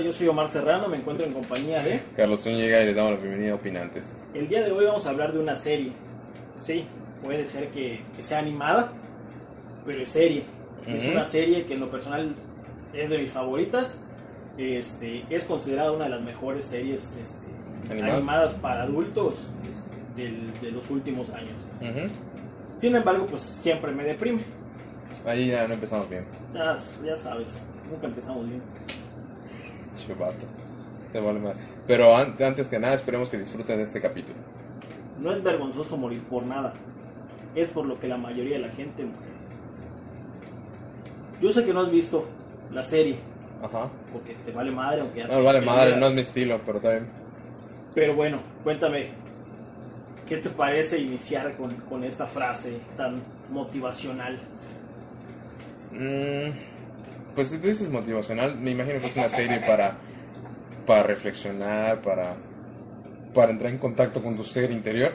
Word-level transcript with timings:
Hola, 0.00 0.06
yo 0.06 0.12
soy 0.14 0.28
Omar 0.28 0.48
Serrano, 0.48 0.88
me 0.88 0.96
encuentro 0.96 1.26
en 1.26 1.34
compañía 1.34 1.82
de... 1.82 2.00
Carlos 2.16 2.42
Zúñiga 2.42 2.80
y 2.80 2.86
les 2.86 2.96
damos 2.96 3.12
la 3.12 3.18
bienvenida 3.18 3.52
a 3.52 3.56
Opinantes. 3.56 4.14
El 4.32 4.48
día 4.48 4.62
de 4.62 4.72
hoy 4.72 4.86
vamos 4.86 5.04
a 5.04 5.10
hablar 5.10 5.34
de 5.34 5.38
una 5.40 5.54
serie. 5.54 5.92
Sí, 6.58 6.86
puede 7.22 7.44
ser 7.44 7.68
que, 7.68 8.00
que 8.16 8.22
sea 8.22 8.38
animada, 8.38 8.90
pero 9.84 10.00
es 10.02 10.08
serie. 10.08 10.42
Es 10.86 11.02
Ujú. 11.02 11.12
una 11.12 11.26
serie 11.26 11.66
que 11.66 11.74
en 11.74 11.80
lo 11.80 11.90
personal 11.90 12.34
es 12.94 13.10
de 13.10 13.18
mis 13.18 13.30
favoritas. 13.32 13.98
Este, 14.56 15.26
es 15.28 15.44
considerada 15.44 15.92
una 15.92 16.04
de 16.04 16.10
las 16.12 16.22
mejores 16.22 16.64
series 16.64 17.16
este, 17.22 17.92
¿Animada? 17.92 18.16
animadas 18.16 18.54
para 18.54 18.84
adultos 18.84 19.48
este, 19.70 20.22
del- 20.22 20.60
de 20.62 20.70
los 20.72 20.88
últimos 20.88 21.28
años. 21.28 21.52
Ujú. 21.82 22.08
Sin 22.78 22.96
embargo, 22.96 23.26
pues 23.26 23.42
siempre 23.42 23.92
me 23.92 24.04
deprime. 24.04 24.44
Ahí 25.26 25.48
ya 25.48 25.68
no 25.68 25.74
empezamos 25.74 26.08
bien. 26.08 26.24
Ya, 26.54 26.74
ya 27.04 27.16
sabes, 27.18 27.60
nunca 27.92 28.06
empezamos 28.06 28.48
bien. 28.48 28.62
Chivato. 30.06 30.46
Te 31.12 31.20
vale 31.20 31.40
madre. 31.40 31.58
Pero 31.86 32.16
an- 32.16 32.36
antes 32.44 32.68
que 32.68 32.78
nada, 32.78 32.94
esperemos 32.94 33.30
que 33.30 33.38
disfruten 33.38 33.78
de 33.78 33.84
este 33.84 34.00
capítulo. 34.00 34.38
No 35.20 35.32
es 35.32 35.42
vergonzoso 35.42 35.96
morir 35.96 36.22
por 36.22 36.44
nada. 36.46 36.72
Es 37.54 37.70
por 37.70 37.84
lo 37.86 37.98
que 37.98 38.06
la 38.08 38.16
mayoría 38.16 38.56
de 38.58 38.66
la 38.66 38.72
gente 38.72 39.04
muere. 39.04 39.30
Yo 41.40 41.50
sé 41.50 41.64
que 41.64 41.72
no 41.72 41.80
has 41.80 41.90
visto 41.90 42.26
la 42.72 42.82
serie, 42.82 43.16
Ajá. 43.62 43.88
porque 44.12 44.34
te 44.44 44.52
vale 44.52 44.70
madre, 44.70 45.00
aunque 45.00 45.20
ya 45.20 45.26
No, 45.26 45.36
te- 45.36 45.42
vale 45.42 45.60
te 45.60 45.66
madre, 45.66 45.96
no 45.96 46.06
es 46.06 46.14
mi 46.14 46.20
estilo, 46.20 46.60
pero 46.64 46.80
bien. 46.80 47.08
Pero 47.94 48.14
bueno, 48.14 48.38
cuéntame, 48.62 49.08
¿qué 50.28 50.36
te 50.36 50.50
parece 50.50 50.98
iniciar 51.00 51.56
con, 51.56 51.74
con 51.74 52.04
esta 52.04 52.26
frase 52.26 52.78
tan 52.96 53.16
motivacional? 53.50 54.38
Mm, 55.92 56.50
pues 57.34 57.48
si 57.48 57.58
tú 57.58 57.68
dices 57.68 57.88
motivacional, 57.88 58.56
me 58.56 58.70
imagino 58.72 59.00
que 59.00 59.06
es 59.06 59.16
una 59.16 59.28
serie 59.28 59.60
para, 59.60 59.96
para 60.86 61.02
reflexionar, 61.02 62.00
para, 62.02 62.36
para 63.34 63.52
entrar 63.52 63.70
en 63.70 63.78
contacto 63.78 64.22
con 64.22 64.36
tu 64.36 64.44
ser 64.44 64.70
interior. 64.70 65.12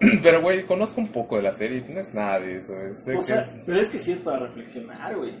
Pero, 0.22 0.42
güey, 0.42 0.64
conozco 0.64 1.00
un 1.00 1.08
poco 1.08 1.36
de 1.36 1.42
la 1.42 1.52
serie, 1.52 1.84
no 1.88 2.00
es 2.00 2.12
nada 2.14 2.40
de 2.40 2.58
eso. 2.58 2.78
Es, 2.80 3.06
O 3.08 3.20
sea, 3.22 3.42
es- 3.42 3.60
pero 3.64 3.80
es 3.80 3.88
que 3.90 3.98
sí 3.98 4.12
es 4.12 4.18
para 4.18 4.40
reflexionar, 4.40 5.16
güey. 5.16 5.32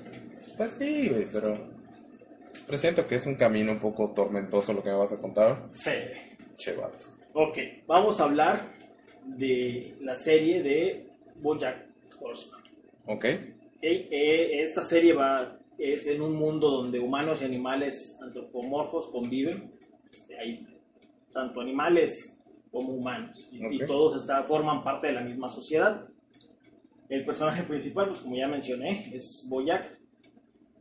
pues 0.56 0.74
sí, 0.74 1.08
güey, 1.08 1.26
pero, 1.30 1.58
pero 2.66 2.78
siento 2.78 3.06
que 3.06 3.16
es 3.16 3.26
un 3.26 3.34
camino 3.34 3.72
un 3.72 3.80
poco 3.80 4.10
tormentoso 4.12 4.72
lo 4.72 4.82
que 4.82 4.90
me 4.90 4.94
vas 4.96 5.12
a 5.12 5.16
contar. 5.16 5.60
Sí. 5.74 5.90
Che, 6.56 6.72
vato. 6.74 6.98
Ok, 7.34 7.58
vamos 7.88 8.20
a 8.20 8.24
hablar 8.24 8.62
de 9.26 9.96
la 10.00 10.14
serie 10.14 10.62
de 10.62 11.08
Bojack 11.42 11.76
Horseman. 12.20 12.60
¿Ok? 13.06 13.24
Ok, 13.24 13.24
eh, 13.82 14.62
esta 14.62 14.82
serie 14.82 15.12
va, 15.14 15.58
es 15.78 16.06
en 16.06 16.22
un 16.22 16.34
mundo 16.36 16.70
donde 16.70 17.00
humanos 17.00 17.42
y 17.42 17.44
animales 17.44 18.18
antropomorfos 18.22 19.08
conviven. 19.08 19.70
Este, 20.12 20.38
hay 20.38 20.66
tanto 21.32 21.60
animales 21.60 22.38
como 22.70 22.90
humanos. 22.92 23.48
Y, 23.52 23.78
todos 23.86 24.16
está- 24.16 24.42
forman 24.42 24.82
parte 24.84 25.08
de 25.08 25.12
la 25.14 25.20
misma 25.22 25.50
sociedad. 25.50 26.08
El 27.08 27.24
personaje 27.24 27.62
principal, 27.64 28.08
pues 28.08 28.20
como 28.20 28.36
ya 28.36 28.48
mencioné, 28.48 29.10
es 29.14 29.46
Boyac. 29.48 30.00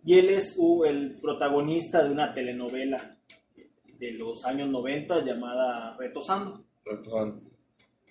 Y 0.06 0.18
él 0.20 0.30
es 0.30 0.56
uh, 0.58 0.86
el 0.86 1.16
protagonista 1.22 2.04
de 2.04 2.12
una 2.12 2.34
telenovela 2.34 3.18
de 4.00 4.12
los 4.12 4.46
años 4.46 4.70
90 4.70 5.24
llamada 5.24 5.96
Retosando. 5.98 6.64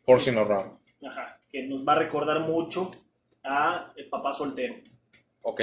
Forcing 0.05 0.36
around. 0.39 0.78
Ajá, 1.07 1.39
que 1.51 1.67
nos 1.67 1.86
va 1.86 1.92
a 1.95 1.98
recordar 1.98 2.40
mucho 2.40 2.90
a 3.42 3.92
El 3.96 4.08
Papá 4.08 4.33
Soltero. 4.33 4.74
¿Ok? 5.42 5.61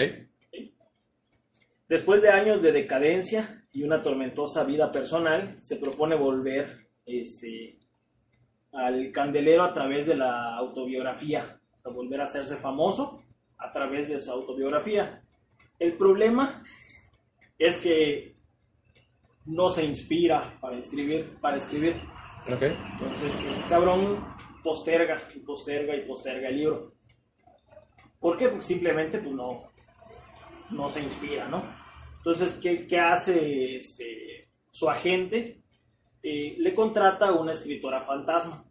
Después 1.89 2.21
de 2.21 2.29
años 2.29 2.61
de 2.61 2.71
decadencia 2.71 3.65
y 3.71 3.81
una 3.81 4.03
tormentosa 4.03 4.63
vida 4.63 4.91
personal, 4.91 5.51
se 5.55 5.77
propone 5.77 6.15
volver 6.15 6.77
este, 7.03 7.79
al 8.71 9.11
candelero 9.11 9.63
a 9.63 9.73
través 9.73 10.05
de 10.05 10.15
la 10.15 10.55
autobiografía, 10.55 11.59
a 11.83 11.89
volver 11.89 12.21
a 12.21 12.25
hacerse 12.25 12.57
famoso 12.57 13.23
a 13.57 13.71
través 13.71 14.07
de 14.07 14.19
su 14.19 14.31
autobiografía. 14.31 15.23
El 15.79 15.93
problema 15.93 16.47
es 17.57 17.79
que 17.79 18.35
no 19.45 19.71
se 19.71 19.83
inspira 19.83 20.59
para 20.61 20.77
escribir, 20.77 21.39
para 21.41 21.57
escribir. 21.57 21.95
Entonces, 22.45 23.33
este 23.33 23.67
cabrón 23.67 24.23
posterga 24.63 25.23
y 25.35 25.39
posterga 25.39 25.95
y 25.95 26.05
posterga 26.05 26.49
el 26.49 26.55
libro. 26.55 26.93
¿Por 28.19 28.37
qué? 28.37 28.47
Porque 28.49 28.65
simplemente 28.65 29.17
pues, 29.17 29.33
no, 29.33 29.63
no 30.69 30.87
se 30.87 31.01
inspira, 31.01 31.47
¿no? 31.47 31.78
Entonces, 32.19 32.55
¿qué, 32.61 32.85
qué 32.87 32.99
hace 32.99 33.75
este, 33.77 34.47
su 34.71 34.89
agente? 34.89 35.61
Eh, 36.21 36.55
le 36.57 36.75
contrata 36.75 37.27
a 37.29 37.33
una 37.33 37.53
escritora 37.53 38.01
fantasma. 38.01 38.65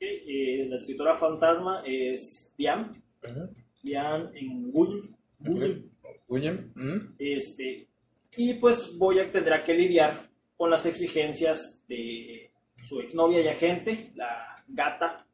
Eh, 0.00 0.66
la 0.68 0.76
escritora 0.76 1.14
fantasma 1.14 1.82
es 1.86 2.52
Diane, 2.58 2.90
ujú. 3.26 3.48
Diane 3.82 4.30
Nguyen. 4.42 5.16
Nguyen. 5.40 5.90
William. 6.28 6.72
ujú. 6.76 7.14
Este, 7.18 7.88
y 8.36 8.54
pues 8.54 8.96
Boyack 8.98 9.30
tendrá 9.32 9.62
que 9.64 9.74
lidiar 9.74 10.28
con 10.56 10.70
las 10.70 10.84
exigencias 10.86 11.82
de 11.88 12.50
su 12.76 13.00
exnovia 13.00 13.40
y 13.40 13.48
agente, 13.48 14.12
la 14.14 14.56
gata 14.68 15.26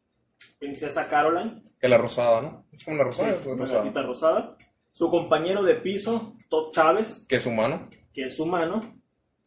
princesa 0.59 1.09
Caroline, 1.09 1.63
Que 1.81 1.89
la 1.89 1.99
rosada, 1.99 2.43
¿no? 2.43 2.67
Es 2.73 2.85
como 2.85 2.97
una 3.01 3.05
sí, 3.13 3.23
rosada. 3.23 3.37
es 3.41 3.47
una 3.47 3.57
rosada. 3.57 3.81
gatita 3.83 4.03
rosada, 4.03 4.57
su 4.93 5.09
compañero 5.11 5.63
de 5.63 5.75
piso, 5.77 6.37
Todd 6.49 6.73
Chávez, 6.73 7.25
Que 7.29 7.37
es 7.37 7.47
humano. 7.47 7.89
que 8.13 8.25
es 8.25 8.39
humano, 8.41 8.81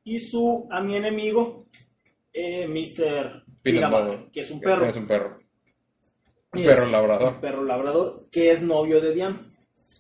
y 0.04 0.20
su 0.20 0.68
a 0.72 0.82
mi 0.82 0.96
enemigo, 0.96 1.68
eh, 2.34 2.68
Mr. 2.68 3.44
Piramar, 3.62 4.30
que 4.32 4.42
es 4.42 4.52
un 4.52 4.60
Que 4.60 4.66
perro. 4.66 4.86
Es 4.86 4.96
un 4.98 5.08
perro. 5.08 5.38
Un 6.54 6.64
perro 6.64 6.86
es- 6.86 6.92
labrador. 6.92 7.34
Un 7.36 7.42
perro 7.42 7.64
labrador, 7.64 8.30
que 8.32 8.52
es 8.52 8.62
novio 8.62 9.02
de 9.02 9.14
Diane. 9.14 9.36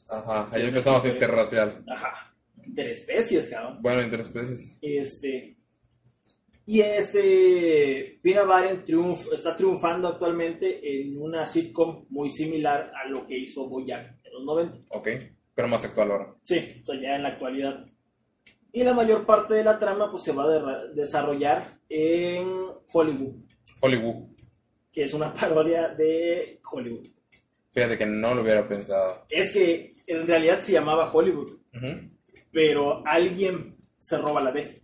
Ajá. 0.09 0.47
Ahí 0.51 0.67
empezamos 0.67 1.05
interracial. 1.05 1.83
Ajá, 1.87 2.35
interespecies, 2.65 3.47
cabrón. 3.49 3.79
Bueno, 3.81 4.01
interespecies. 4.03 4.77
Este. 4.81 5.57
Y 6.65 6.79
este. 6.81 8.19
Pina 8.21 8.43
Baren 8.43 8.85
triunf, 8.85 9.33
está 9.33 9.55
triunfando 9.57 10.07
actualmente 10.07 11.01
en 11.01 11.19
una 11.21 11.45
sitcom 11.45 12.05
muy 12.09 12.29
similar 12.29 12.91
a 12.95 13.07
lo 13.09 13.25
que 13.25 13.37
hizo 13.37 13.67
Boyack 13.69 14.19
en 14.22 14.22
los 14.33 14.43
90. 14.43 14.79
Ok. 14.89 15.07
Pero 15.55 15.67
más 15.67 15.85
actual 15.85 16.11
ahora. 16.11 16.35
Sí, 16.43 16.81
o 16.81 16.85
sea, 16.85 16.99
ya 17.01 17.15
en 17.15 17.23
la 17.23 17.29
actualidad. 17.29 17.85
Y 18.71 18.83
la 18.83 18.93
mayor 18.93 19.25
parte 19.25 19.53
de 19.53 19.63
la 19.63 19.77
trama 19.79 20.09
pues, 20.09 20.23
se 20.23 20.31
va 20.33 20.45
a 20.45 20.47
derra- 20.47 20.87
desarrollar 20.93 21.79
en 21.89 22.47
Hollywood, 22.91 23.35
Hollywood. 23.81 24.29
que 24.91 25.03
es 25.03 25.13
una 25.13 25.31
parodia 25.39 25.89
de 25.89 26.59
Hollywood. 26.71 27.07
Fíjate 27.71 27.97
que 27.97 28.05
no 28.07 28.33
lo 28.35 28.41
hubiera 28.41 28.67
pensado. 28.67 29.25
Es 29.29 29.51
que 29.51 29.95
en 30.07 30.25
realidad 30.27 30.59
se 30.61 30.71
llamaba 30.73 31.11
Hollywood, 31.11 31.51
Ujú. 31.75 32.09
pero 32.51 33.03
alguien 33.05 33.77
se 33.99 34.17
roba 34.17 34.41
la 34.41 34.51
D. 34.51 34.81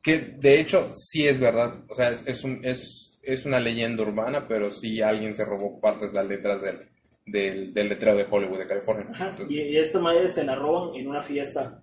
Que 0.00 0.18
de 0.18 0.60
hecho 0.60 0.92
sí 0.96 1.26
es 1.28 1.38
verdad. 1.38 1.84
O 1.88 1.94
sea, 1.94 2.10
es, 2.10 2.22
es 2.26 2.44
un, 2.44 2.60
es, 2.64 3.18
es 3.22 3.46
una 3.46 3.60
leyenda 3.60 4.02
urbana, 4.04 4.46
pero 4.48 4.70
sí 4.70 5.00
alguien 5.00 5.34
se 5.36 5.44
robó 5.44 5.80
partes 5.80 6.08
de 6.12 6.14
las 6.18 6.26
letras 6.26 6.60
del, 6.62 6.78
del, 7.26 7.72
del 7.72 7.88
letrero 7.88 8.16
de 8.16 8.26
Hollywood 8.30 8.58
de 8.58 8.66
California. 8.66 9.06
Ajá, 9.10 9.28
Entonces, 9.30 9.50
Y, 9.56 9.60
y 9.60 9.76
esta 9.76 9.98
madre 10.00 10.28
se 10.28 10.44
la 10.44 10.54
roban 10.56 10.94
en 10.96 11.06
una 11.08 11.22
fiesta. 11.22 11.82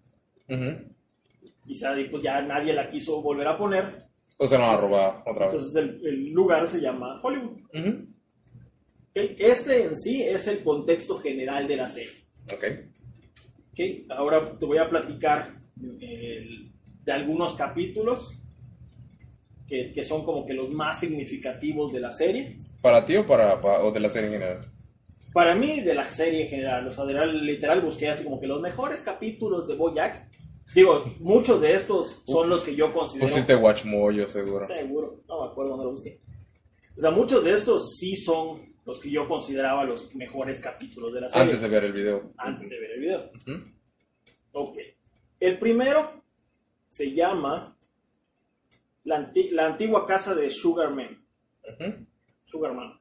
Y 1.68 1.76
sabe, 1.76 2.06
pues 2.06 2.24
ya 2.24 2.42
nadie 2.42 2.74
la 2.74 2.90
quiso 2.90 3.22
volver 3.22 3.48
a 3.48 3.58
poner. 3.58 3.86
O 4.38 4.48
sea, 4.48 4.58
no 4.58 4.68
la 4.68 4.78
roba 4.78 5.24
otra 5.28 5.48
vez. 5.48 5.56
Entonces 5.56 5.76
el, 5.84 6.08
el 6.08 6.32
lugar 6.32 6.68
se 6.68 6.80
llama 6.82 7.20
Hollywood. 7.22 7.60
Este 9.14 9.84
en 9.84 9.98
sí 9.98 10.24
es 10.24 10.48
el 10.48 10.64
contexto 10.64 11.18
general 11.20 11.68
de 11.68 11.78
la 11.78 11.88
serie. 11.90 12.12
Ok. 12.54 12.64
¿ok? 13.72 14.12
Ahora 14.12 14.58
te 14.58 14.66
voy 14.66 14.78
a 14.78 14.88
platicar 14.88 15.50
eh, 16.02 16.48
de 17.04 17.12
algunos 17.12 17.56
capítulos 17.56 18.38
que, 19.68 19.92
que 19.92 20.04
son 20.04 20.24
como 20.24 20.46
que 20.46 20.54
los 20.54 20.70
más 20.74 21.00
significativos 21.00 21.92
de 21.94 22.00
la 22.00 22.12
serie. 22.12 22.58
¿Para 22.82 23.04
ti 23.06 23.16
o, 23.18 23.28
para, 23.28 23.60
pa- 23.62 23.82
o 23.84 23.92
de 23.92 24.00
la 24.00 24.10
serie 24.10 24.28
en 24.30 24.34
general? 24.34 24.72
Para 25.34 25.56
mí, 25.56 25.82
de 25.82 25.94
la 25.94 26.08
serie 26.10 26.44
en 26.44 26.50
general, 26.50 26.88
o 26.88 26.92
sea, 26.92 27.06
literal 27.06 27.82
busqué 27.82 28.10
así 28.10 28.24
como 28.24 28.40
que 28.40 28.48
los 28.48 28.62
mejores 28.62 29.02
capítulos 29.04 29.68
de 29.68 29.76
Bojack. 29.76 30.28
Digo, 30.74 31.04
muchos 31.20 31.60
de 31.62 31.74
estos 31.74 32.22
son 32.28 32.50
los 32.50 32.64
que 32.64 32.76
yo 32.76 32.94
considero. 32.94 33.28
Pusiste 33.28 33.56
Watchmoyo, 33.56 34.30
seguro. 34.30 34.66
Seguro, 34.66 35.16
no 35.28 35.44
me 35.46 35.52
acuerdo 35.52 35.72
dónde 35.72 35.86
lo 35.86 35.92
busqué. 35.92 36.20
O 36.98 37.02
sea, 37.02 37.12
muchos 37.12 37.44
de 37.44 37.52
estos 37.54 37.96
sí 37.98 38.16
son 38.16 38.60
los 38.86 39.00
que 39.00 39.10
yo 39.12 39.28
consideraba 39.28 39.84
los 39.84 40.16
mejores 40.16 40.60
capítulos 40.60 41.14
de 41.14 41.22
la 41.22 41.30
serie. 41.30 41.44
Antes 41.44 41.62
de 41.62 41.68
ver 41.70 41.84
el 41.86 41.94
video. 41.94 42.34
antes 42.38 42.70
de 42.70 42.80
ver 42.80 42.92
el 42.92 43.00
video. 43.00 43.32
Ujú. 43.48 43.64
Ok. 44.54 44.78
El 45.40 45.58
primero 45.60 46.24
se 46.88 47.14
llama 47.14 47.78
La, 49.06 49.16
anti- 49.18 49.50
la 49.52 49.68
antigua 49.68 50.06
casa 50.06 50.36
de 50.36 50.50
Sugarman. 50.52 51.24
Sugarman. 52.44 53.00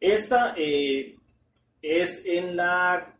Esta 0.00 0.54
eh, 0.56 1.16
es 1.84 2.24
en 2.24 2.56
la 2.56 3.18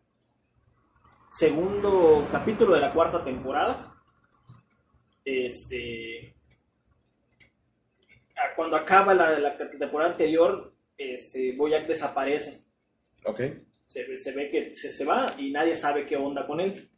segundo 1.30 2.26
capítulo 2.32 2.74
de 2.74 2.80
la 2.80 2.90
cuarta 2.90 3.22
temporada. 3.22 3.94
este, 5.22 6.34
cuando 8.56 8.76
acaba 8.76 9.12
la, 9.14 9.38
la 9.38 9.56
temporada 9.56 10.12
anterior, 10.12 10.74
este, 10.96 11.54
Boyack 11.56 11.86
desaparece. 11.86 12.64
Ok. 13.24 13.40
Se, 13.86 14.16
se 14.16 14.32
ve 14.32 14.48
que 14.48 14.74
se, 14.74 14.90
se, 14.90 15.04
va 15.04 15.30
y 15.38 15.50
nadie 15.50 15.76
sabe 15.76 16.06
qué 16.06 16.16
onda 16.16 16.46
con 16.46 16.60
él. 16.60 16.88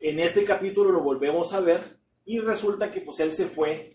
En 0.00 0.20
este 0.20 0.44
capítulo 0.44 0.90
lo 0.90 1.02
volvemos 1.02 1.52
a 1.52 1.60
ver 1.60 1.98
y 2.24 2.40
resulta 2.40 2.90
que 2.90 3.02
pues 3.02 3.20
él 3.20 3.32
se 3.32 3.46
fue 3.46 3.90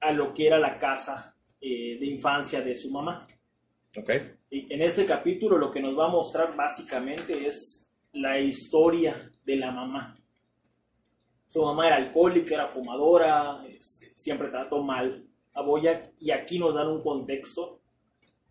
a 0.00 0.12
lo 0.12 0.34
que 0.34 0.48
era 0.48 0.58
la 0.58 0.78
casa 0.78 1.36
eh, 1.60 1.96
de 1.98 2.06
infancia 2.06 2.60
de 2.60 2.76
su 2.76 2.90
mamá. 2.90 3.26
Ok. 3.96 4.10
Y 4.50 4.72
en 4.72 4.82
este 4.82 5.04
capítulo 5.06 5.56
lo 5.58 5.70
que 5.70 5.80
nos 5.80 5.98
va 5.98 6.06
a 6.06 6.10
mostrar 6.10 6.54
básicamente 6.56 7.46
es 7.46 7.88
la 8.12 8.38
historia 8.38 9.14
de 9.44 9.56
la 9.56 9.70
mamá. 9.70 10.16
Su 11.48 11.62
mamá 11.62 11.88
era 11.88 11.96
alcohólica, 11.96 12.54
era 12.54 12.66
fumadora, 12.68 13.64
este, 13.68 14.12
siempre 14.16 14.48
trató 14.48 14.82
mal 14.82 15.26
a 15.54 15.62
Boyack 15.62 16.12
y 16.20 16.30
aquí 16.30 16.58
nos 16.60 16.74
dan 16.74 16.88
un 16.88 17.02
contexto 17.02 17.80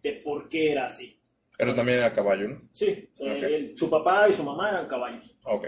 de 0.04 0.14
por 0.14 0.50
qué 0.50 0.72
era 0.74 0.88
así. 0.88 1.18
Pero 1.58 1.74
también 1.74 2.00
era 2.00 2.14
caballo, 2.14 2.50
¿no? 2.50 2.58
Sí, 2.72 3.10
Okay. 3.18 3.44
él- 3.54 3.74
su 3.78 3.90
papá 3.90 4.28
y 4.30 4.34
su 4.34 4.44
mamá 4.44 4.70
eran 4.70 4.88
caballos. 4.88 5.38
Ok. 5.44 5.66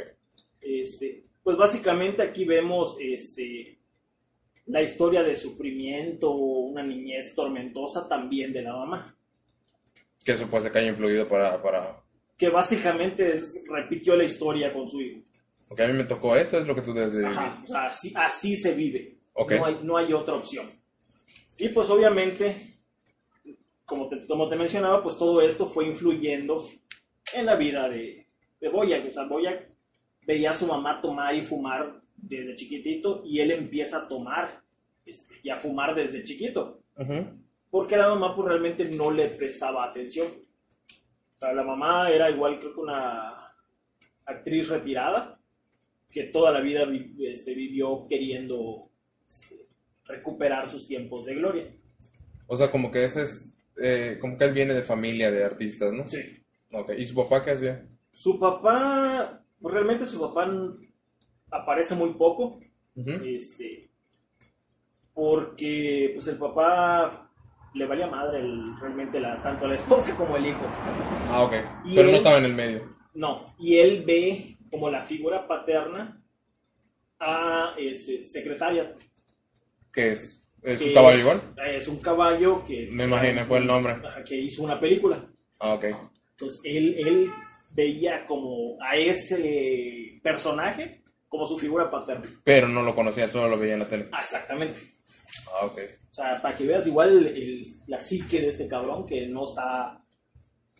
Este, 0.61 1.23
pues 1.43 1.57
básicamente 1.57 2.21
aquí 2.21 2.45
vemos 2.45 2.97
este, 2.99 3.79
la 4.67 4.81
historia 4.81 5.23
de 5.23 5.35
sufrimiento, 5.35 6.31
una 6.31 6.83
niñez 6.83 7.33
tormentosa 7.35 8.07
también 8.07 8.53
de 8.53 8.61
la 8.61 8.73
mamá, 8.73 9.17
Que 10.25 10.33
eso 10.33 10.47
puede 10.47 10.63
ser 10.63 10.71
que 10.71 10.79
haya 10.79 10.89
influido 10.89 11.27
para, 11.27 11.61
para... 11.61 12.01
que 12.37 12.49
básicamente 12.49 13.33
es- 13.33 13.63
repitió 13.69 14.15
la 14.15 14.23
historia 14.23 14.71
con 14.71 14.87
su 14.87 15.01
hijo. 15.01 15.21
Porque 15.67 15.83
a 15.83 15.87
mí 15.87 15.93
me 15.93 16.03
tocó 16.03 16.35
esto, 16.35 16.59
es 16.59 16.67
lo 16.67 16.75
que 16.75 16.81
tú 16.81 16.93
debes 16.93 17.13
de 17.13 17.25
Ajá, 17.25 17.57
o 17.63 17.67
sea, 17.67 17.85
así, 17.87 18.11
así 18.15 18.55
se 18.57 18.75
vive. 18.75 19.15
Ok. 19.33 19.53
No, 19.53 19.65
hay, 19.65 19.79
no 19.83 19.97
hay 19.97 20.11
otra 20.13 20.33
opción. 20.35 20.69
Y 21.57 21.69
pues 21.69 21.89
obviamente, 21.89 22.55
como 23.85 24.07
te, 24.07 24.25
como 24.27 24.49
te 24.49 24.55
mencionaba, 24.55 25.01
pues 25.03 25.17
todo 25.17 25.41
esto 25.41 25.65
fue 25.67 25.85
influyendo 25.87 26.67
en 27.33 27.45
la 27.45 27.55
vida 27.55 27.87
de, 27.89 28.27
de 28.59 28.69
Boyack. 28.69 29.07
O 29.09 29.13
sea, 29.13 29.23
Boyack 29.25 29.69
veía 30.27 30.51
a 30.51 30.53
su 30.53 30.67
mamá 30.67 31.01
tomar 31.01 31.35
y 31.35 31.41
fumar 31.41 31.99
desde 32.17 32.55
chiquitito 32.55 33.23
y 33.25 33.39
él 33.39 33.51
empieza 33.51 33.97
a 33.97 34.07
tomar 34.07 34.61
este, 35.05 35.35
y 35.43 35.49
a 35.49 35.55
fumar 35.55 35.95
desde 35.95 36.23
chiquito. 36.23 36.81
Ujú. 36.97 37.25
Porque 37.71 37.97
la 37.97 38.09
mamá 38.09 38.35
pues 38.35 38.47
realmente 38.49 38.85
no 38.95 39.09
le 39.11 39.29
prestaba 39.29 39.85
atención. 39.85 40.27
O 40.27 41.39
sea, 41.39 41.53
la 41.53 41.63
mamá 41.63 42.11
era 42.11 42.29
igual 42.29 42.59
creo 42.59 42.73
que 42.75 42.79
una 42.81 43.55
actriz 44.25 44.67
retirada 44.69 45.39
que 46.11 46.25
toda 46.25 46.51
la 46.51 46.59
vida 46.61 46.85
vi- 46.85 47.15
este, 47.25 47.53
vivió 47.55 48.05
queriendo 48.07 48.89
este, 49.27 49.67
recuperar 50.05 50.67
sus 50.67 50.85
tiempos 50.87 51.25
de 51.25 51.35
gloria. 51.35 51.71
O 52.47 52.55
sea, 52.57 52.69
como 52.69 52.91
que 52.91 53.05
ese 53.05 53.23
es... 53.23 53.55
eh, 53.81 54.17
como 54.19 54.37
que 54.37 54.43
él 54.43 54.53
viene 54.53 54.73
de 54.73 54.81
familia 54.83 55.31
de 55.31 55.43
artistas, 55.45 55.93
¿no? 55.93 56.05
Sí. 56.07 56.19
Ok. 56.73 56.91
¿Y 56.97 57.05
su 57.07 57.15
papá 57.15 57.43
qué 57.43 57.51
hacía? 57.51 57.87
Su 58.11 58.37
papá, 58.37 59.41
pues 59.61 59.73
realmente 59.73 60.05
su 60.05 60.19
papá 60.19 60.51
aparece 61.49 61.95
muy 61.95 62.13
poco, 62.15 62.59
este, 63.23 63.89
porque 65.13 66.11
pues 66.13 66.27
el 66.27 66.37
papá 66.37 67.30
le 67.73 67.85
valía 67.85 68.07
madre 68.07 68.39
el- 68.39 68.63
realmente 68.79 69.19
la, 69.19 69.37
tanto 69.37 69.65
a 69.65 69.69
la 69.69 69.75
esposa 69.75 70.15
como 70.15 70.35
al 70.35 70.45
hijo. 70.45 70.61
Ah, 71.29 71.43
ok. 71.43 71.53
Y 71.85 71.95
Pero 71.95 72.07
él- 72.07 72.11
no 72.11 72.17
estaba 72.17 72.37
en 72.37 72.45
el 72.45 72.53
medio. 72.53 72.95
No, 73.13 73.45
y 73.59 73.77
él 73.77 74.03
ve 74.05 74.57
como 74.69 74.89
la 74.89 75.01
figura 75.01 75.47
paterna 75.47 76.21
a 77.19 77.73
este, 77.77 78.23
secretaria. 78.23 78.93
¿Qué 79.93 80.13
es? 80.13 80.45
¿Es 80.63 80.81
un 80.81 80.93
caballo 80.93 81.17
es- 81.17 81.21
igual? 81.23 81.41
Es 81.67 81.87
un 81.87 81.99
caballo 82.01 82.65
que... 82.65 82.89
Me 82.93 83.05
imagino, 83.05 83.45
fue 83.45 83.57
el 83.59 83.67
nombre. 83.67 83.97
Que 84.27 84.35
hizo 84.37 84.63
una 84.63 84.79
película. 84.79 85.23
Ah, 85.59 85.73
ok. 85.73 85.85
Entonces 86.31 86.61
él, 86.63 86.95
él 86.97 87.29
veía 87.73 88.25
como 88.25 88.77
a 88.81 88.95
ese 88.97 90.19
personaje 90.23 91.03
como 91.27 91.45
su 91.47 91.57
figura 91.57 91.89
paterna. 91.89 92.25
Pero 92.43 92.67
no 92.67 92.83
lo 92.83 92.93
conocía, 92.95 93.27
solo 93.27 93.49
lo 93.49 93.57
veía 93.59 93.73
en 93.73 93.79
la 93.79 93.87
tele. 93.87 94.09
Exactamente. 94.17 94.79
Ah, 95.47 95.65
ok. 95.65 95.79
O 96.11 96.13
sea, 96.13 96.41
para 96.41 96.57
que 96.57 96.65
veas 96.65 96.85
igual 96.87 97.27
el- 97.27 97.65
la 97.87 97.99
psique 97.99 98.41
de 98.41 98.47
este 98.49 98.67
cabrón 98.67 99.05
que 99.07 99.27
no 99.27 99.45
está 99.45 100.03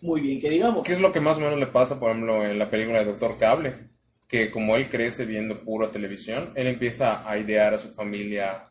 muy 0.02 0.22
bien, 0.22 0.40
que 0.40 0.50
digamos. 0.50 0.84
¿Qué 0.86 0.94
es 0.94 1.00
lo 1.00 1.14
que 1.14 1.20
más 1.20 1.38
o 1.38 1.42
menos 1.42 1.60
le 1.60 1.68
pasa, 1.68 2.00
por 2.00 2.12
ejemplo, 2.12 2.44
en 2.46 2.58
la 2.60 2.70
película 2.70 3.00
de 3.00 3.06
Doctor 3.06 3.38
Cable? 3.38 3.74
Que 4.28 4.50
como 4.50 4.76
él 4.78 4.88
crece 4.90 5.26
viendo 5.26 5.64
pura 5.64 5.90
televisión, 5.90 6.52
él 6.56 6.68
empieza 6.68 7.30
a 7.30 7.38
idear 7.38 7.74
a 7.74 7.80
su 7.80 7.94
familia, 7.94 8.68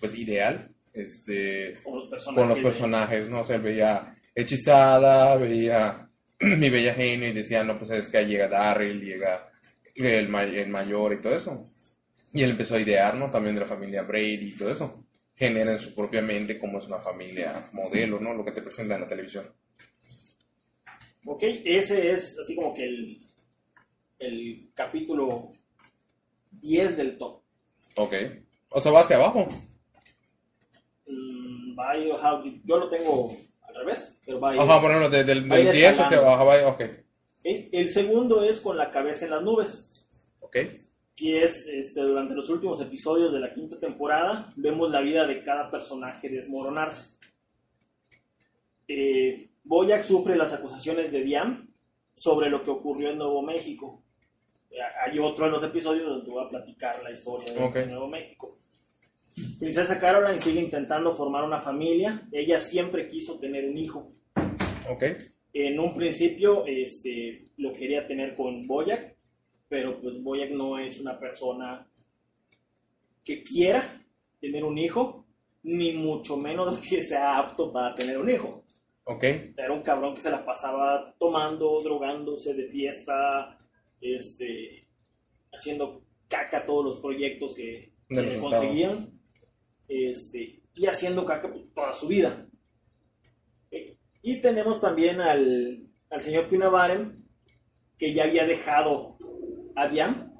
pues 0.00 0.16
ideal, 0.16 0.74
este, 0.94 1.76
Con 1.84 1.96
los 1.98 2.08
personajes. 2.08 2.34
con 2.40 2.48
los 2.48 2.58
de- 2.58 2.64
personajes, 2.64 3.28
¿no? 3.28 3.40
O 3.40 3.44
sea, 3.44 3.56
él 3.56 3.62
veía 3.62 4.16
Hechizada, 4.34 5.36
veía 5.36 6.10
Mi 6.40 6.68
Bella 6.70 6.94
Genio 6.94 7.28
y 7.28 7.32
decía, 7.32 7.64
no, 7.64 7.78
pues 7.78 7.90
es 7.90 8.08
que 8.08 8.18
ahí 8.18 8.26
llega 8.26 8.48
Darryl, 8.48 9.00
llega 9.02 9.50
el, 9.94 10.06
el 10.34 10.68
mayor 10.68 11.12
y 11.14 11.20
todo 11.22 11.36
eso. 11.36 11.64
Y 12.32 12.42
él 12.42 12.50
empezó 12.50 12.74
a 12.76 12.80
idear, 12.80 13.14
¿no? 13.14 13.30
También 13.30 13.54
de 13.54 13.62
la 13.62 13.66
familia 13.66 14.02
Brady 14.02 14.48
y 14.52 14.56
todo 14.56 14.70
eso. 14.70 15.05
Genera 15.36 15.72
en 15.72 15.78
su 15.78 15.94
propia 15.94 16.22
mente 16.22 16.58
como 16.58 16.78
es 16.78 16.86
una 16.86 16.98
familia 16.98 17.68
modelo, 17.72 18.18
¿no? 18.18 18.32
Lo 18.34 18.44
que 18.44 18.52
te 18.52 18.62
presenta 18.62 18.94
en 18.94 19.02
la 19.02 19.06
televisión. 19.06 19.44
Ok, 21.26 21.42
ese 21.42 22.12
es 22.12 22.38
así 22.38 22.54
como 22.56 22.74
que 22.74 22.84
el, 22.84 23.20
el 24.18 24.70
capítulo 24.74 25.52
10 26.52 26.96
del 26.96 27.18
top. 27.18 27.42
Ok. 27.96 28.14
O 28.70 28.80
sea, 28.80 28.92
va 28.92 29.00
hacia 29.00 29.16
abajo. 29.16 29.46
Mm, 31.06 31.78
va 31.78 31.90
a 31.90 31.98
ir, 31.98 32.12
ajá, 32.12 32.42
yo 32.64 32.78
lo 32.78 32.88
tengo 32.88 33.36
al 33.62 33.74
revés, 33.74 34.20
pero 34.24 34.40
va 34.40 34.50
a 34.50 34.54
ir. 34.54 34.60
Ajá, 34.60 34.80
por 34.80 34.90
ejemplo, 34.90 35.10
de- 35.10 35.24
del, 35.24 35.50
Va 35.50 35.56
a 35.56 35.60
ir 35.60 35.66
del 35.66 35.76
10 35.76 36.00
hacia 36.00 36.18
abajo, 36.18 36.46
va. 36.46 36.66
Ok, 36.68 36.82
El 37.44 37.88
segundo 37.90 38.42
es 38.42 38.60
con 38.60 38.76
la 38.76 38.90
cabeza 38.90 39.24
en 39.26 39.30
las 39.32 39.42
nubes, 39.42 40.06
Ok. 40.40 40.56
Que 41.16 41.42
es 41.42 41.66
este, 41.68 42.02
durante 42.02 42.34
los 42.34 42.50
últimos 42.50 42.80
episodios 42.82 43.32
de 43.32 43.40
la 43.40 43.52
quinta 43.54 43.78
temporada, 43.80 44.52
vemos 44.56 44.90
la 44.90 45.00
vida 45.00 45.26
de 45.26 45.42
cada 45.42 45.70
personaje 45.70 46.28
desmoronarse. 46.28 47.16
Eh, 48.88 49.48
Boyack 49.64 50.02
sufre 50.02 50.36
las 50.36 50.52
acusaciones 50.52 51.10
de 51.10 51.24
Diam 51.24 51.68
sobre 52.14 52.50
lo 52.50 52.62
que 52.62 52.70
ocurrió 52.70 53.10
en 53.10 53.18
Nuevo 53.18 53.42
México. 53.42 54.02
Eh, 54.70 54.76
Hay 55.04 55.18
otro 55.18 55.46
en 55.46 55.52
los 55.52 55.62
episodios 55.64 56.06
donde 56.08 56.30
voy 56.30 56.44
a 56.44 56.48
platicar 56.50 57.02
la 57.02 57.10
historia 57.10 57.52
de, 57.52 57.62
Ok. 57.64 57.74
de 57.74 57.86
Nuevo 57.86 58.08
México. 58.08 58.56
Princesa 59.58 59.98
Caroline 59.98 60.40
sigue 60.40 60.60
intentando 60.60 61.12
formar 61.12 61.44
una 61.44 61.60
familia. 61.60 62.26
Ella 62.32 62.58
siempre 62.58 63.08
quiso 63.08 63.38
tener 63.38 63.68
un 63.68 63.76
hijo. 63.76 64.10
Ok. 64.90 65.02
En 65.52 65.80
un 65.80 65.94
principio 65.96 66.64
este, 66.66 67.48
lo 67.56 67.72
quería 67.72 68.06
tener 68.06 68.34
con 68.36 68.62
Boyack, 68.66 69.15
pero 69.68 69.98
pues 69.98 70.22
Boyack 70.22 70.50
no 70.50 70.78
es 70.78 71.00
una 71.00 71.18
persona 71.18 71.86
que 73.24 73.42
quiera 73.42 73.82
tener 74.40 74.64
un 74.64 74.78
hijo, 74.78 75.26
ni 75.62 75.92
mucho 75.92 76.36
menos 76.36 76.78
que 76.88 77.02
sea 77.02 77.38
apto 77.38 77.72
para 77.72 77.94
tener 77.94 78.18
un 78.18 78.30
hijo. 78.30 78.64
Ok. 79.04 79.24
O 79.50 79.54
sea, 79.54 79.64
era 79.64 79.72
un 79.72 79.82
cabrón 79.82 80.14
que 80.14 80.20
se 80.20 80.30
la 80.30 80.44
pasaba 80.44 81.14
tomando, 81.18 81.80
drogándose 81.82 82.54
de 82.54 82.68
fiesta, 82.68 83.56
este, 84.00 84.88
haciendo 85.52 86.02
caca 86.28 86.66
todos 86.66 86.84
los 86.84 86.96
proyectos 87.00 87.54
que, 87.54 87.92
que 88.08 88.14
los 88.14 88.34
estados. 88.34 88.54
conseguían, 88.54 89.20
este, 89.88 90.62
y 90.74 90.86
haciendo 90.86 91.24
caca 91.24 91.52
toda 91.74 91.94
su 91.94 92.08
vida. 92.08 92.48
Y 94.22 94.40
tenemos 94.40 94.80
también 94.80 95.20
al, 95.20 95.88
al 96.10 96.20
señor 96.20 96.48
Pinabaren, 96.48 97.28
que 97.96 98.12
ya 98.12 98.24
había 98.24 98.44
dejado 98.44 99.15
a 99.76 99.88
Diam 99.88 100.32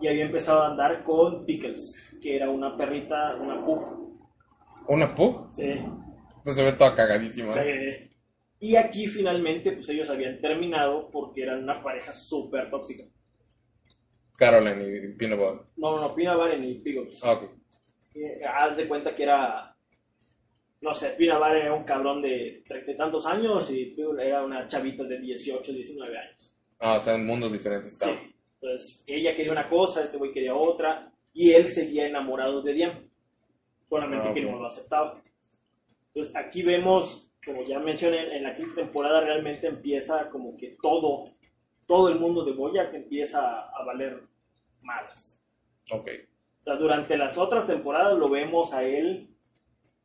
y 0.00 0.08
había 0.08 0.24
empezado 0.24 0.62
a 0.62 0.70
andar 0.70 1.02
con 1.02 1.44
Pickles, 1.44 2.18
que 2.22 2.36
era 2.36 2.50
una 2.50 2.76
perrita, 2.76 3.36
una 3.36 3.64
pug. 3.64 4.18
¿Una 4.88 5.14
pug? 5.14 5.52
Sí. 5.52 5.74
Pues 6.44 6.56
se 6.56 6.64
ve 6.64 6.72
toda 6.72 6.94
cagadísima. 6.94 7.54
Sí. 7.54 8.10
Y 8.60 8.76
aquí 8.76 9.06
finalmente, 9.06 9.72
pues 9.72 9.88
ellos 9.88 10.08
habían 10.10 10.40
terminado 10.40 11.10
porque 11.10 11.42
eran 11.42 11.62
una 11.62 11.82
pareja 11.82 12.12
súper 12.12 12.70
tóxica. 12.70 13.04
Caroline 14.36 14.84
y 14.84 15.16
Peanut 15.16 15.38
Butter. 15.38 15.66
No, 15.76 16.00
no, 16.00 16.14
Pina 16.14 16.36
Baren 16.36 16.64
y 16.64 16.74
Pickles. 16.80 17.22
Ah, 17.24 17.32
ok. 17.32 17.50
Eh, 18.14 18.40
Haz 18.44 18.76
de 18.76 18.88
cuenta 18.88 19.14
que 19.14 19.22
era, 19.22 19.76
no 20.80 20.94
sé, 20.94 21.10
Pina 21.10 21.38
Baren 21.38 21.66
era 21.66 21.74
un 21.74 21.84
cabrón 21.84 22.20
de 22.22 22.62
treinta 22.64 22.92
y 22.92 22.96
tantos 22.96 23.26
años 23.26 23.70
y 23.70 23.86
Pickles 23.86 24.26
era 24.26 24.44
una 24.44 24.66
chavita 24.66 25.04
de 25.04 25.20
18, 25.20 25.72
19 25.72 26.18
años. 26.18 26.56
Ah, 26.80 26.94
o 26.94 27.00
sea, 27.00 27.14
en 27.14 27.26
mundos 27.26 27.52
diferentes. 27.52 27.96
Sí. 27.98 28.34
Entonces, 28.62 29.02
ella 29.08 29.34
quería 29.34 29.50
una 29.52 29.68
cosa, 29.68 30.04
este 30.04 30.18
güey 30.18 30.32
quería 30.32 30.54
otra, 30.54 31.12
y 31.34 31.50
él 31.52 31.66
seguía 31.66 32.06
enamorado 32.06 32.62
de 32.62 32.72
Diane. 32.74 33.08
Solamente 33.88 34.28
Ah, 34.28 34.34
que 34.34 34.44
ok. 34.46 34.50
no 34.52 34.58
lo 34.60 34.66
aceptaba. 34.66 35.20
Entonces, 36.14 36.36
aquí 36.36 36.62
vemos, 36.62 37.28
como 37.44 37.64
ya 37.64 37.80
mencioné, 37.80 38.36
en 38.36 38.44
la 38.44 38.54
quinta 38.54 38.76
temporada 38.76 39.20
realmente 39.20 39.66
empieza 39.66 40.30
como 40.30 40.56
que 40.56 40.76
todo, 40.80 41.24
todo 41.88 42.08
el 42.08 42.20
mundo 42.20 42.44
de 42.44 42.52
Boyack 42.52 42.94
empieza 42.94 43.58
a 43.58 43.84
valer 43.84 44.22
malas. 44.84 45.40
Ok. 45.90 46.08
O 46.60 46.64
sea, 46.64 46.76
durante 46.76 47.16
las 47.16 47.36
otras 47.38 47.66
temporadas 47.66 48.16
lo 48.16 48.28
vemos 48.30 48.72
a 48.72 48.84
él 48.84 49.28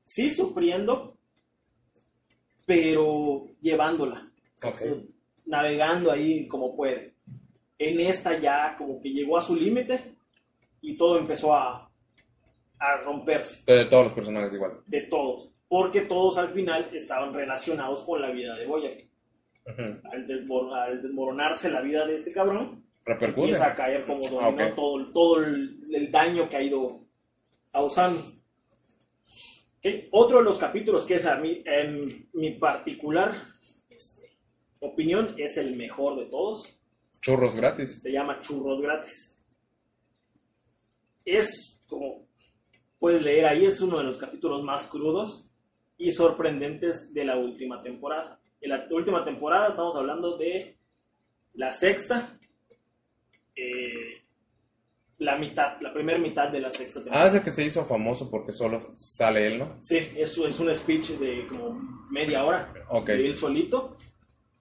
sí 0.04 0.30
sufriendo, 0.32 1.16
pero 2.66 3.48
llevándola. 3.62 4.32
Ok. 4.64 4.74
O 4.74 4.78
sea, 4.78 4.94
navegando 5.46 6.12
ahí 6.12 6.48
como 6.48 6.76
puede. 6.76 7.14
En 7.80 8.00
esta 8.00 8.38
ya 8.40 8.76
como 8.78 9.00
que 9.02 9.10
llegó 9.12 9.38
a 9.38 9.42
su 9.42 9.56
límite 9.56 10.16
y 10.82 10.96
todo 10.98 11.18
empezó 11.20 11.54
a, 11.54 11.92
a 12.80 12.98
romperse 12.98 13.72
De 13.72 13.86
todos 13.86 14.06
los 14.06 14.14
personajes 14.14 14.54
igual. 14.54 14.80
de 14.86 15.02
todos, 15.04 15.50
porque 15.68 16.02
todos 16.02 16.38
al 16.38 16.50
final 16.50 16.90
estaban 16.94 17.34
relacionados 17.34 18.04
con 18.04 18.22
la 18.22 18.32
vida 18.32 18.56
de 18.56 18.66
Boyack. 18.66 19.06
Al, 19.68 20.26
desmor- 20.26 20.74
al 20.74 21.02
desmoronarse 21.02 21.70
la 21.70 21.82
vida 21.82 22.06
de 22.08 22.16
este 22.16 22.32
cabrón, 22.32 22.84
Repercute. 23.06 23.42
empieza 23.42 23.68
a 23.68 23.76
caer 23.76 24.06
como 24.06 24.22
dominó 24.22 24.64
Ah, 24.64 24.68
ok. 24.70 24.76
todo, 24.76 25.12
todo 25.12 25.44
el, 25.44 25.84
el 25.94 26.10
daño 26.12 26.48
que 26.50 26.56
ha 26.56 26.62
ido 26.64 27.02
causando. 27.72 28.20
Otro 30.12 30.40
de 30.40 30.44
los 30.44 30.58
capítulos 30.58 31.06
que 31.06 31.16
es 31.16 31.26
a 31.26 31.38
mí, 31.38 31.62
en 31.66 32.28
mi 32.34 32.52
particular 32.52 33.34
este, 33.90 34.38
opinión, 34.82 35.36
es 35.38 35.56
el 35.58 35.78
mejor 35.78 36.18
de 36.20 36.26
todos, 36.26 36.82
Churros 37.22 37.56
gratis. 37.56 38.02
se 38.02 38.12
llama 38.12 38.40
Churros 38.42 38.82
Gratis. 38.82 39.38
Es 41.26 41.80
como 41.88 42.28
puedes 43.00 43.22
leer 43.22 43.46
ahí, 43.46 43.66
es 43.66 43.82
uno 43.82 43.98
de 43.98 44.04
los 44.04 44.18
capítulos 44.18 44.64
más 44.64 44.88
crudos 44.88 45.52
y 45.98 46.12
sorprendentes 46.12 47.14
de 47.14 47.26
la 47.26 47.38
última 47.38 47.82
temporada. 47.82 48.40
En 48.62 48.70
la 48.72 48.88
última 48.92 49.24
temporada 49.24 49.70
estamos 49.70 49.96
hablando 49.96 50.38
de 50.38 50.78
la 51.54 51.72
sexta, 51.72 52.28
eh, 53.56 54.22
la 55.20 55.38
mitad, 55.38 55.80
la 55.82 55.94
primera 55.94 56.20
mitad 56.20 56.50
de 56.50 56.60
la 56.62 56.70
sexta 56.70 57.00
Ah, 57.00 57.04
temporada. 57.04 57.30
es 57.30 57.36
el 57.36 57.44
que 57.44 57.52
se 57.52 57.66
hizo 57.66 57.84
famoso 57.86 58.30
porque 58.30 58.54
solo 58.54 58.80
sale 58.98 59.48
él, 59.48 59.60
¿no? 59.60 59.78
Sí, 59.82 59.98
eso 60.16 60.48
es 60.48 60.60
un 60.60 60.74
speech 60.74 61.12
de 61.20 61.46
como 61.48 61.72
media 62.12 62.44
hora 62.46 62.72
Ok. 62.90 63.08
de 63.08 63.26
él 63.28 63.36
solito, 63.36 63.98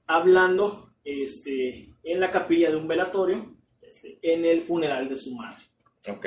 hablando 0.06 0.90
este, 1.04 1.94
en 2.06 2.20
la 2.20 2.30
capilla 2.30 2.70
de 2.70 2.76
un 2.76 2.86
velatorio 2.86 3.56
este, 3.82 4.18
en 4.22 4.44
el 4.44 4.62
funeral 4.62 5.08
de 5.08 5.16
su 5.16 5.34
madre. 5.34 5.62
Ok. 6.08 6.26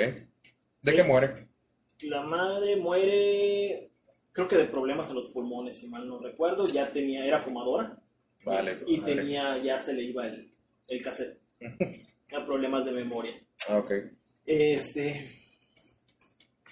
¿De 0.81 0.95
qué 0.95 1.03
muere? 1.03 1.33
La 2.01 2.21
madre 2.23 2.75
muere, 2.75 3.91
creo 4.31 4.47
que 4.47 4.57
de 4.57 4.65
problemas 4.65 5.09
en 5.09 5.15
los 5.15 5.27
pulmones, 5.27 5.79
si 5.79 5.89
mal 5.89 6.07
no 6.07 6.19
recuerdo, 6.19 6.67
ya 6.67 6.91
tenía, 6.91 7.25
era 7.25 7.39
fumadora 7.39 7.97
Vale. 8.45 8.71
y 8.87 8.99
vale. 8.99 9.15
tenía, 9.15 9.57
ya 9.57 9.79
se 9.79 9.93
le 9.93 10.03
iba 10.03 10.27
el, 10.27 10.49
el 10.87 11.01
cassette, 11.01 11.39
tenía 11.59 12.45
problemas 12.45 12.85
de 12.85 12.91
memoria. 12.91 13.33
Ah, 13.69 13.77
ok. 13.79 13.91
Este, 14.45 15.29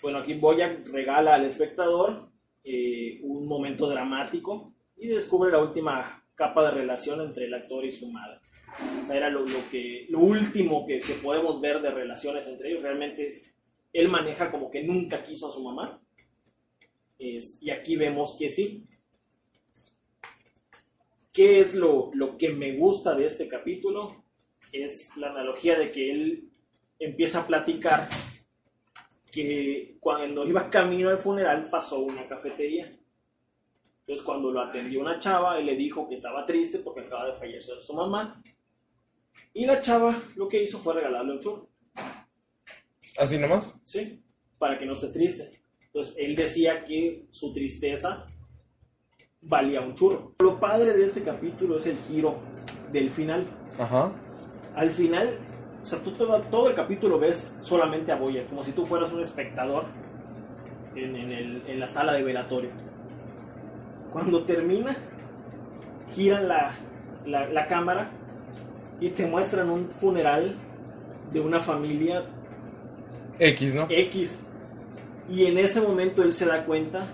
bueno, 0.01 0.19
aquí 0.19 0.33
Boya 0.35 0.79
regala 0.91 1.35
al 1.35 1.45
espectador 1.45 2.29
eh, 2.63 3.19
un 3.23 3.45
momento 3.47 3.89
dramático 3.89 4.73
y 4.97 5.07
descubre 5.07 5.51
la 5.51 5.59
última 5.59 6.23
capa 6.35 6.65
de 6.65 6.71
relación 6.71 7.21
entre 7.21 7.45
el 7.45 7.53
actor 7.53 7.83
y 7.85 7.91
su 7.91 8.11
madre. 8.11 8.39
O 9.01 9.05
sea, 9.05 9.15
era 9.17 9.29
lo, 9.29 9.41
lo 9.45 9.69
que, 9.71 10.05
lo 10.09 10.19
último 10.19 10.85
que, 10.85 10.99
que 10.99 11.13
podemos 11.15 11.59
ver 11.61 11.81
de 11.81 11.89
relaciones 11.91 12.47
entre 12.47 12.69
ellos. 12.69 12.83
Realmente 12.83 13.41
él 13.93 14.09
maneja 14.09 14.51
como 14.51 14.69
que 14.69 14.83
nunca 14.83 15.23
quiso 15.23 15.47
a 15.47 15.51
su 15.51 15.63
mamá. 15.63 16.01
Es- 17.17 17.57
y 17.61 17.69
aquí 17.71 17.95
vemos 17.95 18.35
que 18.37 18.49
sí. 18.49 18.85
¿Qué 21.33 21.59
es 21.59 21.75
lo, 21.75 22.09
lo 22.13 22.37
que 22.37 22.49
me 22.49 22.75
gusta 22.77 23.15
de 23.15 23.25
este 23.25 23.47
capítulo? 23.47 24.23
Es 24.71 25.15
la 25.17 25.29
analogía 25.29 25.77
de 25.77 25.91
que 25.91 26.11
él 26.11 26.49
empieza 26.99 27.39
a 27.41 27.47
platicar 27.47 28.07
que 29.31 29.97
cuando 29.99 30.47
iba 30.47 30.69
camino 30.69 31.09
al 31.09 31.17
funeral 31.17 31.67
pasó 31.69 31.99
una 31.99 32.27
cafetería. 32.27 32.91
Entonces 33.99 34.25
cuando 34.25 34.51
lo 34.51 34.61
atendió 34.61 34.99
una 35.01 35.19
chava, 35.19 35.59
él 35.59 35.65
le 35.67 35.75
dijo 35.75 36.07
que 36.07 36.15
estaba 36.15 36.45
triste 36.45 36.79
porque 36.79 37.01
acaba 37.01 37.27
de 37.27 37.33
fallecer 37.33 37.81
su 37.81 37.93
mamá. 37.93 38.41
Y 39.57 39.65
la 39.65 39.81
chava 39.81 40.15
lo 40.35 40.47
que 40.47 40.61
hizo 40.61 40.77
fue 40.77 40.93
regalarle 40.93 41.31
un 41.33 41.39
churro, 41.39 41.67
¿Así 43.17 43.39
nomás? 43.39 43.73
¿sí? 43.83 44.23
Para 44.59 44.77
que 44.77 44.85
no 44.85 44.93
esté 44.93 45.07
triste. 45.07 45.49
Entonces 45.87 46.13
él 46.19 46.35
decía 46.35 46.85
que 46.85 47.25
su 47.31 47.51
tristeza 47.53 48.23
valía 49.41 49.81
un 49.81 49.95
churro. 49.95 50.35
Lo 50.37 50.59
padre 50.59 50.93
de 50.93 51.03
este 51.03 51.23
capítulo 51.23 51.77
es 51.79 51.87
el 51.87 51.97
giro 51.97 52.35
del 52.91 53.09
final. 53.09 53.43
Ajá. 53.79 54.11
Al 54.75 54.91
final, 54.91 55.27
o 55.81 55.85
sea, 55.87 55.97
tú 56.03 56.11
todo, 56.11 56.39
todo 56.51 56.69
el 56.69 56.75
capítulo 56.75 57.17
ves 57.17 57.55
solamente 57.63 58.11
a 58.11 58.17
Boyer, 58.17 58.45
como 58.45 58.63
si 58.63 58.73
tú 58.73 58.85
fueras 58.85 59.11
un 59.11 59.21
espectador 59.21 59.85
en, 60.95 61.15
en 61.15 61.31
el- 61.31 61.63
en 61.67 61.79
la 61.79 61.87
sala 61.87 62.13
de 62.13 62.21
velatorio. 62.21 62.69
Cuando 64.13 64.43
termina, 64.43 64.95
giran 66.13 66.47
la, 66.47 66.75
la- 67.25 67.49
la 67.49 67.67
cámara 67.67 68.11
y 68.99 69.09
te 69.09 69.25
muestran 69.27 69.69
un 69.69 69.89
funeral 69.89 70.55
de 71.31 71.39
una 71.39 71.59
familia 71.59 72.23
X, 73.39 73.75
¿no? 73.75 73.85
X. 73.89 74.41
Y 75.29 75.45
en 75.45 75.57
ese 75.57 75.81
momento 75.81 76.23
él 76.23 76.33
se 76.33 76.45
da 76.45 76.65
cuenta 76.65 77.05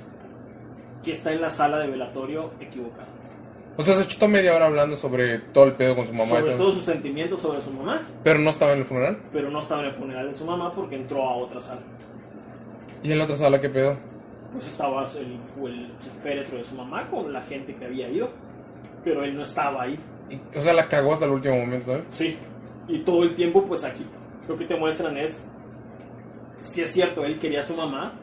que 1.03 1.11
está 1.11 1.33
en 1.33 1.41
la 1.41 1.49
sala 1.49 1.79
de 1.79 1.87
velatorio 1.87 2.51
equivocado. 2.61 3.11
O 3.75 3.81
sea, 3.81 3.95
se 3.95 4.07
chutó 4.07 4.27
media 4.27 4.55
hora 4.55 4.67
hablando 4.67 4.95
sobre 4.95 5.39
todo 5.39 5.63
el 5.65 5.73
pedo 5.73 5.95
con 5.95 6.05
su 6.05 6.13
mamá 6.13 6.25
y 6.25 6.29
Sobre 6.29 6.45
todo. 6.51 6.57
todos 6.59 6.75
sus 6.75 6.83
sentimientos 6.85 7.41
sobre 7.41 7.59
su 7.61 7.71
mamá, 7.71 7.99
Pero 8.23 8.37
no 8.39 8.51
estaba 8.51 8.73
en 8.73 8.79
el 8.79 8.85
funeral. 8.85 9.17
pero 9.31 9.49
no 9.49 9.59
estaba 9.59 9.81
en 9.81 9.87
el 9.87 9.93
funeral 9.93 10.27
de 10.27 10.33
su 10.35 10.45
mamá 10.45 10.73
porque 10.75 10.95
entró 10.95 11.27
a 11.27 11.35
otra 11.35 11.59
sala. 11.59 11.81
¿Y 13.01 13.11
en 13.11 13.17
la 13.17 13.23
otra 13.25 13.35
sala 13.35 13.59
qué 13.59 13.69
pedo? 13.69 13.97
pues 14.53 14.67
estaba 14.67 15.03
el, 15.17 15.39
el 15.67 15.87
féretro 16.21 16.59
de 16.59 16.63
su 16.63 16.75
mamá 16.75 17.09
con 17.09 17.33
la 17.33 17.41
gente 17.41 17.73
que 17.75 17.85
había 17.85 18.07
ido, 18.07 18.29
pero 19.03 19.23
él 19.23 19.35
no 19.35 19.43
estaba 19.43 19.81
ahí. 19.81 19.97
Y- 20.29 20.57
o 20.57 20.61
sea, 20.61 20.73
la 20.73 20.87
cagó 20.87 21.13
hasta 21.13 21.25
el 21.25 21.31
último 21.31 21.55
momento, 21.57 21.95
¿eh? 21.95 22.03
Sí, 22.09 22.37
y 22.87 22.99
todo 22.99 23.23
el 23.23 23.35
tiempo 23.35 23.65
pues 23.65 23.83
aquí 23.83 24.05
lo 24.47 24.57
que 24.57 24.65
te 24.65 24.75
muestran 24.75 25.17
es, 25.17 25.43
si 26.59 26.81
es 26.81 26.91
cierto, 26.91 27.25
él 27.25 27.39
quería 27.39 27.61
a 27.61 27.63
su 27.63 27.75
mamá, 27.75 28.13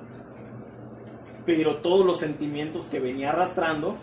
pero 1.46 1.76
todos 1.76 2.04
los 2.06 2.18
sentimientos 2.18 2.86
que 2.86 3.00
venía 3.00 3.30
arrastrando, 3.30 3.96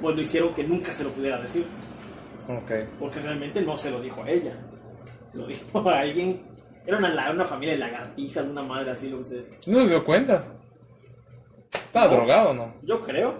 pues 0.00 0.16
lo 0.16 0.22
hicieron 0.22 0.54
que 0.54 0.64
nunca 0.64 0.92
se 0.92 1.04
lo 1.04 1.10
pudiera 1.10 1.40
decir, 1.40 1.66
Ok. 2.48 2.72
porque 2.98 3.20
realmente 3.20 3.60
no 3.62 3.76
se 3.76 3.90
lo 3.90 4.00
dijo 4.00 4.22
a 4.22 4.30
ella, 4.30 4.54
se 5.32 5.38
lo 5.38 5.46
dijo 5.48 5.88
a 5.88 5.98
alguien, 6.00 6.42
era 6.86 6.96
una, 6.98 7.30
una 7.30 7.44
familia 7.44 7.74
de 7.74 7.80
lagartijas, 7.80 8.46
una 8.46 8.62
madre 8.62 8.90
así, 8.92 9.10
lo 9.10 9.18
que 9.18 9.24
sea. 9.24 9.42
No 9.66 9.80
se 9.80 9.88
dio 9.88 10.04
cuenta. 10.04 10.42
Estaba 11.72 12.06
No. 12.06 12.12
drogado, 12.16 12.54
¿no? 12.54 12.72
Yo 12.82 13.02
creo. 13.02 13.38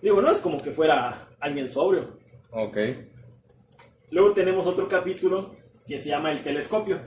Digo, 0.00 0.20
no 0.22 0.30
es 0.30 0.38
como 0.38 0.62
que 0.62 0.70
fuera 0.70 1.26
alguien 1.40 1.68
sobrio. 1.70 2.15
Ok. 2.50 2.78
Luego 4.10 4.32
tenemos 4.32 4.66
otro 4.66 4.88
capítulo 4.88 5.54
que 5.86 5.98
se 5.98 6.10
llama 6.10 6.32
El 6.32 6.42
Telescopio. 6.42 7.00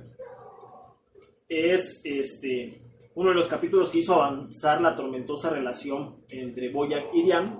Es 1.48 2.01
este 2.03 2.81
uno 3.15 3.29
de 3.29 3.36
los 3.36 3.48
capítulos 3.48 3.89
que 3.89 4.00
hizo 4.00 4.15
avanzar 4.15 4.81
la 4.81 4.96
tormentosa 4.96 5.50
relación 5.50 6.15
entre 6.29 6.69
Boyac 6.69 7.13
y 7.13 7.24
Diane. 7.24 7.51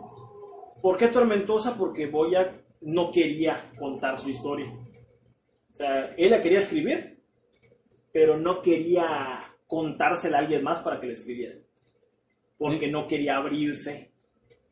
¿Por 0.82 0.98
qué 0.98 1.08
tormentosa? 1.08 1.78
Porque 1.78 2.08
Boyac 2.08 2.54
no 2.82 3.12
quería 3.12 3.72
contar 3.78 4.20
su 4.20 4.30
historia. 4.30 4.72
O 5.74 5.76
sea, 5.76 6.06
él 6.18 6.32
la 6.32 6.42
quería 6.42 6.60
escribir, 6.60 7.22
pero 8.12 8.38
no 8.38 8.62
quería 8.62 9.42
contársela 9.68 10.38
a 10.38 10.42
alguien 10.42 10.64
más 10.64 10.80
para 10.80 11.00
que 11.00 11.08
la 11.08 11.14
escribiera. 11.14 11.56
Porque 12.58 12.88
no 12.88 13.08
quería 13.08 13.38
abrirse 13.38 14.09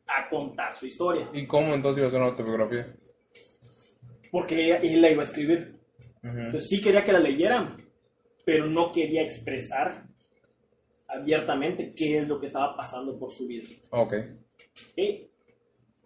a 0.08 0.28
contar 0.28 0.74
su 0.74 0.86
historia. 0.86 1.28
¿Y 1.32 1.46
cómo 1.46 1.74
entonces 1.74 1.98
iba 1.98 2.08
a 2.08 2.10
ser 2.10 2.20
una 2.20 2.30
autobiografía? 2.30 2.86
Porque 4.30 4.64
ella- 4.66 4.76
él 4.78 5.00
la 5.02 5.10
iba 5.10 5.22
a 5.22 5.26
escribir. 5.26 5.78
Entonces 6.22 6.68
sí 6.68 6.80
quería 6.82 7.04
que 7.04 7.12
la 7.12 7.20
leyeran, 7.20 7.76
pero 8.44 8.66
no 8.66 8.90
quería 8.92 9.22
expresar 9.22 10.06
abiertamente 11.06 11.92
qué 11.96 12.18
es 12.18 12.28
lo 12.28 12.38
que 12.38 12.46
estaba 12.46 12.76
pasando 12.76 13.18
por 13.18 13.30
su 13.30 13.46
vida. 13.46 13.68
Ok. 13.90 14.14
Y 14.96 15.28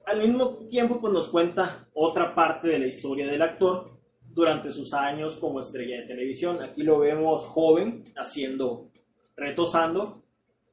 al 0.07 0.19
mismo 0.19 0.59
tiempo 0.69 1.01
pues 1.01 1.13
nos 1.13 1.29
cuenta 1.29 1.89
otra 1.95 2.35
parte 2.35 2.69
de 2.69 2.79
la 2.79 2.87
historia 2.87 3.29
del 3.29 3.43
actor 3.43 3.85
durante 4.33 4.71
sus 4.73 4.93
años 4.95 5.37
como 5.37 5.61
estrella 5.61 6.01
de 6.01 6.07
televisión. 6.07 6.63
Aquí 6.63 6.83
lo 6.83 6.99
vemos 7.01 7.43
joven, 7.47 8.05
haciendo, 8.17 8.91
retosando, 9.37 10.23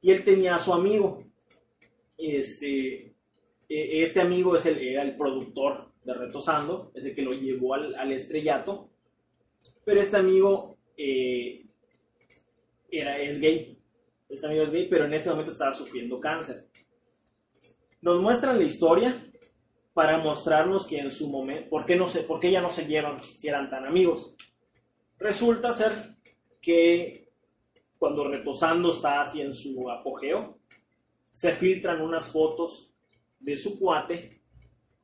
y 0.00 0.12
él 0.12 0.22
tenía 0.24 0.54
a 0.54 0.58
su 0.58 0.72
amigo. 0.72 1.18
Este, 2.16 3.09
eh, 3.70 4.02
este 4.02 4.20
amigo 4.20 4.56
es 4.56 4.66
el, 4.66 4.78
era 4.78 5.02
el 5.02 5.14
productor 5.14 5.92
de 6.02 6.12
Retosando, 6.12 6.90
es 6.92 7.04
el 7.04 7.14
que 7.14 7.22
lo 7.22 7.32
llevó 7.32 7.74
al, 7.74 7.94
al 7.94 8.10
estrellato, 8.10 8.90
pero 9.84 10.00
este 10.00 10.16
amigo 10.16 10.76
eh, 10.96 11.64
era, 12.90 13.16
es 13.18 13.40
gay. 13.40 13.78
Este 14.28 14.46
amigo 14.46 14.64
es 14.64 14.72
gay, 14.72 14.88
pero 14.88 15.04
en 15.04 15.14
este 15.14 15.30
momento 15.30 15.52
estaba 15.52 15.72
sufriendo 15.72 16.18
cáncer. 16.18 16.68
Nos 18.02 18.20
muestran 18.20 18.58
la 18.58 18.64
historia 18.64 19.14
para 19.94 20.18
mostrarnos 20.18 20.84
que 20.84 20.98
en 20.98 21.12
su 21.12 21.28
momento, 21.28 21.70
¿por 21.70 21.84
qué, 21.84 21.94
no 21.94 22.08
se, 22.08 22.24
¿por 22.24 22.44
ya 22.44 22.60
no 22.60 22.70
se 22.70 22.86
llevan 22.86 23.20
si 23.20 23.46
eran 23.46 23.70
tan 23.70 23.86
amigos? 23.86 24.34
Resulta 25.16 25.72
ser 25.72 25.92
que 26.60 27.28
cuando 28.00 28.26
Retosando 28.26 28.90
está 28.90 29.20
así 29.20 29.42
en 29.42 29.54
su 29.54 29.88
apogeo, 29.90 30.58
se 31.30 31.52
filtran 31.52 32.00
unas 32.00 32.32
fotos 32.32 32.89
de 33.40 33.56
su 33.56 33.78
cuate 33.78 34.30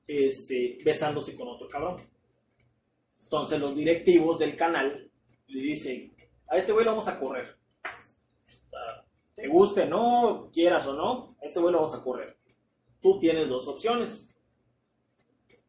este, 0.06 0.78
besándose 0.84 1.36
con 1.36 1.48
otro 1.48 1.68
cabrón. 1.68 1.96
Entonces 3.22 3.58
los 3.58 3.74
directivos 3.74 4.38
del 4.38 4.56
canal 4.56 5.10
le 5.48 5.62
dicen, 5.62 6.14
a 6.48 6.56
este 6.56 6.72
güey 6.72 6.84
lo 6.84 6.92
vamos 6.92 7.08
a 7.08 7.18
correr. 7.18 7.56
Te 9.34 9.48
guste, 9.48 9.86
no, 9.86 10.50
quieras 10.52 10.86
o 10.86 10.94
no, 10.94 11.36
a 11.42 11.44
este 11.44 11.60
güey 11.60 11.72
lo 11.72 11.82
vamos 11.82 11.94
a 11.94 12.02
correr. 12.02 12.36
Tú 13.02 13.18
tienes 13.20 13.48
dos 13.48 13.68
opciones. 13.68 14.36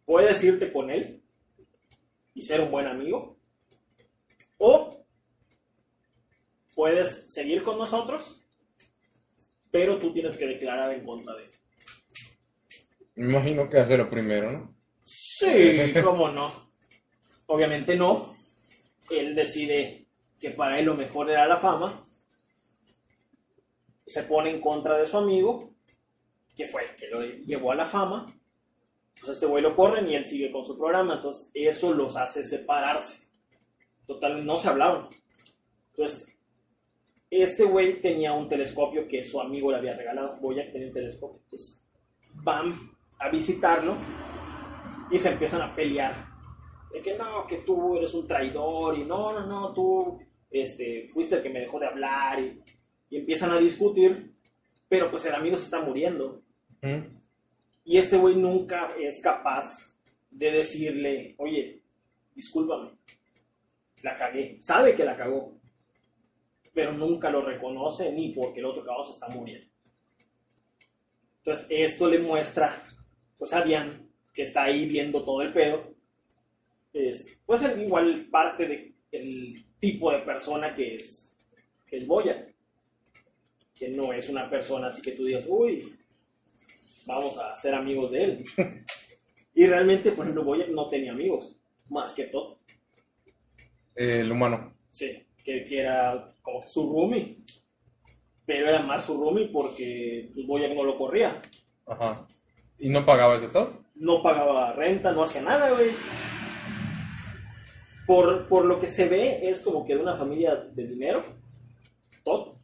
Puedes 0.05 0.41
irte 0.43 0.71
con 0.71 0.89
él 0.89 1.21
y 2.33 2.41
ser 2.41 2.61
un 2.61 2.71
buen 2.71 2.87
amigo. 2.87 3.37
O 4.57 5.05
puedes 6.75 7.33
seguir 7.33 7.63
con 7.63 7.77
nosotros, 7.77 8.43
pero 9.71 9.99
tú 9.99 10.13
tienes 10.13 10.37
que 10.37 10.47
declarar 10.47 10.93
en 10.93 11.05
contra 11.05 11.35
de 11.35 11.43
él. 11.43 11.51
Me 13.17 13.31
imagino 13.31 13.67
que 13.67 13.79
hace 13.79 13.97
lo 13.97 14.11
primero, 14.11 14.51
¿no? 14.51 14.75
Sí, 15.03 15.91
cómo 16.03 16.29
no. 16.29 16.51
Obviamente 17.47 17.95
no. 17.95 18.31
Él 19.09 19.33
decide 19.33 20.05
que 20.39 20.51
para 20.51 20.79
él 20.79 20.85
lo 20.85 20.93
mejor 20.93 21.31
era 21.31 21.47
la 21.47 21.57
fama. 21.57 22.05
Se 24.05 24.21
pone 24.23 24.51
en 24.51 24.61
contra 24.61 24.97
de 24.97 25.07
su 25.07 25.17
amigo, 25.17 25.73
que 26.55 26.67
fue 26.67 26.83
el 26.83 26.95
que 26.95 27.07
lo 27.07 27.25
llevó 27.25 27.71
a 27.71 27.75
la 27.75 27.87
fama. 27.87 28.27
Pues 29.19 29.31
este 29.31 29.47
güey 29.47 29.63
lo 29.63 29.75
corren 29.75 30.07
y 30.07 30.13
él 30.13 30.23
sigue 30.23 30.51
con 30.51 30.63
su 30.63 30.77
programa. 30.77 31.15
Entonces, 31.15 31.49
eso 31.55 31.95
los 31.95 32.17
hace 32.17 32.45
separarse. 32.45 33.29
Total, 34.05 34.45
no 34.45 34.57
se 34.57 34.69
hablaban. 34.69 35.09
Entonces, 35.89 36.37
este 37.31 37.63
güey 37.63 37.99
tenía 37.99 38.33
un 38.33 38.47
telescopio 38.47 39.07
que 39.07 39.23
su 39.23 39.41
amigo 39.41 39.71
le 39.71 39.79
había 39.79 39.95
regalado. 39.95 40.35
Voy 40.39 40.59
a 40.59 40.71
tener 40.71 40.89
un 40.89 40.93
telescopio. 40.93 41.41
Entonces, 41.43 41.81
van 42.43 42.96
a 43.19 43.29
visitarlo 43.29 43.95
y 45.11 45.19
se 45.19 45.31
empiezan 45.31 45.61
a 45.61 45.75
pelear. 45.75 46.27
De 46.91 47.01
que 47.01 47.17
no, 47.17 47.45
que 47.47 47.57
tú 47.57 47.97
eres 47.97 48.13
un 48.13 48.27
traidor 48.27 48.97
y 48.97 49.03
no, 49.03 49.33
no, 49.33 49.45
no, 49.45 49.73
tú 49.73 50.17
este, 50.49 51.07
fuiste 51.07 51.35
el 51.35 51.43
que 51.43 51.49
me 51.49 51.59
dejó 51.61 51.79
de 51.79 51.87
hablar 51.87 52.39
y, 52.39 52.61
y 53.09 53.17
empiezan 53.17 53.51
a 53.51 53.57
discutir, 53.57 54.33
pero 54.87 55.09
pues 55.11 55.25
el 55.25 55.35
amigo 55.35 55.55
se 55.57 55.65
está 55.65 55.81
muriendo. 55.81 56.41
¿Mm? 56.81 56.99
Y 57.85 57.97
este 57.97 58.17
güey 58.17 58.35
nunca 58.35 58.87
es 58.99 59.21
capaz 59.21 59.95
de 60.29 60.51
decirle, 60.51 61.35
oye, 61.37 61.81
discúlpame, 62.35 62.91
la 64.03 64.15
cagué. 64.15 64.59
Sabe 64.59 64.93
que 64.93 65.05
la 65.05 65.15
cagó, 65.15 65.57
pero 66.73 66.91
nunca 66.91 67.29
lo 67.31 67.41
reconoce 67.41 68.11
ni 68.11 68.29
porque 68.33 68.59
el 68.59 68.65
otro 68.65 68.85
cabrón 68.85 69.05
se 69.05 69.13
está 69.13 69.29
muriendo. 69.29 69.65
Entonces, 71.37 71.67
esto 71.69 72.09
le 72.09 72.19
muestra 72.19 72.83
pues 73.37 73.53
a 73.53 73.63
Diane, 73.63 74.07
que 74.33 74.43
está 74.43 74.63
ahí 74.63 74.87
viendo 74.87 75.23
todo 75.23 75.41
el 75.41 75.53
pedo, 75.53 75.95
es, 76.93 77.39
pues 77.45 77.61
es 77.61 77.77
igual 77.77 78.27
parte 78.31 78.93
del 79.11 79.65
tipo 79.79 80.11
de 80.11 80.19
persona 80.19 80.73
que 80.73 80.95
es, 80.95 81.35
que 81.85 81.97
es 81.97 82.07
Boya. 82.07 82.45
Que 83.73 83.89
no 83.89 84.11
es 84.11 84.27
una 84.29 84.49
persona 84.49 84.87
así 84.87 85.01
que 85.01 85.11
tú 85.11 85.25
digas, 85.25 85.45
uy, 85.47 85.95
vamos 87.05 87.37
a 87.37 87.55
ser 87.55 87.75
amigos 87.75 88.11
de 88.11 88.23
él. 88.23 88.45
y 89.53 89.67
realmente, 89.67 90.11
por 90.11 90.25
ejemplo, 90.25 90.43
Boya 90.43 90.67
no 90.67 90.87
tenía 90.87 91.11
amigos, 91.11 91.57
más 91.89 92.13
que 92.13 92.25
todo. 92.25 92.59
El 93.95 94.31
humano. 94.31 94.75
Sí, 94.91 95.25
que, 95.43 95.63
que 95.63 95.79
era 95.79 96.25
como 96.41 96.61
que 96.61 96.67
su 96.67 96.91
roomie. 96.91 97.37
Pero 98.45 98.69
era 98.69 98.81
más 98.81 99.05
su 99.05 99.19
roomie 99.19 99.49
porque 99.49 100.31
pues, 100.33 100.47
Boya 100.47 100.73
no 100.73 100.83
lo 100.83 100.97
corría. 100.97 101.39
Ajá. 101.85 102.27
¿Y 102.79 102.89
no 102.89 103.05
pagaba 103.05 103.35
ese 103.35 103.47
todo? 103.47 103.85
no 103.95 104.21
pagaba 104.21 104.73
renta, 104.73 105.11
no 105.11 105.23
hacía 105.23 105.41
nada, 105.41 105.71
güey. 105.71 105.89
Por, 108.05 108.47
por 108.47 108.65
lo 108.65 108.79
que 108.79 108.85
se 108.87 109.07
ve, 109.09 109.49
es 109.49 109.59
como 109.61 109.85
que 109.85 109.95
de 109.95 110.01
una 110.01 110.15
familia 110.15 110.55
de 110.55 110.87
dinero, 110.87 111.23
todo. 112.23 112.57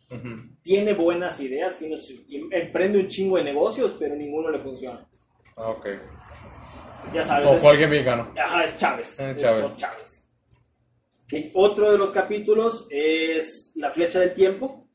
Tiene 0.62 0.93
buenas 0.93 1.39
ideas, 1.39 1.80
tiene, 1.80 1.99
emprende 2.52 2.99
un 2.99 3.08
chingo 3.08 3.38
de 3.38 3.43
negocios, 3.45 3.95
pero 3.97 4.15
ninguno 4.15 4.52
le 4.52 4.60
funciona. 4.60 5.06
Ah, 5.58 5.69
ok. 5.69 5.88
Ya 7.13 7.23
sabes. 7.23 7.45
Como 7.45 7.56
es- 7.58 7.62
cualquier 7.63 7.89
mexicano. 7.89 8.32
Ajá, 8.38 8.63
es 8.63 8.78
Chávez. 8.78 9.19
Eh, 9.19 9.32
es 9.32 9.38
Chávez. 9.78 10.30
Otro 11.56 11.91
de 11.91 11.97
los 11.97 12.12
capítulos 12.12 12.88
es 12.91 13.71
La 13.76 13.89
flecha 13.89 14.19
del 14.19 14.36
tiempo. 14.36 14.88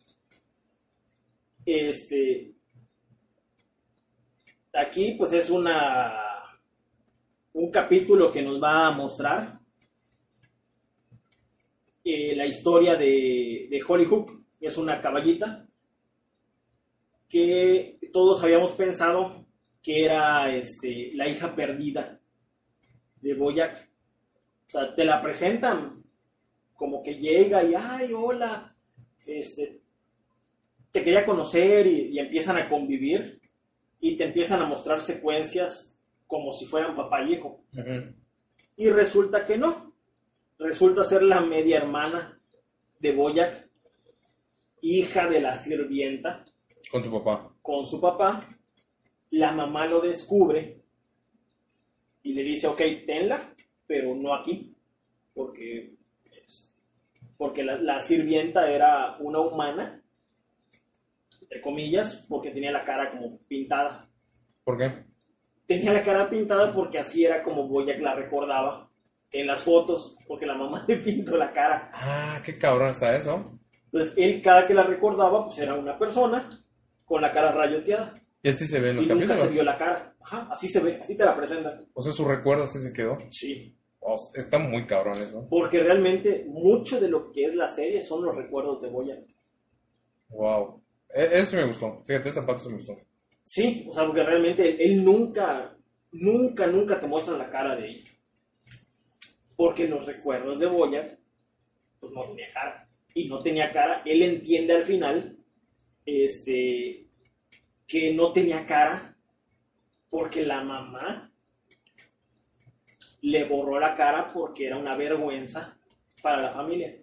Este. 1.66 2.54
Aquí, 4.74 5.14
pues 5.16 5.32
es 5.32 5.50
una. 5.50 6.14
Un 7.52 7.70
capítulo 7.70 8.30
que 8.30 8.42
nos 8.42 8.62
va 8.62 8.86
a 8.86 8.92
mostrar 8.92 9.58
eh, 12.04 12.36
la 12.36 12.46
historia 12.46 12.94
de, 12.94 13.66
de 13.70 13.82
Holly 13.86 14.04
Hook. 14.04 14.44
Es 14.60 14.76
una 14.76 15.00
caballita 15.00 15.66
que 17.28 17.98
todos 18.12 18.42
habíamos 18.42 18.72
pensado 18.72 19.46
que 19.82 20.04
era 20.04 20.54
este, 20.54 21.10
la 21.14 21.28
hija 21.28 21.54
perdida 21.56 22.20
de 23.20 23.34
Boyac. 23.34 23.90
O 24.66 24.70
sea, 24.70 24.94
te 24.94 25.04
la 25.04 25.22
presentan 25.22 26.04
como 26.74 27.02
que 27.02 27.14
llega 27.14 27.64
y, 27.64 27.74
ay, 27.74 28.12
hola, 28.12 28.76
este, 29.26 29.80
te 30.92 31.02
quería 31.02 31.26
conocer 31.26 31.86
y, 31.86 32.10
y 32.10 32.18
empiezan 32.18 32.56
a 32.56 32.68
convivir 32.68 33.37
y 34.00 34.16
te 34.16 34.24
empiezan 34.24 34.62
a 34.62 34.66
mostrar 34.66 35.00
secuencias 35.00 35.96
como 36.26 36.52
si 36.52 36.66
fueran 36.66 36.94
papá 36.96 37.22
y 37.22 37.34
hijo. 37.34 37.60
Y 38.76 38.90
resulta 38.90 39.46
que 39.46 39.58
no. 39.58 39.92
Resulta 40.58 41.04
ser 41.04 41.22
la 41.22 41.40
media 41.40 41.78
hermana 41.78 42.40
de 42.98 43.12
Boyac, 43.12 43.68
hija 44.80 45.28
de 45.28 45.40
la 45.40 45.54
sirvienta 45.54 46.44
Con 46.90 47.02
su 47.04 47.12
papá. 47.12 47.52
con 47.62 47.86
su 47.86 48.00
papá. 48.00 48.44
La 49.30 49.52
mamá 49.52 49.86
lo 49.86 50.00
descubre 50.00 50.82
y 52.22 52.32
le 52.32 52.42
dice, 52.42 52.66
ok, 52.66 52.80
tenla, 53.06 53.40
pero 53.86 54.14
no 54.14 54.34
aquí, 54.34 54.74
porque, 55.34 55.94
porque 57.36 57.62
la, 57.62 57.76
la 57.78 58.00
sirvienta 58.00 58.70
era 58.70 59.16
una 59.20 59.40
humana, 59.40 60.02
entre 61.48 61.62
comillas, 61.62 62.26
porque 62.28 62.50
tenía 62.50 62.70
la 62.70 62.84
cara 62.84 63.10
como 63.10 63.38
pintada. 63.48 64.06
¿Por 64.64 64.76
qué? 64.76 64.92
Tenía 65.66 65.92
la 65.94 66.02
cara 66.02 66.28
pintada 66.28 66.74
porque 66.74 66.98
así 66.98 67.24
era 67.24 67.42
como 67.42 67.66
Boyac 67.68 68.00
la 68.00 68.14
recordaba 68.14 68.90
en 69.30 69.46
las 69.46 69.62
fotos, 69.62 70.18
porque 70.26 70.46
la 70.46 70.54
mamá 70.54 70.84
le 70.88 70.96
pintó 70.98 71.36
la 71.38 71.52
cara. 71.52 71.90
Ah, 71.94 72.40
qué 72.44 72.58
cabrón 72.58 72.90
está 72.90 73.16
eso. 73.16 73.52
Entonces, 73.86 74.12
él 74.18 74.42
cada 74.42 74.66
que 74.66 74.74
la 74.74 74.82
recordaba, 74.82 75.46
pues 75.46 75.58
era 75.58 75.74
una 75.74 75.98
persona 75.98 76.48
con 77.06 77.22
la 77.22 77.32
cara 77.32 77.52
rayoteada. 77.52 78.12
Y 78.42 78.50
así 78.50 78.66
se 78.66 78.80
ve 78.80 78.90
en 78.90 78.96
los 78.96 79.06
Y 79.06 79.08
nunca 79.08 79.28
se 79.28 79.28
capítulos. 79.28 79.54
vio 79.54 79.62
la 79.64 79.76
cara. 79.78 80.14
Ajá, 80.20 80.48
así 80.50 80.68
se 80.68 80.80
ve, 80.80 80.98
así 81.02 81.16
te 81.16 81.24
la 81.24 81.34
presentan. 81.34 81.86
O 81.94 82.02
sea, 82.02 82.12
su 82.12 82.26
recuerdo 82.26 82.64
así 82.64 82.78
se 82.78 82.92
quedó. 82.92 83.16
Sí. 83.30 83.74
Oh, 84.00 84.16
está 84.34 84.58
muy 84.58 84.86
cabrón 84.86 85.16
eso. 85.16 85.46
Porque 85.48 85.82
realmente 85.82 86.44
mucho 86.48 87.00
de 87.00 87.08
lo 87.08 87.32
que 87.32 87.46
es 87.46 87.54
la 87.54 87.68
serie 87.68 88.02
son 88.02 88.24
los 88.24 88.36
recuerdos 88.36 88.82
de 88.82 88.90
Boya. 88.90 89.16
Wow. 90.28 90.82
E- 91.14 91.38
Eso 91.38 91.50
sí 91.52 91.56
me 91.56 91.64
gustó. 91.64 92.02
Fíjate, 92.06 92.28
esa 92.28 92.46
parte 92.46 92.68
me 92.68 92.76
gustó. 92.76 92.96
Sí, 93.44 93.86
o 93.88 93.94
sea, 93.94 94.04
porque 94.06 94.22
realmente 94.22 94.68
él, 94.68 94.76
él 94.80 95.04
nunca, 95.04 95.76
nunca, 96.12 96.66
nunca 96.66 97.00
te 97.00 97.06
muestra 97.06 97.36
la 97.38 97.50
cara 97.50 97.76
de 97.76 97.88
ella. 97.88 98.10
Porque 99.56 99.84
en 99.84 99.90
los 99.90 100.06
recuerdos 100.06 100.60
de 100.60 100.66
Boya, 100.66 101.18
pues 101.98 102.12
no 102.12 102.22
tenía 102.24 102.46
cara. 102.52 102.88
Y 103.14 103.28
no 103.28 103.42
tenía 103.42 103.72
cara, 103.72 104.02
él 104.04 104.22
entiende 104.22 104.74
al 104.74 104.84
final, 104.84 105.38
este, 106.06 107.06
que 107.86 108.14
no 108.14 108.32
tenía 108.32 108.64
cara 108.66 109.16
porque 110.10 110.44
la 110.46 110.62
mamá 110.62 111.32
le 113.22 113.44
borró 113.44 113.80
la 113.80 113.94
cara 113.94 114.28
porque 114.32 114.66
era 114.66 114.76
una 114.76 114.94
vergüenza 114.96 115.76
para 116.22 116.40
la 116.42 116.52
familia. 116.52 116.96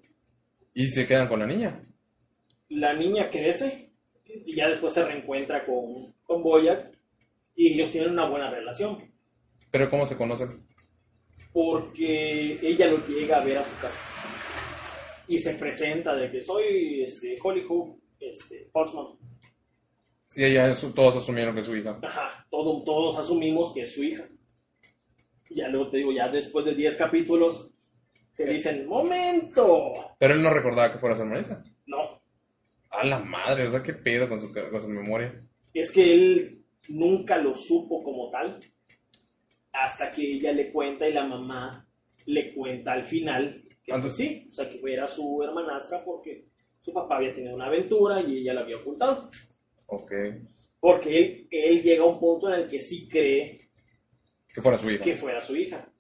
Y 0.74 0.88
se 0.90 1.08
quedan 1.08 1.28
con 1.28 1.40
la 1.40 1.48
niña. 1.48 1.82
la 2.70 2.94
niña 2.94 3.30
crece 3.30 3.85
y 4.46 4.56
ya 4.56 4.70
después 4.70 4.94
se 4.94 5.06
reencuentra 5.06 5.66
con, 5.66 6.14
con 6.24 6.44
Boyac 6.44 6.92
y 7.56 7.74
ellos 7.74 7.92
tienen 7.92 8.12
una 8.12 8.28
buena 8.30 8.50
relación 8.52 8.98
Pero 9.72 9.90
¿cómo 9.90 10.06
se 10.06 10.18
conocen? 10.18 10.66
porque 11.56 12.60
ella 12.62 12.88
lo 12.88 12.98
llega 13.08 13.38
a 13.40 13.46
ver 13.46 13.58
a 13.58 13.64
su 13.64 13.80
casa 13.80 13.98
y 15.30 15.40
se 15.40 15.54
presenta 15.54 16.14
de 16.14 16.30
que 16.30 16.42
soy 16.42 17.02
este, 17.02 17.38
Holly 17.42 17.64
Hook, 17.64 17.98
este. 18.20 18.70
Y 20.36 20.44
ella, 20.44 20.76
todos 20.94 21.16
asumieron 21.16 21.56
que 21.56 21.62
es 21.62 21.68
su 21.68 21.76
hija. 21.78 21.98
Ajá, 22.04 22.46
todo, 22.52 22.84
todos 22.84 23.18
asumimos 23.18 23.74
que 23.74 23.84
es 23.84 23.96
su 23.96 24.04
hija. 24.04 24.28
Ya 25.50 25.70
luego 25.70 25.90
te 25.90 25.98
digo, 25.98 26.12
ya 26.12 26.28
después 26.28 26.66
de 26.66 26.76
10 26.76 26.98
capítulos 26.98 27.72
te 28.36 28.46
dicen, 28.46 28.86
momento. 28.86 29.94
Pero 30.20 30.34
él 30.34 30.44
no 30.44 30.50
recordaba 30.50 30.92
que 30.92 31.00
fuera 31.00 31.16
su 31.16 31.22
hermanita. 31.22 31.64
No, 31.86 32.15
la 33.04 33.20
madre, 33.20 33.68
o 33.68 33.72
sea, 33.72 33.84
qué 33.84 33.94
pedo 33.94 34.30
con 34.30 34.40
su, 34.40 34.54
con 34.54 34.82
su 34.82 34.88
memoria. 34.88 35.44
Es 35.74 35.92
que 35.92 36.14
él 36.14 36.66
nunca 36.90 37.38
lo 37.38 37.54
supo 37.54 38.04
como 38.04 38.30
tal, 38.30 38.60
hasta 39.72 40.12
que 40.12 40.22
ella 40.22 40.54
le 40.54 40.72
cuenta 40.72 41.08
y 41.08 41.14
la 41.14 41.26
mamá 41.26 41.88
le 42.26 42.54
cuenta 42.54 42.94
al 42.94 43.04
final 43.04 43.64
que 43.84 43.94
pues 43.94 44.16
sí, 44.16 44.48
o 44.52 44.56
sea, 44.56 44.68
que 44.68 44.80
era 44.92 45.08
su 45.08 45.44
hermanastra 45.44 46.04
porque 46.04 46.48
su 46.82 46.92
papá 46.92 47.18
había 47.18 47.34
tenido 47.34 47.56
una 47.56 47.66
aventura 47.68 48.22
y 48.22 48.40
ella 48.40 48.54
la 48.54 48.62
había 48.62 48.78
ocultado. 48.78 49.30
Ok. 49.88 50.12
Porque 50.80 51.18
él, 51.20 51.48
él 51.52 51.84
llega 51.84 52.04
a 52.04 52.08
un 52.08 52.20
punto 52.20 52.52
en 52.52 52.62
el 52.62 52.68
que 52.68 52.80
sí 52.80 53.08
cree 53.08 53.58
Que 54.48 54.62
fuera 54.62 54.78
su 54.78 54.90
hija. 54.90 55.04
que 55.04 55.16
fuera 55.16 55.42
su 55.42 55.56
hija. 55.56 55.92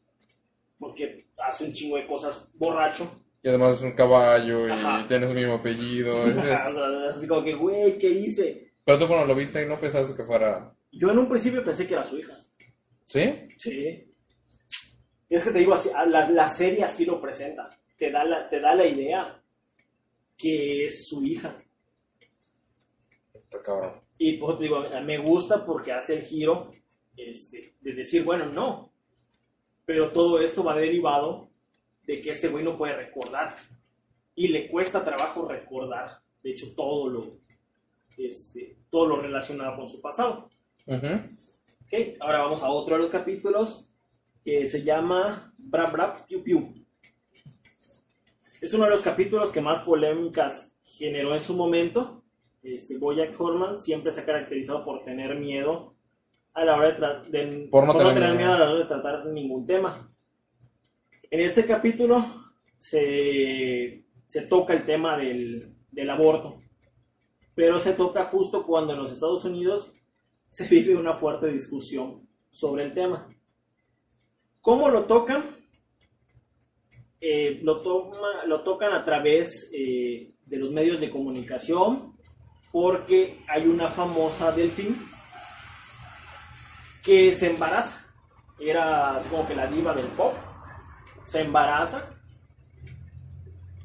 Porque 0.79 1.27
hace 1.38 1.65
un 1.65 1.73
chingo 1.73 1.97
de 1.97 2.08
cosas 2.08 2.49
borracho. 2.55 3.24
Y 3.45 3.47
además 3.49 3.77
es 3.77 3.84
un 3.84 3.91
caballo 3.91 4.67
y 4.67 4.71
Ajá. 4.71 5.05
tiene 5.08 5.27
su 5.27 5.36
mismo 5.36 5.53
apellido. 5.53 6.25
es- 6.27 6.36
Así 6.36 7.27
como 7.27 7.43
que, 7.43 7.53
güey, 7.53 7.95
¿qué 7.99 8.10
hice? 8.10 8.73
Pero 8.84 8.97
tú 8.97 9.08
cuando 9.08 9.27
lo 9.27 9.36
viste 9.36 9.63
no 9.67 9.77
pensaste 9.77 10.15
que 10.15 10.23
fuera... 10.23 10.75
Yo 10.91 11.12
en 11.12 11.19
un 11.19 11.29
principio 11.29 11.63
pensé 11.63 11.86
que 11.86 11.93
era 11.93 12.03
su 12.03 12.17
hija. 12.17 12.34
¿Sí? 13.05 13.31
Sí. 13.60 14.12
Y 15.29 15.36
es 15.36 15.43
que 15.43 15.51
te 15.51 15.60
digo, 15.60 15.75
así, 15.75 15.91
la, 16.08 16.27
la 16.27 16.49
serie 16.49 16.84
así 16.84 17.05
lo 17.05 17.21
presenta. 17.21 17.69
Te 17.95 18.10
da, 18.10 18.23
la, 18.23 18.49
te 18.49 18.60
da 18.60 18.73
la 18.73 18.88
idea 18.88 19.39
que 20.36 20.88
es 20.88 21.08
su 21.08 21.23
hija. 21.23 21.55
Está 23.31 23.62
cabrón. 23.62 24.01
Y 24.17 24.38
pues 24.38 24.58
te 24.58 24.63
digo, 24.63 24.84
me 25.03 25.19
gusta 25.19 25.63
porque 25.63 25.91
hace 25.91 26.15
el 26.17 26.23
giro 26.23 26.71
este, 27.15 27.75
de 27.79 27.93
decir, 27.93 28.23
bueno, 28.23 28.47
no. 28.47 28.91
Pero 29.86 30.10
todo 30.10 30.39
esto 30.39 30.63
va 30.63 30.75
derivado 30.75 31.44
de 32.06 32.22
que 32.22 32.32
este 32.32 32.48
güey 32.50 32.63
no 32.63 32.78
puede 32.78 32.96
recordar. 32.96 33.56
Y 34.36 34.50
le 34.50 34.68
cuesta 34.70 35.04
trabajo 35.04 35.48
recordar, 35.48 36.20
de 36.44 36.52
hecho, 36.52 36.74
todo 36.76 37.10
lo, 37.10 37.38
este, 38.18 38.78
todo 38.89 39.08
lo 39.08 39.18
relacionado 39.22 39.76
con 39.78 39.88
su 39.88 40.02
pasado. 40.02 40.50
Ujú. 40.86 41.08
Ok, 41.86 42.18
ahora 42.20 42.39
vamos 42.39 42.62
a 42.63 42.70
otro 42.70 42.96
de 42.96 43.02
los 43.02 43.10
capítulos 43.12 43.89
que 44.44 44.68
se 44.68 44.84
llama 44.84 45.54
Bra 45.58 45.86
Bra 45.89 46.13
Piu 46.28 46.44
Piu. 46.44 46.86
Es 48.62 48.74
uno 48.74 48.86
de 48.86 48.89
los 48.91 49.02
capítulos 49.02 49.52
que 49.52 49.62
más 49.62 49.80
polémicas 49.82 50.76
generó 50.84 51.34
en 51.34 51.41
su 51.41 51.56
momento. 51.56 52.24
Este, 52.63 52.98
Bojack 52.98 53.39
Horseman 53.39 53.78
siempre 53.80 54.12
se 54.12 54.22
ha 54.22 54.26
caracterizado 54.26 54.84
por 54.84 55.04
tener 55.04 55.36
miedo 55.39 55.96
a 56.54 56.65
la 56.65 56.76
hora 56.76 56.91
de, 57.30 57.30
de- 57.46 57.68
Por 57.68 57.86
no 57.86 57.96
tener 57.98 58.15
miedo. 58.15 58.36
miedo 58.36 58.54
a 58.54 58.60
la 58.60 58.70
hora 58.72 58.80
de 58.80 58.86
tratar 58.86 59.26
ningún 59.28 59.65
tema. 59.68 60.10
En 61.31 61.39
este 61.41 61.65
capítulo 61.65 62.23
se, 62.77 64.05
se 64.27 64.41
toca 64.43 64.73
el 64.73 64.85
tema 64.85 65.17
del, 65.17 65.75
del 65.91 66.09
aborto, 66.09 66.61
pero 67.53 67.79
se 67.79 67.93
toca 67.93 68.25
justo 68.25 68.65
cuando 68.65 68.93
en 68.93 68.99
los 68.99 69.11
Estados 69.11 69.45
Unidos 69.45 69.93
se 70.49 70.67
vive 70.69 70.95
una 70.95 71.13
fuerte 71.13 71.47
discusión 71.51 72.27
sobre 72.49 72.83
el 72.83 72.93
tema. 72.93 73.27
¿Cómo 74.61 74.89
lo 74.89 75.05
tocan? 75.05 75.43
Eh, 77.21 77.59
lo, 77.63 77.81
toma- 77.81 78.45
lo 78.45 78.61
tocan 78.63 78.93
a 78.93 79.03
través 79.03 79.69
eh, 79.73 80.33
de 80.45 80.57
los 80.57 80.71
medios 80.71 80.99
de 80.99 81.09
comunicación 81.09 82.15
porque 82.71 83.39
hay 83.47 83.67
una 83.67 83.88
famosa 83.88 84.51
delfín 84.51 84.95
que 87.03 87.33
se 87.33 87.51
embaraza. 87.51 88.01
Era 88.59 89.19
como 89.29 89.47
que 89.47 89.55
la 89.55 89.67
diva 89.67 89.93
del 89.93 90.05
pop. 90.07 90.33
Se 91.25 91.41
embaraza 91.41 92.09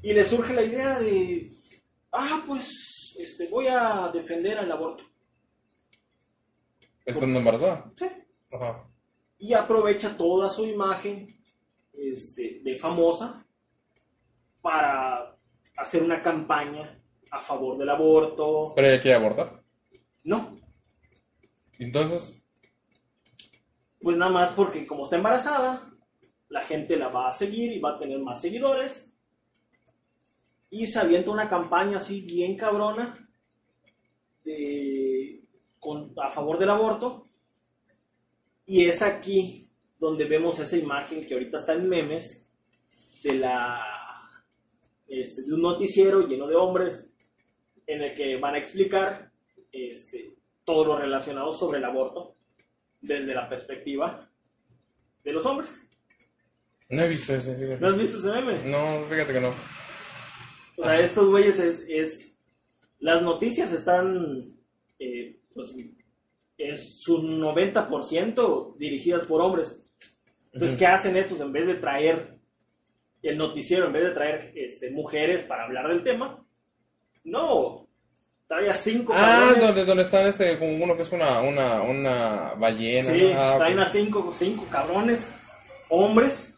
y 0.02 0.12
le 0.12 0.24
surge 0.24 0.54
la 0.54 0.62
idea 0.62 0.98
de, 1.00 1.52
ah, 2.12 2.42
pues 2.46 3.16
este, 3.18 3.48
voy 3.48 3.66
a 3.68 4.10
defender 4.12 4.58
al 4.58 4.70
aborto. 4.70 5.04
¿Estando 7.04 7.38
embarazada? 7.38 7.90
Sí. 7.96 8.06
Ajá. 8.52 8.86
y 9.38 9.54
aprovecha 9.54 10.16
toda 10.16 10.50
su 10.50 10.66
imagen 10.66 11.26
este, 11.94 12.60
de 12.64 12.76
famosa 12.76 13.46
para 14.60 15.36
hacer 15.76 16.02
una 16.02 16.22
campaña 16.22 16.98
a 17.30 17.38
favor 17.38 17.78
del 17.78 17.88
aborto. 17.88 18.72
Pero 18.74 18.88
ella 18.88 19.00
quiere 19.00 19.16
abortar. 19.16 19.62
No, 20.24 20.54
Entonces, 21.78 22.42
pues 24.00 24.16
nada 24.16 24.30
más 24.30 24.50
porque 24.52 24.86
como 24.86 25.04
está 25.04 25.16
embarazada, 25.16 25.89
la 26.50 26.64
gente 26.64 26.96
la 26.96 27.08
va 27.08 27.28
a 27.28 27.32
seguir 27.32 27.72
y 27.72 27.80
va 27.80 27.94
a 27.94 27.98
tener 27.98 28.18
más 28.18 28.40
seguidores. 28.42 29.14
Y 30.68 30.86
se 30.86 30.98
avienta 31.00 31.30
una 31.30 31.48
campaña 31.48 31.96
así 31.96 32.20
bien 32.20 32.56
cabrona 32.56 33.16
a 36.22 36.30
favor 36.30 36.58
del 36.58 36.70
aborto. 36.70 37.26
Y 38.66 38.84
es 38.84 39.02
aquí 39.02 39.68
donde 39.98 40.24
vemos 40.24 40.58
esa 40.58 40.76
imagen 40.76 41.26
que 41.26 41.34
ahorita 41.34 41.56
está 41.56 41.74
en 41.74 41.88
memes 41.88 42.50
de 43.22 43.34
la 43.34 43.84
este, 45.08 45.42
de 45.42 45.54
un 45.54 45.62
noticiero 45.62 46.26
lleno 46.26 46.46
de 46.46 46.54
hombres 46.54 47.12
en 47.86 48.00
el 48.02 48.14
que 48.14 48.36
van 48.36 48.54
a 48.54 48.58
explicar 48.58 49.32
este, 49.72 50.36
todo 50.64 50.84
lo 50.84 50.96
relacionado 50.96 51.52
sobre 51.52 51.78
el 51.78 51.84
aborto 51.84 52.36
desde 53.00 53.34
la 53.34 53.48
perspectiva 53.48 54.20
de 55.24 55.32
los 55.32 55.44
hombres. 55.46 55.89
No 56.90 57.02
he 57.02 57.08
visto 57.08 57.34
ese, 57.34 57.54
fíjate. 57.56 57.78
¿No 57.80 57.88
has 57.88 57.98
visto 57.98 58.18
ese 58.18 58.28
meme? 58.40 58.58
No, 58.66 59.04
fíjate 59.08 59.32
que 59.32 59.40
no. 59.40 59.52
O 60.76 60.82
sea, 60.84 61.00
estos 61.00 61.28
güeyes 61.28 61.58
es, 61.58 61.84
es- 61.88 62.26
Las 62.98 63.22
noticias 63.22 63.72
están. 63.72 64.38
eh, 64.98 65.36
pues, 65.54 65.74
es 66.58 67.00
su 67.02 67.22
90% 67.22 68.76
dirigidas 68.76 69.22
por 69.26 69.40
hombres. 69.40 69.86
Entonces. 70.52 70.76
¿qué 70.78 70.86
hacen 70.86 71.16
estos? 71.16 71.40
En 71.40 71.52
vez 71.52 71.66
de 71.66 71.74
traer 71.76 72.28
el 73.22 73.38
noticiero, 73.38 73.86
en 73.86 73.92
vez 73.92 74.04
de 74.04 74.10
traer 74.10 74.52
este, 74.56 74.90
mujeres 74.90 75.42
para 75.44 75.64
hablar 75.64 75.88
del 75.88 76.02
tema, 76.04 76.44
no. 77.24 77.86
Trae 78.46 78.68
a 78.68 78.74
cinco 78.74 79.12
Ah, 79.16 79.54
donde, 79.60 79.84
donde 79.84 80.02
están 80.02 80.26
este, 80.26 80.58
como 80.58 80.74
uno 80.84 80.96
que 80.96 81.02
es 81.02 81.12
una, 81.12 81.40
una, 81.40 81.82
una 81.82 82.54
ballena. 82.58 83.10
Sí. 83.12 83.30
Ah, 83.34 83.54
traen 83.58 83.78
a 83.78 83.86
cinco, 83.86 84.32
cinco 84.36 84.66
cabrones, 84.70 85.30
hombres, 85.88 86.54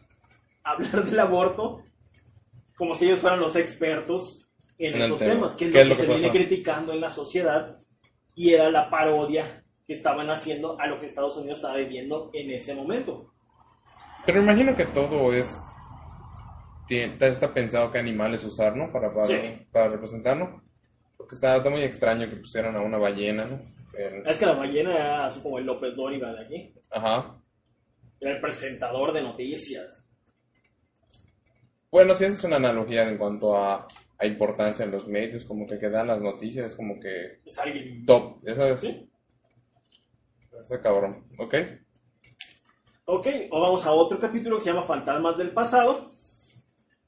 hablar 0.63 1.03
del 1.03 1.19
aborto, 1.19 1.83
como 2.77 2.95
si 2.95 3.05
ellos 3.05 3.19
fueran 3.19 3.39
los 3.39 3.55
expertos 3.55 4.47
en, 4.77 4.99
esos 5.01 5.19
tema. 5.19 5.33
temas, 5.33 5.53
que 5.53 5.65
es 5.65 5.71
¿Qué 5.71 5.85
lo 5.85 5.93
es 5.93 5.99
que 5.99 6.05
se 6.05 6.11
que 6.11 6.17
viene 6.17 6.31
criticando 6.31 6.93
en 6.93 7.01
la 7.01 7.09
sociedad 7.09 7.77
y 8.35 8.53
era 8.53 8.69
la 8.71 8.89
parodia 8.89 9.45
que 9.85 9.93
estaban 9.93 10.29
haciendo 10.29 10.79
a 10.79 10.87
lo 10.87 10.99
que 10.99 11.05
Estados 11.05 11.37
Unidos 11.37 11.57
estaba 11.59 11.75
viviendo 11.77 12.29
en 12.33 12.51
ese 12.51 12.73
momento. 12.75 13.33
Pero 14.25 14.41
imagino 14.41 14.75
que 14.75 14.85
todo 14.85 15.33
es. 15.33 15.63
está 16.89 17.53
pensado 17.53 17.91
qué 17.91 17.99
animales 17.99 18.43
usar, 18.43 18.75
¿no? 18.75 18.91
Para, 18.91 19.11
para, 19.11 19.27
Sí. 19.27 19.67
para 19.71 19.89
representarlo. 19.89 20.61
Porque 21.17 21.35
está, 21.35 21.57
está 21.57 21.69
muy 21.69 21.81
extraño 21.81 22.29
que 22.29 22.35
pusieran 22.37 22.75
a 22.75 22.81
una 22.81 22.97
ballena, 22.97 23.45
¿no? 23.45 23.61
Es 24.25 24.37
que 24.37 24.45
la 24.45 24.53
ballena 24.53 24.95
era 24.95 25.25
así 25.27 25.41
como 25.41 25.59
el 25.59 25.65
López 25.65 25.95
Dóriga 25.95 26.33
de 26.33 26.45
aquí, 26.45 26.73
Ajá. 26.91 27.39
era 28.19 28.31
el 28.31 28.41
presentador 28.41 29.13
de 29.13 29.21
noticias. 29.21 30.02
Bueno, 31.93 32.15
si 32.15 32.23
esa 32.25 32.33
es 32.33 32.43
una 32.43 32.55
analogía 32.55 33.07
en 33.07 33.19
cuanto 33.19 33.55
a, 33.55 33.87
a 34.17 34.25
importancia 34.25 34.83
en 34.83 34.89
los 34.89 35.07
medios, 35.07 35.45
como 35.45 35.67
que, 35.67 35.77
que 35.77 35.91
dan 35.91 36.07
las 36.07 36.19
noticias, 36.23 36.73
como 36.73 36.99
que 36.99 37.39
Es 37.45 37.59
alguien 37.59 38.03
top, 38.03 38.39
ya 38.43 38.55
sabes. 38.55 38.81
¿Sí? 38.81 39.07
Ese 40.59 40.81
cabrón, 40.81 41.23
¿ok? 41.37 41.53
Ok, 43.05 43.27
o 43.51 43.61
vamos 43.61 43.85
a 43.85 43.91
otro 43.91 44.19
capítulo 44.19 44.55
que 44.57 44.63
se 44.63 44.71
llama 44.71 44.81
Fantasmas 44.81 45.37
del 45.37 45.51
Pasado. 45.51 46.09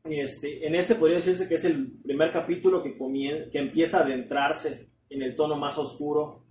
Este, 0.04 0.68
en 0.68 0.76
este 0.76 0.94
podría 0.94 1.18
decirse 1.18 1.50
que 1.50 1.56
es 1.56 1.66
el 1.66 1.94
primer 2.04 2.32
capítulo 2.32 2.84
que, 2.84 2.96
comien- 2.96 3.50
que 3.50 3.58
empieza 3.58 3.98
a 3.98 4.04
adentrarse 4.04 4.86
en 5.10 5.24
el 5.24 5.36
tono 5.36 5.56
más 5.56 5.80
oscuro 5.80 6.44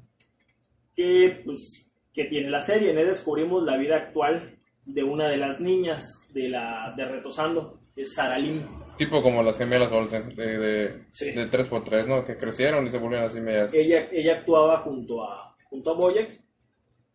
que, 0.97 1.41
pues, 1.45 1.93
que 2.13 2.25
tiene 2.25 2.51
la 2.51 2.61
serie. 2.61 2.91
En 2.91 2.99
él 2.99 3.07
descubrimos 3.07 3.63
la 3.63 3.77
vida 3.77 3.95
actual 3.95 4.59
de 4.87 5.05
una 5.05 5.29
de 5.29 5.37
las 5.37 5.61
niñas 5.61 6.33
de, 6.33 6.49
la, 6.49 6.95
de 6.97 7.05
Retosando, 7.05 7.81
es 7.97 8.15
Sara 8.15 8.39
Lim. 8.39 8.63
Tipo 8.97 9.23
como 9.23 9.43
las 9.43 9.59
gemelas 9.59 9.91
Olsen, 9.93 10.35
de, 10.37 10.59
de, 10.59 11.05
Sí. 11.11 11.33
de 11.33 11.51
3x3, 11.51 12.07
¿no? 12.07 12.25
Que 12.25 12.37
crecieron 12.37 12.87
y 12.87 12.91
se 12.91 12.99
volvieron 12.99 13.27
así 13.27 13.41
medias. 13.41 13.75
Ella, 13.75 14.09
ella 14.13 14.35
actuaba 14.39 14.79
junto 14.79 15.25
a, 15.25 15.57
junto 15.65 15.91
a 15.91 15.95
Boyack, 15.95 16.31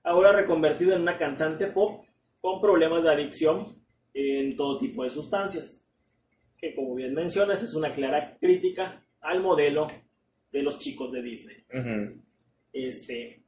ahora 0.03 0.33
reconvertida 0.33 0.95
en 0.95 1.01
una 1.03 1.17
cantante 1.17 1.67
pop 1.67 2.05
con 2.41 2.59
problemas 2.61 3.03
de 3.03 3.11
adicción 3.11 3.65
en 4.13 4.57
todo 4.57 4.77
tipo 4.79 5.03
de 5.03 5.09
sustancias, 5.09 5.85
que 6.57 6.75
como 6.75 6.95
bien 6.95 7.13
mencionas 7.13 7.63
es 7.63 7.73
una 7.75 7.89
clara 7.91 8.37
crítica 8.39 9.03
al 9.21 9.41
modelo 9.41 9.87
de 10.51 10.63
los 10.63 10.79
chicos 10.79 11.11
de 11.11 11.21
Disney. 11.21 11.63
Ujú. 11.73 12.21
Este, 12.73 13.43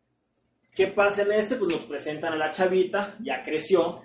¿Qué 0.76 0.88
pasa 0.88 1.24
en 1.24 1.34
este? 1.34 1.56
Pues 1.56 1.74
nos 1.74 1.82
presentan 1.84 2.32
a 2.34 2.38
la 2.38 2.54
chavita, 2.54 3.16
ya 3.22 3.44
creció, 3.44 4.02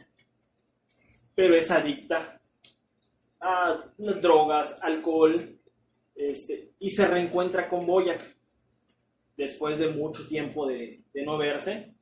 pero 1.35 1.55
es 1.55 1.71
adicta 1.71 2.36
drogas, 3.97 4.79
alcohol, 4.83 5.39
este, 6.15 6.73
y 6.79 6.91
se 6.91 7.07
reencuentra 7.07 7.69
con 7.69 7.87
Boyac 7.87 8.21
después 9.37 9.79
de 9.79 9.91
mucho 9.91 10.27
tiempo 10.29 10.67
de, 10.67 11.03
de 11.13 11.25
no 11.25 11.37
verse. 11.39 11.95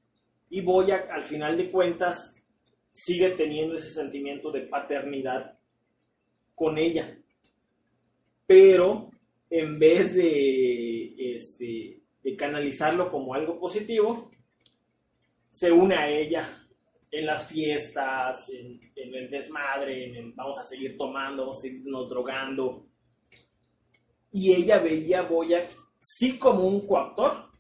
Y 0.51 0.61
Boyac, 0.61 1.11
al 1.11 1.23
final 1.23 1.57
de 1.57 1.71
cuentas, 1.71 2.45
sigue 2.93 3.31
teniendo 3.31 3.75
ese 3.75 3.91
sentimiento 3.91 4.53
de 4.53 4.61
paternidad 4.61 5.59
con 6.55 6.79
ella. 6.79 7.19
Pero 8.47 9.11
en 9.51 9.79
vez 9.79 10.15
de, 10.15 11.35
este, 11.35 12.01
de 12.23 12.37
canalizarlo 12.37 13.11
como 13.11 13.35
algo 13.35 13.59
positivo, 13.59 14.31
se 15.51 15.73
une 15.73 15.95
a 15.95 16.09
ella 16.09 16.49
en 17.15 17.27
las 17.27 17.47
fiestas, 17.47 18.51
en, 18.51 18.81
en 18.97 19.15
el 19.15 19.31
desmadre, 19.31 20.09
en 20.09 20.17
el 20.17 20.33
vamos 20.33 20.59
a 20.59 20.65
seguir 20.65 20.99
tomando, 20.99 21.43
vamos 21.43 21.59
a 21.59 21.63
seguirnos 21.63 22.09
drogando. 22.09 22.89
Y 24.33 24.53
ella 24.53 24.81
veía 24.81 25.21
a 25.21 25.23
Boyac 25.23 25.69
sí 26.01 26.39
como 26.41 26.67
un 26.67 26.85
coactor, 26.85 27.51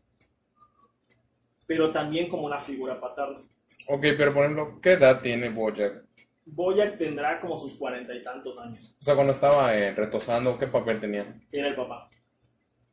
pero 1.69 1.93
también 1.93 2.29
como 2.29 2.47
una 2.47 2.59
figura 2.59 3.01
paterna. 3.01 3.39
Ok, 3.87 4.03
pero 4.19 4.35
por 4.35 4.45
ejemplo, 4.45 4.81
¿qué 4.83 4.93
edad 4.93 5.21
tiene 5.21 5.51
Bojack? 5.51 6.05
Boyac 6.47 6.99
tendrá 6.99 7.41
como 7.41 7.57
sus 7.57 7.79
cuarenta 7.79 8.13
y 8.13 8.25
tantos 8.25 8.59
años. 8.59 8.97
O 9.01 9.05
sea, 9.05 9.15
cuando 9.15 9.33
estaba 9.33 9.77
eh, 9.77 9.95
retosando, 9.95 10.59
¿qué 10.59 10.67
papel 10.67 10.99
tenía? 10.99 11.39
Era 11.53 11.69
el 11.69 11.77
papá. 11.77 12.11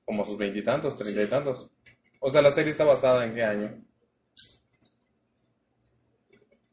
Como 0.06 0.24
sus 0.24 0.38
veintitantos, 0.38 0.96
treinta 0.96 1.24
y 1.24 1.28
tantos. 1.28 1.72
O 2.20 2.30
sea, 2.30 2.44
la 2.44 2.52
serie 2.52 2.72
está 2.72 2.84
basada 2.84 3.26
en 3.26 3.34
qué 3.34 3.44
año? 3.44 3.84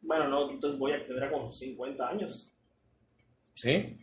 Bueno, 0.08 0.26
no, 0.26 0.50
entonces 0.50 0.78
Boyac 0.78 1.06
tendrá 1.06 1.28
como 1.28 1.46
sus 1.46 1.58
50 1.58 2.08
años. 2.08 2.50
¿Sí? 3.52 3.94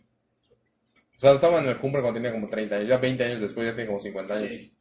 O 1.16 1.18
sea, 1.18 1.32
estaba 1.32 1.60
en 1.60 1.68
el 1.68 1.78
cumbre 1.78 2.00
cuando 2.00 2.20
tenía 2.20 2.32
como 2.32 2.46
30 2.46 2.76
años. 2.76 2.88
Ya 2.88 2.98
20 2.98 3.24
años 3.24 3.40
después 3.40 3.66
ya 3.66 3.74
tiene 3.74 3.88
como 3.88 3.98
50 4.00 4.34
años. 4.34 4.48
Sí. 4.48 4.72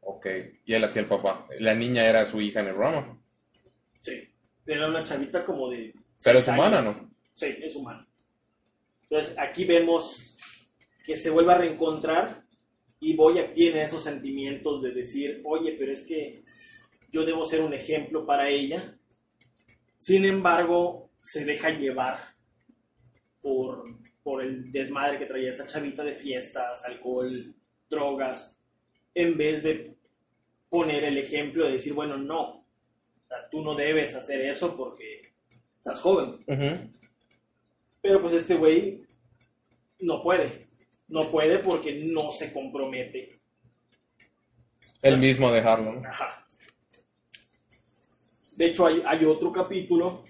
Ok. 0.00 0.26
Y 0.64 0.74
él 0.74 0.82
hacía 0.82 1.02
el 1.02 1.08
papá. 1.08 1.46
La 1.60 1.72
niña 1.72 2.04
era 2.04 2.26
su 2.26 2.40
hija 2.40 2.60
en 2.60 2.66
el 2.66 2.74
programa. 2.74 3.22
Sí. 4.00 4.28
Era 4.66 4.88
una 4.88 5.04
chavita 5.04 5.44
como 5.44 5.70
de. 5.70 5.94
Pero 6.24 6.40
es 6.40 6.48
humana, 6.48 6.80
años. 6.80 6.96
¿no? 6.96 7.14
Sí, 7.32 7.54
es 7.62 7.76
humana. 7.76 8.04
Entonces 9.02 9.36
aquí 9.38 9.64
vemos 9.64 10.36
que 11.04 11.16
se 11.16 11.30
vuelve 11.30 11.52
a 11.52 11.58
reencontrar 11.58 12.44
y 12.98 13.14
Boyac 13.14 13.52
tiene 13.52 13.82
esos 13.82 14.02
sentimientos 14.02 14.82
de 14.82 14.90
decir, 14.90 15.42
oye, 15.44 15.76
pero 15.78 15.92
es 15.92 16.02
que 16.02 16.42
yo 17.12 17.24
debo 17.24 17.44
ser 17.44 17.60
un 17.60 17.72
ejemplo 17.72 18.26
para 18.26 18.48
ella. 18.48 18.98
Sin 20.04 20.26
embargo, 20.26 21.08
se 21.22 21.46
deja 21.46 21.70
llevar 21.70 22.18
por, 23.40 23.84
por 24.22 24.42
el 24.42 24.70
desmadre 24.70 25.18
que 25.18 25.24
traía 25.24 25.48
esta 25.48 25.66
chavita 25.66 26.04
de 26.04 26.12
fiestas, 26.12 26.84
alcohol, 26.84 27.54
drogas, 27.88 28.58
en 29.14 29.38
vez 29.38 29.62
de 29.62 29.96
poner 30.68 31.04
el 31.04 31.16
ejemplo 31.16 31.64
de 31.64 31.72
decir, 31.72 31.94
bueno, 31.94 32.18
no, 32.18 32.40
o 32.40 32.66
sea, 33.26 33.48
tú 33.50 33.62
no 33.62 33.74
debes 33.74 34.14
hacer 34.14 34.42
eso 34.42 34.76
porque 34.76 35.22
estás 35.78 36.02
joven. 36.02 36.38
Pero 38.02 38.20
pues 38.20 38.34
este 38.34 38.56
güey 38.56 38.98
no 40.00 40.22
puede. 40.22 40.52
No 41.08 41.30
puede 41.30 41.60
porque 41.60 41.94
no 42.04 42.30
se 42.30 42.52
compromete. 42.52 43.30
Él 45.00 45.16
mismo 45.16 45.50
dejarlo, 45.50 45.94
¿no? 45.94 46.06
Ajá. 46.06 46.43
De 48.56 48.66
hecho, 48.66 48.86
hay, 48.86 49.24
otro 49.24 49.50
capítulo. 49.50 50.22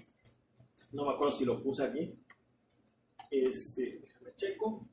No 0.93 1.05
me 1.05 1.13
acuerdo 1.13 1.31
si 1.31 1.45
lo 1.45 1.61
puse 1.61 1.83
aquí. 1.83 2.17
Este, 3.29 3.99
déjame 4.01 4.35
checo. 4.35 4.87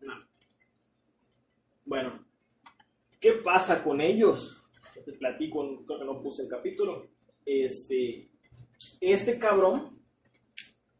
No. 0.00 0.14
Bueno, 1.84 2.24
¿qué 3.20 3.32
pasa 3.44 3.84
con 3.84 4.00
ellos? 4.00 4.62
Te 5.04 5.12
platico, 5.12 5.84
creo 5.84 5.98
que 5.98 6.06
no 6.06 6.22
puse 6.22 6.44
el 6.44 6.48
capítulo. 6.48 7.10
Este, 7.44 8.30
este 9.00 9.38
cabrón 9.38 10.00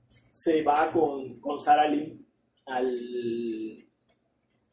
se 0.08 0.62
va 0.62 0.90
con, 0.92 1.40
con 1.40 1.58
Sarah 1.58 1.88
Lynn 1.88 2.26
al 2.66 3.87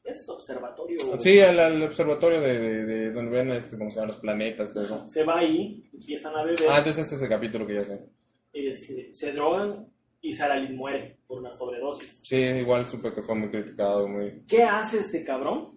es 0.05 0.29
observatorio. 0.29 0.97
Sí, 1.19 1.39
al, 1.41 1.59
al 1.59 1.81
observatorio 1.83 2.39
de, 2.39 2.59
de, 2.59 2.85
de 2.85 3.11
donde 3.11 3.31
ven 3.31 3.51
este, 3.51 3.77
cómo 3.77 3.89
se 3.89 3.95
llaman 3.95 4.09
los 4.09 4.17
planetas, 4.17 4.71
todo 4.71 4.83
eso. 4.83 5.05
Se 5.07 5.23
va 5.23 5.39
ahí, 5.39 5.81
empiezan 5.93 6.35
a 6.35 6.43
beber, 6.43 6.59
Ah, 6.69 6.77
entonces 6.79 7.03
este 7.05 7.15
es 7.15 7.21
el 7.23 7.29
capítulo 7.29 7.65
que 7.67 7.73
ya 7.75 7.83
sé. 7.83 8.09
este, 8.53 9.13
se 9.13 9.31
drogan 9.33 9.91
y 10.21 10.33
Sarah 10.33 10.57
Lynn 10.57 10.75
muere 10.75 11.17
por 11.27 11.39
una 11.39 11.51
sobredosis. 11.51 12.21
Sí, 12.23 12.37
igual 12.37 12.85
supe 12.85 13.13
que 13.13 13.21
fue 13.23 13.35
muy 13.35 13.49
criticado, 13.49 14.07
muy... 14.07 14.43
¿Qué 14.47 14.63
hace 14.63 14.99
este 14.99 15.23
cabrón? 15.23 15.75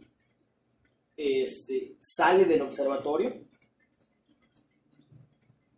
Este, 1.17 1.97
sale 2.01 2.45
del 2.45 2.63
observatorio 2.63 3.33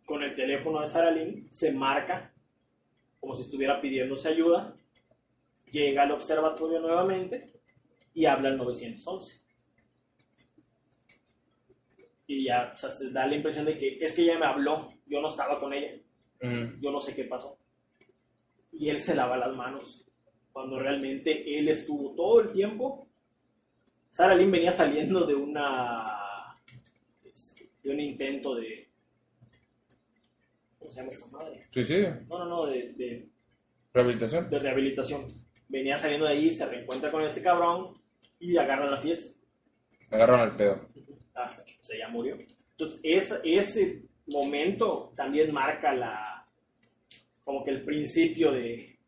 con 0.05 0.23
el 0.23 0.35
teléfono 0.35 0.81
de 0.81 0.87
Sarah 0.87 1.11
Lynn, 1.11 1.45
se 1.51 1.71
marca 1.71 2.33
como 3.19 3.33
si 3.35 3.43
estuviera 3.43 3.79
pidiéndose 3.79 4.29
ayuda, 4.29 4.75
llega 5.71 6.03
al 6.03 6.11
observatorio 6.11 6.79
nuevamente 6.79 7.50
y 8.13 8.25
habla 8.25 8.49
al 8.49 8.57
911. 8.57 9.41
Y 12.27 12.45
ya 12.45 12.71
o 12.73 12.77
sea, 12.77 12.91
se 12.91 13.11
da 13.11 13.27
la 13.27 13.35
impresión 13.35 13.65
de 13.65 13.77
que 13.77 13.97
es 13.99 14.13
que 14.13 14.23
ella 14.23 14.39
me 14.39 14.45
habló, 14.45 14.87
yo 15.05 15.21
no 15.21 15.27
estaba 15.29 15.59
con 15.59 15.73
ella, 15.73 15.97
Mm. 16.41 16.81
yo 16.81 16.91
no 16.91 16.99
sé 16.99 17.13
qué 17.15 17.25
pasó. 17.25 17.55
Y 18.71 18.89
él 18.89 18.99
se 18.99 19.15
lava 19.15 19.37
las 19.37 19.55
manos, 19.55 20.05
cuando 20.51 20.79
realmente 20.79 21.59
él 21.59 21.67
estuvo 21.67 22.15
todo 22.15 22.41
el 22.41 22.51
tiempo. 22.51 23.07
Sarah 24.09 24.33
Lynn 24.35 24.49
venía 24.51 24.71
saliendo 24.71 25.25
de 25.27 25.35
una 25.35 26.03
este, 27.23 27.69
de 27.83 27.91
un 27.91 27.99
intento 27.99 28.55
de 28.55 28.89
¿cómo 30.79 30.91
se 30.91 30.99
llama 31.01 31.11
esta 31.11 31.27
madre? 31.37 31.59
Suicidio, 31.69 32.21
No, 32.27 32.39
no, 32.39 32.45
no, 32.45 32.65
de, 32.65 32.93
de, 32.93 33.29
rehabilitación. 33.93 34.49
de 34.49 34.59
rehabilitación. 34.59 35.27
Venía 35.69 35.97
saliendo 35.97 36.25
de 36.25 36.31
ahí, 36.33 36.49
se 36.51 36.65
reencuentra 36.65 37.11
con 37.11 37.21
este 37.23 37.41
cabrón 37.43 38.00
y 38.41 38.57
agarra 38.57 38.89
la 38.89 38.99
fiesta 38.99 39.37
Agarraron 40.09 40.49
el 40.49 40.55
pedo. 40.57 40.79
hasta 41.33 41.63
que 41.63 41.77
se 41.81 41.97
ya 41.97 42.09
murió. 42.09 42.37
Entonces, 42.71 42.99
ese, 43.03 43.39
ese 43.45 44.03
momento 44.27 45.13
también 45.15 45.53
marca 45.53 45.93
la 45.93 46.45
como 47.45 47.63
que 47.63 47.71
el 47.71 47.83
principio 47.83 48.51
de, 48.51 48.99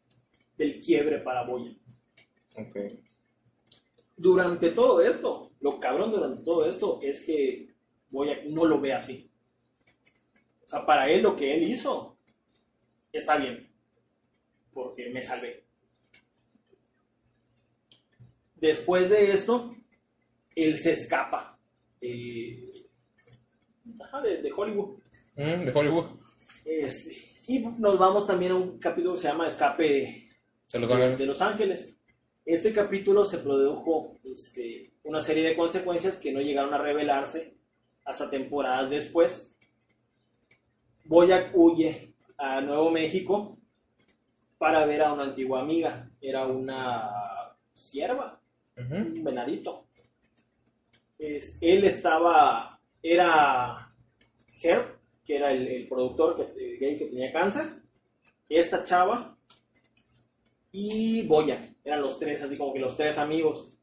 del 0.58 0.82
quiebre 0.82 1.20
para 1.20 1.46
Boya. 1.46 1.72
Ok. 2.56 2.78
Durante 4.16 4.70
todo 4.70 5.02
esto, 5.02 5.52
lo 5.60 5.80
cabrón 5.80 6.12
durante 6.12 6.44
todo 6.44 6.66
esto 6.66 7.00
es 7.02 7.22
que 7.22 7.68
Boya 8.10 8.42
no 8.48 8.66
lo 8.66 8.80
ve 8.80 8.94
así. 8.94 9.30
O 10.66 10.70
sea, 10.70 10.86
para 10.86 11.10
él 11.10 11.22
lo 11.22 11.36
que 11.36 11.54
él 11.54 11.64
hizo 11.64 12.18
está 13.12 13.38
bien, 13.38 13.62
porque 14.72 15.10
me 15.10 15.22
salvé. 15.22 15.63
Después 18.68 19.10
de 19.10 19.30
esto, 19.34 19.76
él 20.56 20.78
se 20.78 20.94
escapa 20.94 21.54
de, 22.00 22.72
ajá, 24.00 24.22
de- 24.22 24.42
de 24.42 24.52
Hollywood. 24.54 25.00
Mm, 25.36 25.66
de 25.66 25.72
Hollywood. 25.76 26.06
Este, 26.64 27.14
y 27.50 27.60
nos 27.60 28.00
vamos 28.00 28.26
también 28.26 28.54
a 28.54 28.56
un 28.56 28.80
capítulo 28.80 29.16
que 29.16 29.20
se 29.20 29.28
llama 29.28 29.48
Escape 29.50 30.30
De 30.72 30.80
Los 30.80 30.88
de- 30.88 30.96
Ángeles. 30.96 31.20
de 31.20 31.26
Los 31.26 31.42
Ángeles. 31.42 31.98
Este 32.46 32.72
capítulo 32.72 33.26
se 33.26 33.40
produjo 33.40 34.18
este, 34.24 34.90
una 35.04 35.22
serie 35.22 35.44
de 35.44 35.58
consecuencias 35.58 36.18
que 36.18 36.32
no 36.32 36.40
llegaron 36.40 36.74
a 36.74 36.78
revelarse 36.78 37.56
hasta 38.06 38.30
temporadas 38.30 38.90
después. 38.92 39.58
Boyac 41.04 41.52
huye 41.54 42.14
a 42.38 42.62
Nuevo 42.62 42.92
México 42.92 43.58
para 44.58 44.86
ver 44.86 45.02
a 45.02 45.12
una 45.12 45.24
antigua 45.24 45.60
amiga. 45.60 46.10
Era 46.22 46.48
una 46.48 47.10
sierva, 47.74 48.40
Ujú. 48.78 48.96
un 48.96 49.24
venadito. 49.24 49.86
Es- 51.20 51.58
él 51.62 51.84
estaba, 51.86 52.80
era 53.02 53.90
Herb, 54.62 54.98
que 55.26 55.36
era 55.38 55.52
el, 55.52 55.68
el 55.68 55.88
productor 55.88 56.36
que, 56.36 56.78
gay 56.78 56.98
que 56.98 57.06
tenía 57.06 57.32
cáncer, 57.32 57.64
esta 58.50 58.84
chava 58.84 59.38
y 60.72 61.26
Boyac, 61.28 61.62
eran 61.84 62.02
los 62.02 62.20
tres, 62.20 62.42
así 62.44 62.58
como 62.58 62.74
que 62.74 62.80
los 62.80 62.98
tres 62.98 63.18
amigos. 63.18 63.78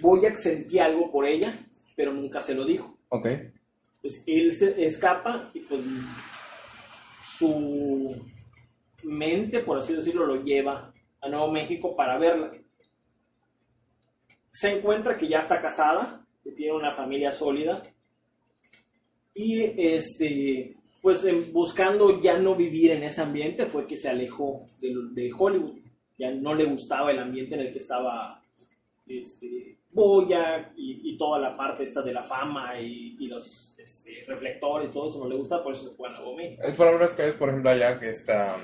Boyac 0.00 0.36
sentía 0.36 0.86
algo 0.86 1.10
por 1.12 1.26
ella, 1.26 1.52
pero 1.94 2.12
nunca 2.12 2.40
se 2.40 2.54
lo 2.54 2.64
dijo. 2.64 2.98
Ok. 3.10 3.28
Pues 4.02 4.22
él 4.26 4.54
se 4.54 4.84
escapa 4.86 5.50
y 5.54 5.60
pues 5.60 5.82
su 7.22 8.16
mente, 9.04 9.60
por 9.60 9.78
así 9.78 9.94
decirlo, 9.94 10.26
lo 10.26 10.42
lleva 10.42 10.92
a 11.20 11.28
Nuevo 11.28 11.48
México 11.50 11.94
para 11.96 12.18
verla. 12.18 12.50
Se 14.56 14.78
encuentra 14.78 15.18
que 15.18 15.28
ya 15.28 15.40
está 15.40 15.60
casada, 15.60 16.24
que 16.42 16.50
tiene 16.52 16.72
una 16.72 16.90
familia 16.90 17.30
sólida 17.30 17.82
y 19.34 19.60
este 19.76 20.74
pues 21.02 21.52
buscando 21.52 22.22
ya 22.22 22.38
no 22.38 22.54
vivir 22.54 22.92
en 22.92 23.02
ese 23.02 23.20
ambiente 23.20 23.66
fue 23.66 23.86
que 23.86 23.98
se 23.98 24.08
alejó 24.08 24.66
de, 24.80 24.94
de 25.12 25.30
Hollywood. 25.36 25.78
Ya 26.18 26.30
no 26.30 26.54
le 26.54 26.64
gustaba 26.64 27.10
el 27.10 27.18
ambiente 27.18 27.54
en 27.54 27.60
el 27.60 27.72
que 27.72 27.80
estaba 27.80 28.40
este, 29.06 29.76
Boya 29.92 30.72
y, 30.74 31.10
y 31.10 31.18
toda 31.18 31.38
la 31.38 31.54
parte 31.54 31.82
esta 31.82 32.00
de 32.00 32.14
la 32.14 32.22
fama 32.22 32.80
y, 32.80 33.14
y 33.20 33.26
los 33.26 33.78
este, 33.78 34.24
reflectores, 34.26 34.90
todo 34.90 35.10
eso 35.10 35.18
no 35.18 35.28
le 35.28 35.36
gusta, 35.36 35.62
por 35.62 35.74
eso 35.74 35.90
se 35.90 35.96
fue 35.96 36.08
a 36.08 36.18
México. 36.34 36.62
Es 36.62 36.74
por 36.74 36.88
ahora 36.88 37.04
es 37.04 37.12
que 37.12 37.28
es, 37.28 37.34
por 37.34 37.50
ejemplo, 37.50 37.68
allá 37.68 38.00
que 38.00 38.08
está, 38.08 38.56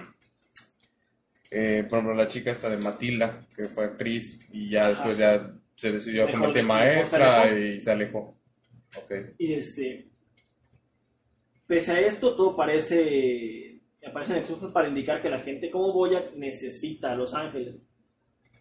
eh, 1.51 1.85
por 1.89 1.99
ejemplo, 1.99 2.15
la 2.17 2.29
chica 2.29 2.51
esta 2.51 2.71
de 2.71 2.79
Matilda, 2.79 3.39
que 3.55 3.69
fue 3.69 3.85
actriz 3.85 4.49
y 4.53 4.71
ya 4.71 4.87
Ajá. 4.87 4.91
después 4.91 5.19
ya 5.19 5.53
se 5.83 5.91
decidió 5.91 6.23
a 6.23 6.31
convertir 6.31 6.59
en 6.59 6.63
se 6.63 6.69
maestra 6.69 7.59
y 7.59 7.83
se 7.83 7.91
alejó. 7.91 8.39
Ok. 8.99 9.13
Y 9.37 9.55
este, 9.55 10.09
pese 11.67 11.91
a 11.91 11.99
esto, 11.99 12.37
todo 12.37 12.55
parece, 12.55 13.81
aparecen 14.07 14.37
excusas 14.37 14.71
para 14.71 14.87
indicar 14.87 15.21
que 15.21 15.29
la 15.29 15.41
gente 15.41 15.73
como 15.73 15.93
Boya 15.93 16.23
necesita 16.37 17.11
a 17.11 17.17
Los 17.17 17.35
Ángeles. 17.35 17.83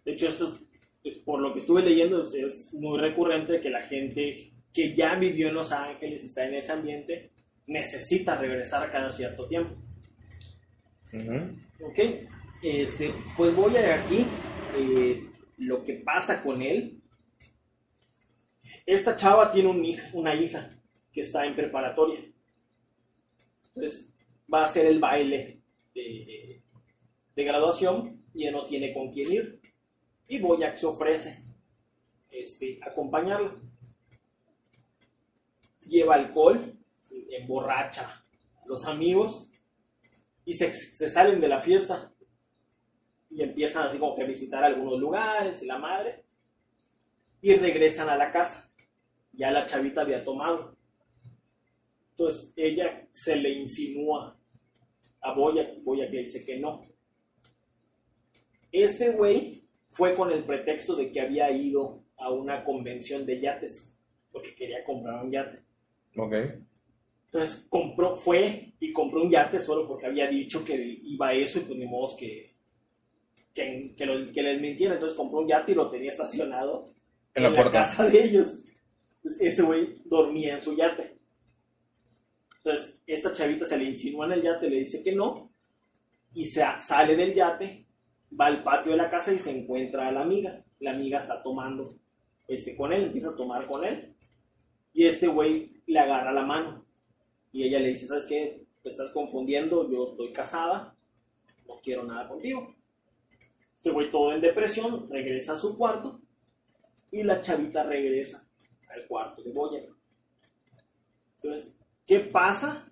De 0.03 0.13
hecho, 0.13 0.29
esto, 0.29 0.57
por 1.23 1.41
lo 1.41 1.53
que 1.53 1.59
estuve 1.59 1.83
leyendo, 1.83 2.23
es, 2.23 2.73
muy 2.73 2.99
recurrente 2.99 3.61
que 3.61 3.69
la 3.69 3.83
gente 3.83 4.35
que 4.73 4.95
ya 4.95 5.13
vivió 5.13 5.49
en 5.49 5.53
Los 5.53 5.71
Ángeles, 5.71 6.23
está 6.23 6.47
en 6.47 6.55
ese 6.55 6.71
ambiente, 6.71 7.33
necesita 7.67 8.35
regresar 8.35 8.91
cada 8.91 9.11
cierto 9.11 9.47
tiempo. 9.47 9.75
Ujú. 11.13 11.35
Ok, 11.85 11.99
este, 12.63 13.13
pues 13.37 13.55
voy 13.55 13.77
a 13.77 13.93
aquí 13.93 14.25
eh, 14.75 15.23
lo 15.59 15.83
que 15.83 16.01
pasa 16.03 16.41
con 16.41 16.63
él. 16.63 16.97
Esta 18.85 19.15
chava 19.15 19.51
tiene 19.51 19.69
un 19.69 19.81
hij- 19.83 20.09
una 20.13 20.35
hija 20.35 20.69
que 21.11 21.21
está 21.21 21.45
en 21.45 21.55
preparatoria. 21.55 22.19
Entonces 23.67 24.09
va 24.53 24.61
a 24.61 24.65
hacer 24.65 24.85
el 24.85 24.99
baile 24.99 25.61
de, 25.93 26.61
graduación 27.35 28.23
y 28.35 28.49
no 28.51 28.65
tiene 28.65 28.93
con 28.93 29.11
quién 29.11 29.31
ir. 29.31 29.61
Y 30.27 30.39
Boyac 30.39 30.75
se 30.75 30.85
ofrece 30.85 31.43
este, 32.29 32.79
acompañarla. 32.83 33.55
Lleva 35.87 36.15
alcohol, 36.15 36.77
emborracha 37.31 38.21
los 38.65 38.85
amigos 38.85 39.49
y 40.45 40.53
se, 40.53 40.73
se 40.73 41.09
salen 41.09 41.41
de 41.41 41.47
la 41.49 41.59
fiesta 41.59 42.13
y 43.29 43.41
empiezan 43.41 43.87
así 43.87 43.97
como 43.97 44.15
que 44.15 44.23
a 44.23 44.27
visitar 44.27 44.63
algunos 44.63 44.99
lugares 44.99 45.61
y 45.63 45.65
la 45.65 45.77
madre 45.77 46.23
y 47.41 47.55
regresan 47.55 48.09
a 48.09 48.15
la 48.17 48.31
casa. 48.31 48.70
Ya 49.33 49.51
la 49.51 49.65
chavita 49.65 50.01
había 50.01 50.23
tomado. 50.23 50.75
Entonces 52.11 52.53
ella 52.55 53.07
se 53.11 53.35
le 53.37 53.49
insinúa 53.51 54.37
a 55.21 55.33
Boya, 55.33 55.73
Boya 55.83 56.09
que 56.09 56.17
dice 56.19 56.45
que 56.45 56.57
no. 56.59 56.81
Este 58.71 59.11
güey 59.13 59.63
fue 59.89 60.13
con 60.13 60.31
el 60.31 60.43
pretexto 60.43 60.95
de 60.95 61.11
que 61.11 61.21
había 61.21 61.51
ido 61.51 62.03
a 62.17 62.29
una 62.31 62.63
convención 62.63 63.25
de 63.25 63.39
yates, 63.41 63.95
porque 64.31 64.55
quería 64.55 64.83
comprar 64.85 65.23
un 65.23 65.31
yate. 65.31 65.59
Ok. 66.17 66.33
Entonces 67.25 67.65
compró, 67.69 68.15
fue 68.15 68.73
y 68.79 68.91
compró 68.93 69.21
un 69.23 69.29
yate 69.31 69.59
solo 69.59 69.87
porque 69.87 70.05
había 70.05 70.27
dicho 70.27 70.63
que 70.63 70.75
iba 71.03 71.29
a 71.29 71.33
eso 71.33 71.59
y 71.59 71.63
pues 71.63 71.79
ni 71.79 71.85
modo 71.85 72.15
que, 72.17 72.51
que, 73.53 73.93
que, 73.95 74.05
lo- 74.05 74.31
que 74.31 74.43
les 74.43 74.61
mintiera. 74.61 74.93
Entonces 74.95 75.17
compró 75.17 75.39
un 75.39 75.47
yate 75.47 75.71
y 75.71 75.75
lo 75.75 75.89
tenía 75.89 76.09
estacionado 76.09 76.85
En 77.33 77.43
la 77.43 77.51
puerta. 77.53 77.71
casa 77.71 78.05
de 78.09 78.23
ellos. 78.23 78.63
Ese 79.23 79.61
güey 79.61 79.95
dormía 80.05 80.53
en 80.53 80.61
su 80.61 80.75
yate. 80.75 81.17
Entonces 82.57 83.01
esta 83.07 83.33
chavita 83.33 83.65
se 83.65 83.77
le 83.77 83.85
insinúa 83.85 84.25
en 84.25 84.33
el 84.33 84.41
yate, 84.43 84.69
le 84.69 84.79
dice 84.79 85.03
que 85.03 85.15
no 85.15 85.51
y 86.33 86.45
se 86.45 86.63
sale 86.79 87.15
del 87.15 87.33
yate, 87.33 87.85
va 88.39 88.47
al 88.47 88.63
patio 88.63 88.93
de 88.93 88.97
la 88.97 89.09
casa 89.09 89.33
y 89.33 89.39
se 89.39 89.57
encuentra 89.57 90.07
a 90.07 90.11
la 90.11 90.21
amiga. 90.21 90.63
La 90.79 90.91
amiga 90.91 91.19
está 91.19 91.43
tomando 91.43 91.95
este, 92.47 92.75
con 92.75 92.93
él, 92.93 93.05
empieza 93.05 93.29
a 93.29 93.35
tomar 93.35 93.65
con 93.65 93.83
él. 93.83 94.15
Y 94.93 95.05
este 95.05 95.27
güey 95.27 95.69
le 95.87 95.99
agarra 95.99 96.31
la 96.31 96.45
mano. 96.45 96.85
Y 97.51 97.63
ella 97.63 97.79
le 97.79 97.89
dice, 97.89 98.07
¿sabes 98.07 98.25
qué? 98.25 98.65
Te 98.81 98.89
estás 98.89 99.11
confundiendo, 99.11 99.91
yo 99.91 100.11
estoy 100.11 100.31
casada, 100.31 100.95
no 101.67 101.79
quiero 101.83 102.03
nada 102.03 102.27
contigo. 102.27 102.75
Este 103.75 103.91
güey 103.91 104.09
todo 104.09 104.33
en 104.33 104.41
depresión, 104.41 105.07
regresa 105.09 105.53
a 105.53 105.57
su 105.57 105.77
cuarto 105.77 106.21
y 107.11 107.23
la 107.23 107.41
chavita 107.41 107.83
regresa 107.83 108.47
al 108.93 109.07
cuarto 109.07 109.41
de 109.43 109.51
Boya. 109.51 109.81
Entonces, 111.35 111.75
¿qué 112.05 112.19
pasa? 112.19 112.87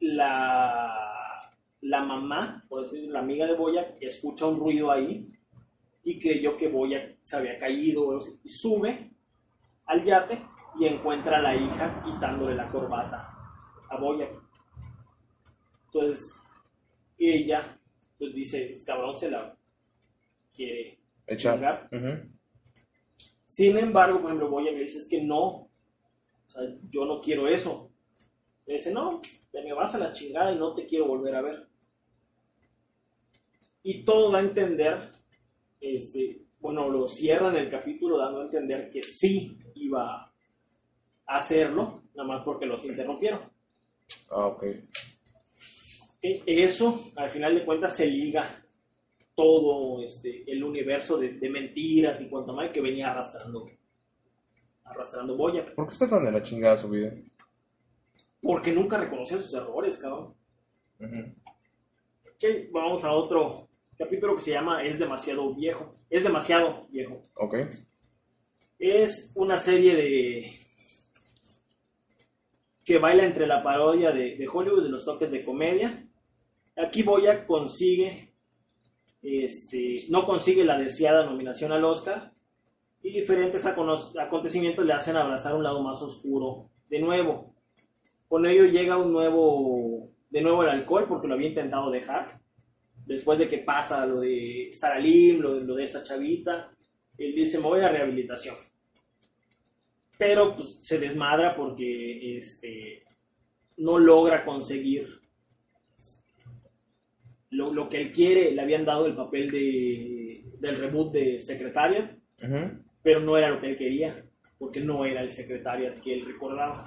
La, 0.00 1.40
la 1.82 2.02
mamá, 2.02 2.62
por 2.68 2.82
decir, 2.82 3.08
la 3.10 3.20
amiga 3.20 3.46
de 3.46 3.54
Boya, 3.54 3.94
escucha 4.00 4.46
un 4.46 4.58
ruido 4.58 4.90
ahí 4.90 5.28
y 6.04 6.18
creyó 6.20 6.56
que 6.56 6.68
Boya 6.68 7.16
se 7.22 7.36
había 7.36 7.58
caído 7.58 8.06
o 8.06 8.10
algo 8.10 8.22
así, 8.22 8.40
y 8.44 8.48
sube 8.48 9.10
al 9.86 10.04
yate 10.04 10.38
y 10.78 10.86
encuentra 10.86 11.38
a 11.38 11.42
la 11.42 11.56
hija 11.56 12.00
quitándole 12.02 12.54
la 12.54 12.68
corbata 12.68 13.34
a 13.90 13.96
Boya. 13.98 14.28
Entonces, 15.86 16.32
ella 17.18 17.62
pues 18.18 18.34
dice, 18.34 18.72
"Este 18.72 18.84
cabrón 18.84 19.16
se 19.16 19.30
la 19.30 19.56
quiere 20.54 20.98
Echar. 21.26 21.54
chingar". 21.54 21.88
Ujú. 21.92 22.37
Sin 23.58 23.76
embargo, 23.76 24.20
por 24.20 24.30
ejemplo, 24.30 24.50
Boya 24.50 24.70
me 24.70 24.78
dice, 24.78 24.98
es 24.98 25.08
que 25.08 25.20
no, 25.20 25.44
o 25.44 25.70
sea, 26.46 26.62
yo 26.92 27.04
no 27.06 27.20
quiero 27.20 27.48
eso. 27.48 27.90
Me 28.64 28.74
dice, 28.74 28.92
no, 28.92 29.20
te 29.50 29.62
me 29.62 29.72
vas 29.72 29.92
a 29.96 29.98
la 29.98 30.12
chingada 30.12 30.52
y 30.52 30.58
no 30.60 30.76
te 30.76 30.86
quiero 30.86 31.06
volver 31.06 31.34
a 31.34 31.42
ver. 31.42 31.66
Y 33.82 34.04
todo 34.04 34.30
da 34.30 34.38
a 34.38 34.42
entender, 34.42 35.10
este, 35.80 36.46
bueno, 36.60 36.88
lo 36.88 37.08
cierran 37.08 37.56
el 37.56 37.68
capítulo 37.68 38.16
dando 38.16 38.42
a 38.42 38.44
entender 38.44 38.88
que 38.90 39.02
sí 39.02 39.58
iba 39.74 40.22
a 40.22 40.32
hacerlo, 41.26 42.04
nada 42.14 42.28
más 42.28 42.44
porque 42.44 42.64
los 42.64 42.84
interrumpieron. 42.84 43.40
Ah, 44.30 44.46
ok. 44.46 44.62
Ok, 44.62 46.24
Eso, 46.46 47.10
al 47.16 47.28
final 47.28 47.56
de 47.56 47.64
cuentas, 47.64 47.96
se 47.96 48.06
liga 48.06 48.48
todo 49.38 50.02
este, 50.02 50.42
el 50.50 50.64
universo 50.64 51.16
de, 51.16 51.34
de 51.34 51.48
mentiras 51.48 52.20
y 52.20 52.28
cuanto 52.28 52.52
más 52.54 52.72
que 52.72 52.80
venía 52.80 53.12
arrastrando, 53.12 53.66
arrastrando 54.82 55.36
Boyac. 55.36 55.76
¿Por 55.76 55.86
qué 55.86 55.92
está 55.92 56.10
tan 56.10 56.24
de 56.24 56.32
la 56.32 56.42
chingada 56.42 56.76
su 56.76 56.88
vida? 56.88 57.12
Porque 58.42 58.72
nunca 58.72 58.98
reconocía 58.98 59.38
sus 59.38 59.54
errores, 59.54 59.96
cabrón. 59.98 60.34
Ujú. 60.98 61.34
Ok, 62.34 62.44
vamos 62.72 63.04
a 63.04 63.12
otro 63.12 63.68
capítulo 63.96 64.34
que 64.34 64.42
se 64.42 64.50
llama 64.50 64.82
Es 64.82 64.98
demasiado 64.98 65.54
viejo. 65.54 65.94
Es 66.10 66.24
demasiado 66.24 66.88
viejo. 66.90 67.22
Ok. 67.34 67.58
Es 68.80 69.30
una 69.36 69.56
serie 69.56 69.94
de. 69.94 70.52
que 72.84 72.98
baila 72.98 73.24
entre 73.24 73.46
la 73.46 73.62
parodia 73.62 74.10
de, 74.10 74.34
de 74.36 74.48
Hollywood 74.48 74.84
y 74.84 74.90
los 74.90 75.04
toques 75.04 75.30
de 75.30 75.44
comedia. 75.44 76.08
Aquí 76.76 77.04
Boyac 77.04 77.46
consigue. 77.46 78.27
Este, 79.22 79.96
no 80.10 80.24
consigue 80.24 80.64
la 80.64 80.78
deseada 80.78 81.24
nominación 81.24 81.72
al 81.72 81.84
Oscar. 81.84 82.32
Y 83.02 83.10
diferentes 83.12 83.64
acontecimientos 83.66 84.84
le 84.84 84.92
hacen 84.92 85.16
abrazar 85.16 85.54
un 85.54 85.62
lado 85.62 85.82
más 85.82 86.02
oscuro 86.02 86.70
de 86.88 87.00
nuevo. 87.00 87.54
Con 88.28 88.46
ello 88.46 88.64
llega 88.64 88.96
un 88.96 89.12
nuevo. 89.12 90.08
de 90.30 90.42
nuevo 90.42 90.62
el 90.62 90.70
alcohol, 90.70 91.06
porque 91.08 91.28
lo 91.28 91.34
había 91.34 91.48
intentado 91.48 91.90
dejar. 91.90 92.26
Después 93.06 93.38
de 93.38 93.48
que 93.48 93.58
pasa 93.58 94.04
lo 94.04 94.20
de 94.20 94.70
Sara 94.72 94.98
Lim, 94.98 95.40
lo 95.40 95.54
de, 95.54 95.64
lo 95.64 95.74
de 95.74 95.84
esta 95.84 96.02
chavita, 96.02 96.70
él 97.16 97.34
dice: 97.34 97.58
Me 97.58 97.64
voy 97.64 97.80
a 97.80 97.88
rehabilitación 97.88 98.56
pero 100.18 100.56
pues, 100.56 100.80
se 100.82 100.98
desmadra 100.98 101.56
porque 101.56 102.36
este, 102.36 103.04
no 103.78 103.98
logra 103.98 104.44
conseguir 104.44 105.17
lo, 107.50 107.72
lo 107.72 107.88
que 107.88 108.00
él 108.00 108.12
quiere. 108.12 108.50
Le 108.52 108.62
habían 108.62 108.84
dado 108.84 109.06
el 109.06 109.14
papel 109.16 109.50
de, 109.50 110.44
del 110.60 110.76
reboot 110.78 111.12
de 111.12 111.38
Secretariat, 111.38 112.10
pero 113.02 113.20
no 113.20 113.36
era 113.36 113.50
lo 113.50 113.60
que 113.60 113.70
él 113.70 113.76
quería, 113.76 114.14
porque 114.58 114.80
no 114.80 115.04
era 115.04 115.20
el 115.22 115.30
Secretariat 115.30 115.98
que 115.98 116.14
él 116.14 116.26
recordaba. 116.26 116.84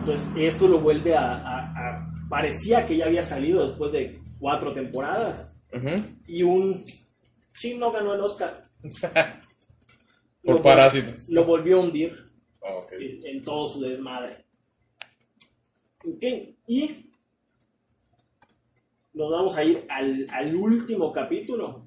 Entonces, 0.00 0.28
esto 0.36 0.66
lo 0.68 0.80
vuelve 0.80 1.14
a, 1.14 1.34
a- 1.36 1.66
a- 1.66 2.10
Parecía 2.28 2.86
que 2.86 2.96
ya 2.96 3.06
había 3.06 3.24
salido 3.24 3.66
después 3.66 3.90
de 3.92 4.20
cuatro 4.38 4.72
temporadas 4.72 5.56
y 6.28 6.42
un... 6.44 6.84
Sí, 7.52 7.76
no 7.76 7.90
ganó 7.90 8.14
el 8.14 8.20
Oscar. 8.20 8.62
Por 10.42 10.54
Lo 10.56 10.62
parásitos. 10.62 11.28
Lo 11.28 11.44
volvió 11.44 11.78
a 11.78 11.80
hundir 11.82 12.12
ok. 12.60 12.92
en, 12.92 13.18
en 13.26 13.42
todo 13.42 13.68
su 13.68 13.80
desmadre. 13.80 14.36
Ok, 16.04 16.24
y 16.68 17.09
nos 19.12 19.30
vamos 19.30 19.56
a 19.56 19.64
ir 19.64 19.84
al, 19.88 20.26
al 20.30 20.54
último 20.54 21.12
capítulo. 21.12 21.86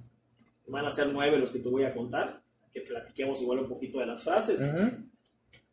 Van 0.68 0.86
a 0.86 0.92
ser 0.92 1.08
nueve 1.08 1.38
los 1.38 1.52
que 1.52 1.60
te 1.60 1.70
voy 1.70 1.84
a 1.84 1.94
contar, 1.94 2.42
que 2.72 2.82
platiquemos 2.82 3.42
igual 3.42 3.60
un 3.60 3.70
poquito 3.70 4.00
de 4.00 4.06
las 4.06 4.24
frases, 4.24 4.62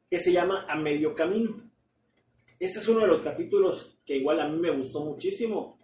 que 0.09 0.19
se 0.19 0.33
llama 0.33 0.67
A 0.69 0.77
Medio 0.77 1.15
Camino. 1.15 1.57
Este 2.59 2.79
es 2.79 2.89
uno 2.89 3.01
de 3.01 3.07
los 3.07 3.21
capítulos 3.21 3.97
que 4.05 4.17
igual 4.17 4.41
a 4.41 4.49
mí 4.49 4.59
me 4.59 4.71
gustó 4.71 5.05
muchísimo. 5.05 5.79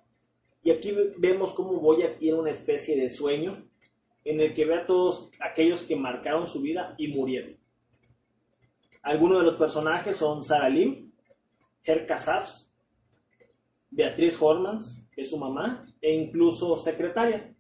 Y 0.63 0.71
aquí 0.71 0.95
vemos 1.19 1.53
cómo 1.53 1.81
Boya 1.81 2.19
tiene 2.19 2.39
una 2.39 2.51
especie 2.51 3.01
de 3.01 3.09
sueño 3.09 3.53
en 4.25 4.41
el 4.41 4.53
que 4.53 4.65
ve 4.65 4.75
a 4.75 4.87
todos 4.87 5.31
aquellos 5.41 5.85
que 5.85 5.95
marcaron 5.95 6.47
su 6.47 6.61
vida 6.61 6.95
y 6.99 7.09
murieron. 7.09 7.57
Algunos 9.03 9.39
de 9.39 9.45
los 9.45 9.55
personajes 9.55 10.17
son 10.17 10.43
Sarah 10.43 10.69
Lim, 10.69 11.13
Herka 11.85 12.19
Saps, 12.19 12.73
Beatriz 13.89 14.37
Hormans, 14.43 15.06
que 15.17 15.23
es 15.23 15.31
su 15.31 15.39
mamá, 15.39 15.83
e 16.01 16.15
incluso 16.15 16.77
secretaria, 16.77 17.53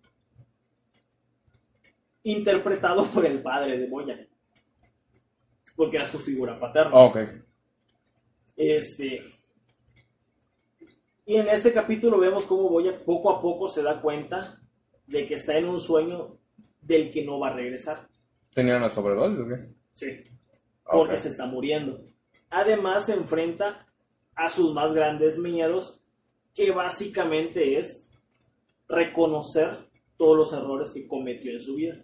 interpretado 2.22 3.04
por 3.06 3.24
el 3.24 3.42
padre 3.42 3.78
de 3.78 3.88
Boya, 3.88 4.18
porque 5.74 5.96
era 5.96 6.06
su 6.06 6.18
figura 6.18 6.60
paterna. 6.60 6.92
Ah, 6.92 7.04
ok. 7.04 7.18
Este, 8.56 9.22
y 11.24 11.36
en 11.36 11.48
este 11.48 11.72
capítulo 11.72 12.18
vemos 12.18 12.44
cómo 12.44 12.68
Boya 12.68 12.98
poco 12.98 13.30
a 13.30 13.40
poco 13.40 13.68
se 13.68 13.82
da 13.82 14.00
cuenta 14.00 14.60
de 15.06 15.26
que 15.26 15.34
está 15.34 15.56
en 15.56 15.66
un 15.66 15.80
sueño 15.80 16.38
del 16.82 17.10
que 17.10 17.24
no 17.24 17.38
va 17.38 17.48
a 17.48 17.54
regresar. 17.54 18.08
¿Tenían 18.52 18.78
una 18.78 18.90
sobredosis 18.90 19.38
o 19.38 19.48
qué? 19.48 19.74
Sí. 19.92 20.22
Ah, 20.84 20.92
Porque 20.92 21.16
se 21.16 21.28
está 21.28 21.46
muriendo. 21.46 22.00
Además 22.50 23.06
se 23.06 23.14
enfrenta 23.14 23.86
a 24.34 24.48
sus 24.48 24.72
más 24.72 24.94
grandes 24.94 25.38
miedos, 25.38 26.02
que 26.56 26.72
básicamente 26.72 27.78
es 27.78 28.08
reconocer 28.88 29.68
todos 30.16 30.36
los 30.36 30.52
errores 30.52 30.90
que 30.90 31.06
cometió 31.06 31.52
en 31.52 31.60
su 31.60 31.76
vida. 31.76 31.96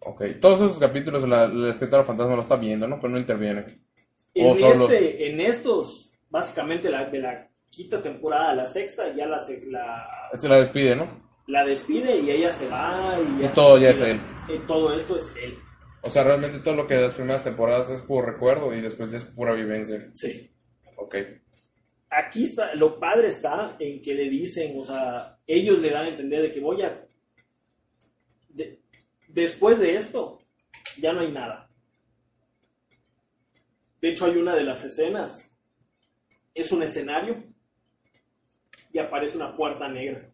Ok. 0.00 0.22
Todos 0.40 0.60
esos 0.62 0.78
capítulos 0.78 1.28
la, 1.28 1.48
la 1.48 1.70
escritora 1.72 2.04
fantasma 2.04 2.36
lo 2.36 2.42
está 2.42 2.56
viendo, 2.56 2.86
¿no? 2.88 2.98
Pero 3.00 3.12
no 3.12 3.18
interviene. 3.18 3.66
En, 4.32 4.56
este, 4.64 5.30
en 5.30 5.40
estos, 5.40 6.10
básicamente 6.30 6.88
la, 6.90 7.06
de 7.10 7.18
la 7.18 7.50
quinta 7.68 8.00
temporada 8.00 8.50
a 8.50 8.54
la 8.54 8.66
sexta, 8.66 9.12
ya 9.14 9.26
la, 9.26 9.38
se- 9.40 9.66
la, 9.66 10.04
Se 10.38 10.48
la 10.48 10.56
despide, 10.58 10.96
¿no? 10.96 11.28
la 11.46 11.64
despide 11.64 12.16
y 12.20 12.30
ella 12.30 12.50
se 12.52 12.68
va 12.68 13.18
y, 13.40 13.44
Y 13.44 13.48
se 13.48 13.54
todo 13.56 13.76
ya 13.76 13.90
es 13.90 14.00
él. 14.00 14.20
Y 14.48 14.58
todo 14.68 14.94
esto 14.94 15.16
es 15.18 15.32
él. 15.42 15.58
O 16.02 16.08
sea, 16.10 16.22
realmente 16.22 16.60
todo 16.60 16.76
lo 16.76 16.86
que 16.86 16.94
de 16.94 17.02
las 17.02 17.14
primeras 17.14 17.42
temporadas 17.42 17.90
es 17.90 18.02
puro 18.02 18.24
recuerdo 18.24 18.72
y 18.72 18.80
después 18.80 19.10
ya 19.10 19.18
es 19.18 19.24
pura 19.24 19.52
vivencia. 19.52 20.00
Sí. 20.14 20.48
Ok. 20.98 21.16
Aquí 22.10 22.44
está, 22.44 22.74
lo 22.74 22.98
padre 22.98 23.28
está 23.28 23.76
en 23.78 24.02
que 24.02 24.14
le 24.14 24.28
dicen, 24.28 24.78
o 24.78 24.84
sea, 24.84 25.38
ellos 25.46 25.78
le 25.78 25.90
dan 25.90 26.06
a 26.06 26.08
entender 26.08 26.42
de 26.42 26.50
que 26.52 26.58
voy 26.60 26.82
a... 26.82 27.06
de- 28.48 28.80
después 29.28 29.78
de 29.78 29.94
esto, 29.96 30.40
ya 30.98 31.12
no 31.12 31.20
hay 31.20 31.30
nada. 31.30 31.68
De 34.00 34.10
hecho, 34.10 34.24
hay 34.26 34.38
una 34.38 34.54
de 34.56 34.64
las 34.64 34.82
escenas, 34.84 35.52
es 36.54 36.72
un 36.72 36.82
escenario 36.82 37.44
y 38.92 38.98
aparece 38.98 39.36
una 39.36 39.56
puerta 39.56 39.88
negra 39.88 40.28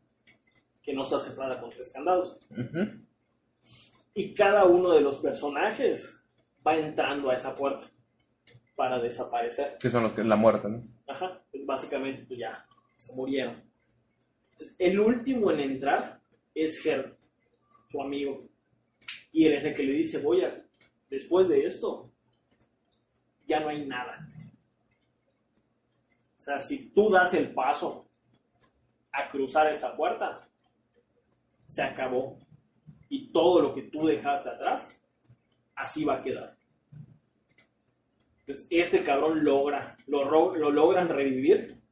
que 0.82 0.94
no 0.94 1.02
está 1.02 1.18
cerrada 1.20 1.60
con 1.60 1.68
tres 1.68 1.90
candados. 1.90 2.38
Y 4.14 4.32
cada 4.32 4.64
uno 4.64 4.92
de 4.92 5.02
los 5.02 5.16
personajes 5.16 6.20
va 6.66 6.76
entrando 6.76 7.28
a 7.28 7.34
esa 7.34 7.54
puerta 7.54 7.84
para 8.76 8.98
desaparecer. 8.98 9.76
Que 9.78 9.90
son 9.90 10.04
los 10.04 10.12
que 10.12 10.24
la 10.24 10.36
muerte, 10.36 10.68
¿no? 10.70 10.95
Ajá, 11.06 11.42
pues 11.50 11.64
básicamente 11.64 12.24
pues 12.24 12.40
ya 12.40 12.66
se 12.96 13.14
murieron. 13.14 13.62
Entonces, 14.52 14.76
el 14.78 14.98
último 14.98 15.50
en 15.50 15.60
entrar 15.60 16.20
es 16.54 16.84
Herb, 16.84 17.14
su 17.90 18.00
amigo. 18.00 18.38
Y 19.32 19.46
él 19.46 19.52
es 19.52 19.64
el 19.64 19.74
que 19.74 19.82
le 19.82 19.92
dice, 19.92 20.18
voy 20.18 20.42
a, 20.42 20.56
después 21.10 21.48
de 21.48 21.66
esto, 21.66 22.10
ya 23.46 23.60
no 23.60 23.68
hay 23.68 23.84
nada. 23.86 24.26
O 26.38 26.40
sea, 26.40 26.60
si 26.60 26.88
tú 26.90 27.10
das 27.10 27.34
el 27.34 27.52
paso 27.52 28.08
a 29.12 29.28
cruzar 29.28 29.70
esta 29.70 29.96
puerta, 29.96 30.40
se 31.66 31.82
acabó. 31.82 32.38
Y 33.08 33.30
todo 33.32 33.60
lo 33.60 33.74
que 33.74 33.82
tú 33.82 34.06
dejaste 34.06 34.48
atrás, 34.48 35.02
así 35.74 36.04
va 36.04 36.16
a 36.16 36.22
quedar. 36.22 36.56
Entonces, 38.46 38.68
este 38.70 39.02
cabrón 39.02 39.42
logra, 39.42 39.96
lo, 40.06 40.52
lo 40.54 40.70
logran 40.70 41.08
revivir. 41.08 41.82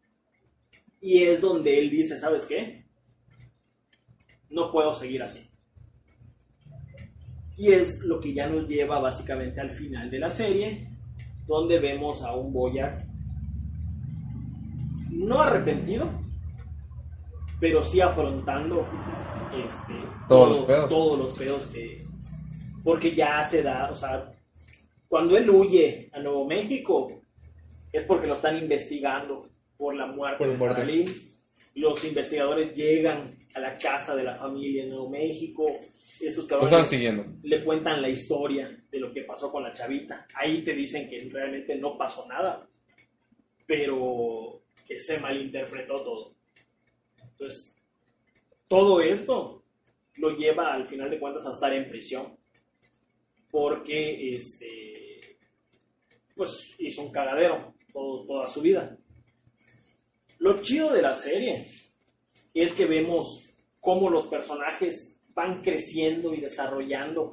Y 1.00 1.24
es 1.24 1.40
donde 1.40 1.80
él 1.80 1.90
dice, 1.90 2.16
¿sabes 2.16 2.46
qué? 2.46 2.84
No 4.50 4.70
puedo 4.70 4.94
seguir 4.94 5.24
así. 5.24 5.50
Y 7.57 7.72
es 7.72 8.05
lo 8.05 8.20
que 8.20 8.32
ya 8.32 8.46
nos 8.46 8.68
lleva 8.68 9.00
básicamente 9.00 9.61
al 9.61 9.70
final 9.70 10.09
de 10.11 10.18
la 10.20 10.30
serie, 10.30 10.88
donde 11.46 11.80
vemos 11.80 12.22
a 12.22 12.34
un 12.36 12.52
Boyac 12.52 13.02
no 15.11 15.40
arrepentido, 15.40 16.09
pero 17.59 17.82
sí 17.82 18.00
afrontando 18.00 18.86
este, 19.64 19.94
Todos 20.28 20.50
los 20.50 20.66
pedos. 20.66 20.88
todos 20.88 21.18
los 21.18 21.38
pedos 21.38 21.66
que... 21.66 22.05
Porque 22.82 23.14
ya 23.14 23.44
se 23.44 23.62
da, 23.62 23.90
o 23.90 23.94
sea, 23.96 24.34
cuando 25.15 25.37
él 25.37 25.49
huye 25.49 26.11
a 26.12 26.19
Nuevo 26.19 26.45
México, 26.45 27.23
es 27.93 28.03
porque 28.03 28.27
lo 28.27 28.35
están 28.35 28.59
investigando 28.59 29.49
por 29.77 29.95
la 29.95 30.07
muerte 30.07 30.39
Por 30.39 30.49
la 30.49 30.53
de 30.55 30.59
muerte. 30.59 31.07
Los 31.77 32.05
investigadores 32.05 32.73
llegan 32.73 33.31
a 33.55 33.61
la 33.61 33.79
casa 33.79 34.17
de 34.17 34.25
la 34.25 34.35
familia 34.35 34.83
en 34.83 34.89
Nuevo 34.89 35.09
México. 35.11 35.71
Estos 36.19 36.47
cabrones 36.47 36.73
están 36.73 36.87
siguiendo. 36.87 37.25
le 37.45 37.62
cuentan 37.62 38.03
la 38.03 38.09
historia 38.09 38.69
de 38.91 38.99
lo 38.99 39.12
que 39.12 39.23
pasó 39.23 39.53
con 39.53 39.62
la 39.62 39.73
chavita. 39.73 40.27
Ahí 40.35 40.62
te 40.62 40.75
dicen 40.75 41.09
que 41.09 41.29
realmente 41.33 41.77
no 41.77 41.97
pasó 41.97 42.27
nada, 42.27 42.69
pero 43.69 44.62
que 44.85 44.99
se 44.99 45.21
malinterpretó 45.21 45.95
todo. 45.95 46.35
Entonces, 47.23 47.77
todo 48.67 49.01
esto 49.01 49.62
lo 50.17 50.37
lleva 50.37 50.75
al 50.75 50.89
final 50.89 51.09
de 51.09 51.21
cuentas 51.21 51.47
a 51.47 51.53
estar 51.53 51.73
en 51.73 51.89
prisión, 51.89 52.37
porque 53.53 54.31
este, 54.31 54.93
pues 56.37 56.74
hizo 56.78 57.03
un 57.03 57.12
cagadero 57.12 57.74
toda 57.93 58.47
su 58.47 58.61
vida. 58.61 58.97
Lo 60.39 60.61
chido 60.61 60.93
de 60.93 61.03
la 61.03 61.14
serie 61.14 61.66
es 62.53 62.72
que 62.74 62.87
vemos 62.87 63.45
cómo 63.80 64.11
los 64.11 64.26
personajes 64.26 65.18
van 65.35 65.62
creciendo 65.62 66.35
y 66.35 66.41
desarrollando 66.41 67.30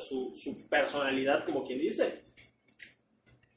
su, 0.00 0.66
personalidad, 0.68 1.44
como 1.44 1.64
quien 1.64 1.78
dice. 1.78 2.22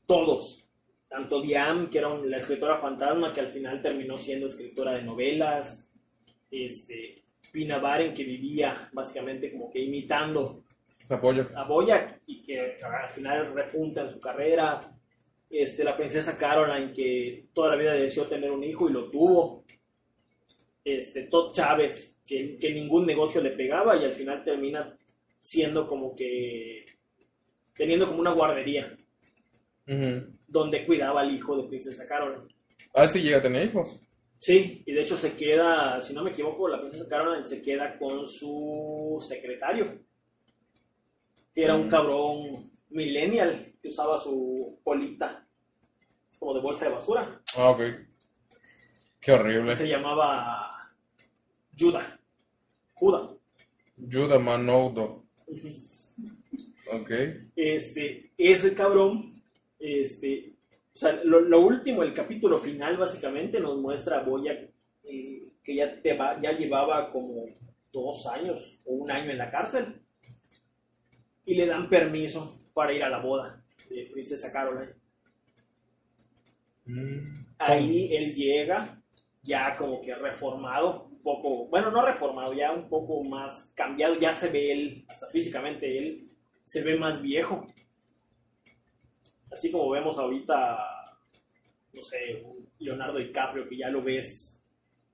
Todos. 0.06 0.66
Tanto 1.08 1.42
Diane, 1.42 1.90
que 1.90 2.00
era 2.00 2.16
la 2.18 2.38
escritora 2.38 2.78
fantasma, 2.78 3.34
que 3.34 3.40
al 3.40 3.48
final 3.48 3.82
terminó 3.82 4.18
siendo 4.18 4.48
escritora 4.48 4.94
de 4.94 5.04
novelas. 5.04 5.90
Este, 6.52 7.16
Pina 7.52 7.80
Baren, 7.80 8.14
que 8.14 8.24
vivía 8.24 8.90
básicamente 8.94 9.52
como 9.52 9.72
que 9.72 9.80
imitando 9.80 10.64
Apoyo. 11.10 11.48
a 11.56 11.66
Boyac 11.66 12.22
y 12.26 12.44
que 12.44 12.76
al 12.84 13.10
final 13.10 13.54
repunta 13.54 14.02
en 14.02 14.10
su 14.10 14.20
carrera. 14.20 14.94
Este, 15.50 15.84
la 15.84 15.96
princesa 15.96 16.38
Caroline, 16.38 16.92
que 16.92 17.48
toda 17.54 17.70
la 17.70 17.78
vida 17.78 17.94
deseó 17.94 18.26
tener 18.26 18.52
un 18.52 18.64
hijo 18.64 18.90
y 18.90 18.94
lo 18.94 19.10
tuvo. 19.10 19.64
Este, 20.84 21.24
Todd 21.24 21.54
Chávez, 21.54 22.18
que, 22.26 22.58
que 22.58 22.74
ningún 22.74 23.06
negocio 23.06 23.42
le 23.42 23.52
pegaba 23.52 23.96
y 23.96 24.04
al 24.04 24.12
final 24.12 24.44
termina 24.44 24.98
siendo 25.40 25.88
como 25.88 26.14
que 26.16 26.86
teniendo 27.78 28.08
como 28.08 28.20
una 28.20 28.34
guardería 28.34 28.94
donde 30.48 30.86
cuidaba 30.86 31.22
al 31.22 31.34
hijo 31.34 31.56
de 31.56 31.70
princesa 31.70 32.06
Caroline. 32.06 32.54
Ah, 32.94 33.08
sí, 33.08 33.22
llega 33.22 33.38
a 33.38 33.42
tener 33.42 33.66
hijos. 33.68 33.98
Sí, 34.40 34.84
y 34.86 34.92
de 34.92 35.02
hecho 35.02 35.16
se 35.16 35.34
queda, 35.34 36.02
si 36.02 36.14
no 36.14 36.24
me 36.24 36.32
equivoco, 36.32 36.68
la 36.68 36.82
princesa 36.82 37.08
Caroline 37.08 37.48
se 37.48 37.62
queda 37.62 37.98
con 37.98 38.28
su 38.28 39.18
secretario, 39.26 39.86
que 41.58 41.64
era 41.64 41.74
un 41.74 41.88
Mm. 41.88 41.90
cabrón 41.90 42.72
millennial 42.92 43.66
que 43.82 43.88
usaba 43.88 44.20
su 44.20 44.78
polita, 44.84 45.42
es 46.30 46.38
como 46.38 46.54
de 46.54 46.62
bolsa 46.62 46.86
de 46.86 46.92
basura. 46.94 47.28
Ah, 47.58 47.72
ok. 47.72 47.82
Qué 49.20 49.32
horrible. 49.32 49.76
Se 49.76 49.88
llamaba 49.90 50.88
Judah. 51.76 52.20
Judah. 52.94 53.34
Judah 53.98 54.38
Manoudo. 54.38 55.24
Ok. 56.94 57.12
Este, 57.56 58.34
ese 58.38 58.76
cabrón, 58.76 59.24
este, 59.80 60.54
o 60.94 60.98
sea, 60.98 61.14
lo, 61.24 61.42
lo 61.42 61.62
último, 61.62 62.04
el 62.04 62.14
capítulo 62.14 62.60
final 62.60 62.98
básicamente 62.98 63.60
nos 63.60 63.80
muestra 63.80 64.20
a 64.20 64.24
Boya 64.24 64.52
eh, 65.06 65.54
que 65.64 65.74
ya, 65.76 66.00
te 66.04 66.14
va, 66.16 66.40
ya 66.40 66.52
llevaba 66.52 67.12
como 67.12 67.46
dos 67.92 68.28
años 68.28 68.78
o 68.86 68.94
un 68.94 69.10
año 69.10 69.32
en 69.32 69.40
la 69.40 69.50
cárcel 69.50 70.04
y 71.48 71.56
le 71.56 71.66
dan 71.66 71.90
permiso 71.90 72.60
para 72.76 72.94
ir 72.94 73.02
a 73.02 73.10
la 73.10 73.18
boda 73.18 73.64
de 73.90 74.08
Princesa 74.12 74.52
Caroline. 74.52 74.94
Mm. 76.86 77.24
Ahí 77.58 78.16
él 78.16 78.36
llega 78.36 79.02
ya 79.42 79.76
como 79.76 80.00
que 80.02 80.14
reformado, 80.14 81.06
un 81.06 81.22
poco, 81.24 81.68
bueno, 81.70 81.90
no 81.90 82.06
reformado, 82.06 82.54
ya 82.54 82.72
un 82.72 82.88
poco 82.88 83.24
más 83.24 83.72
cambiado, 83.74 84.20
ya 84.20 84.36
se 84.36 84.52
ve 84.52 84.72
él, 84.72 85.06
hasta 85.08 85.28
físicamente 85.28 85.98
él, 85.98 86.28
se 86.64 86.84
ve 86.84 87.00
más 87.00 87.22
viejo. 87.22 87.66
Así 89.50 89.72
como 89.72 89.90
vemos 89.90 90.20
ahorita 90.20 90.78
no 91.98 92.04
sé, 92.04 92.44
un 92.46 92.70
Leonardo 92.80 93.18
DiCaprio 93.18 93.68
que 93.68 93.78
ya 93.78 93.90
lo 93.90 94.02
ves 94.02 94.62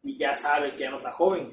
y 0.03 0.17
ya 0.17 0.35
sabes 0.35 0.73
que 0.73 0.81
ya 0.81 0.91
no 0.91 0.97
está 0.97 1.11
joven. 1.13 1.47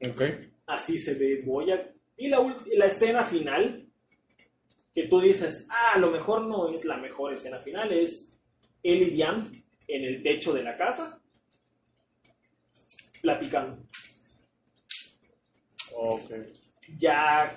Ok. 0.00 0.22
Así 0.66 0.98
se 0.98 1.14
ve 1.14 1.40
Boya. 1.44 1.90
Y 2.16 2.28
la, 2.28 2.38
la 2.76 2.86
escena 2.86 3.24
final, 3.24 3.82
que 4.94 5.08
tú 5.08 5.20
dices, 5.20 5.66
ah, 5.70 5.92
a 5.94 5.98
lo 5.98 6.10
mejor 6.10 6.46
no 6.46 6.68
es 6.68 6.84
la 6.84 6.96
mejor 6.96 7.32
escena 7.32 7.58
final, 7.58 7.92
es 7.92 8.40
él 8.82 9.02
y 9.02 9.10
Diane 9.10 9.50
en 9.88 10.04
el 10.04 10.22
techo 10.22 10.52
de 10.52 10.62
la 10.62 10.76
casa, 10.76 11.20
platicando. 13.20 13.78
Ok. 15.94 16.32
ya 16.98 17.54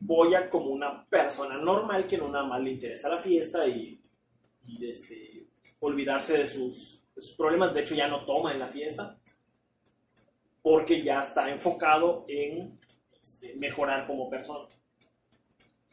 Boya 0.00 0.48
como 0.48 0.66
una 0.66 1.04
persona 1.06 1.56
normal 1.56 2.06
que 2.06 2.18
no 2.18 2.28
nada 2.28 2.44
más 2.44 2.62
le 2.62 2.70
interesa 2.72 3.08
la 3.08 3.18
fiesta 3.18 3.66
y, 3.66 4.00
y, 4.66 4.88
este, 4.88 5.48
olvidarse 5.80 6.38
de 6.38 6.46
sus, 6.46 7.02
de 7.14 7.22
sus 7.22 7.34
problemas. 7.34 7.74
De 7.74 7.80
hecho, 7.80 7.94
ya 7.94 8.06
no 8.06 8.24
toma 8.24 8.52
en 8.52 8.60
la 8.60 8.68
fiesta 8.68 9.18
porque 10.62 11.02
ya 11.02 11.20
está 11.20 11.50
enfocado 11.50 12.24
en 12.28 12.78
este, 13.20 13.54
mejorar 13.54 14.06
como 14.06 14.30
persona. 14.30 14.68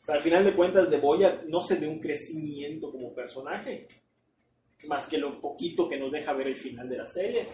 O 0.06 0.08
sea, 0.08 0.16
al 0.18 0.22
final 0.22 0.45
de 0.45 0.53
cuentas, 0.53 0.91
de 0.91 0.99
Boya 0.99 1.41
no 1.47 1.62
se 1.62 1.80
ve 1.80 1.88
un 1.88 1.99
crecimiento 1.99 2.91
como 2.91 3.16
personaje, 3.16 3.88
más 4.88 5.08
que 5.08 5.18
lo 5.18 5.41
poquito 5.41 5.89
que 5.89 5.97
nos 5.97 6.12
deja 6.12 6.32
ver 6.34 6.45
el 6.45 6.58
final 6.58 6.88
de 6.88 6.97
la 6.97 7.08
serie. 7.08 7.47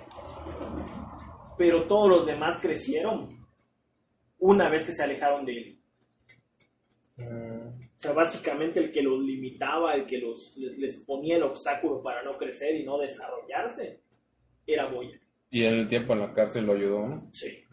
Pero 1.57 1.83
todos 1.83 2.09
los 2.09 2.25
demás 2.25 2.59
crecieron 2.61 3.47
una 4.39 4.67
vez 4.67 4.85
que 4.85 4.91
se 4.91 5.01
alejaron 5.01 5.45
de 5.45 5.57
él. 5.59 5.79
O 7.19 7.79
sea, 7.95 8.11
básicamente 8.11 8.81
el 8.81 8.91
que 8.91 9.01
los 9.01 9.23
limitaba, 9.23 9.93
el 9.93 10.05
que 10.05 10.17
los, 10.17 10.57
les, 10.57 10.77
les 10.77 10.97
ponía 11.05 11.37
el 11.37 11.43
obstáculo 11.43 12.03
para 12.03 12.21
no 12.21 12.31
crecer 12.31 12.75
y 12.75 12.83
no 12.83 12.97
desarrollarse, 12.97 14.01
era 14.67 14.87
Boya. 14.87 15.17
Y 15.49 15.63
en 15.63 15.75
el 15.75 15.87
tiempo 15.87 16.11
en 16.11 16.19
la 16.19 16.33
cárcel 16.33 16.65
lo 16.65 16.73
ayudó, 16.73 17.07
¿no? 17.07 17.29
Sí. 17.31 17.63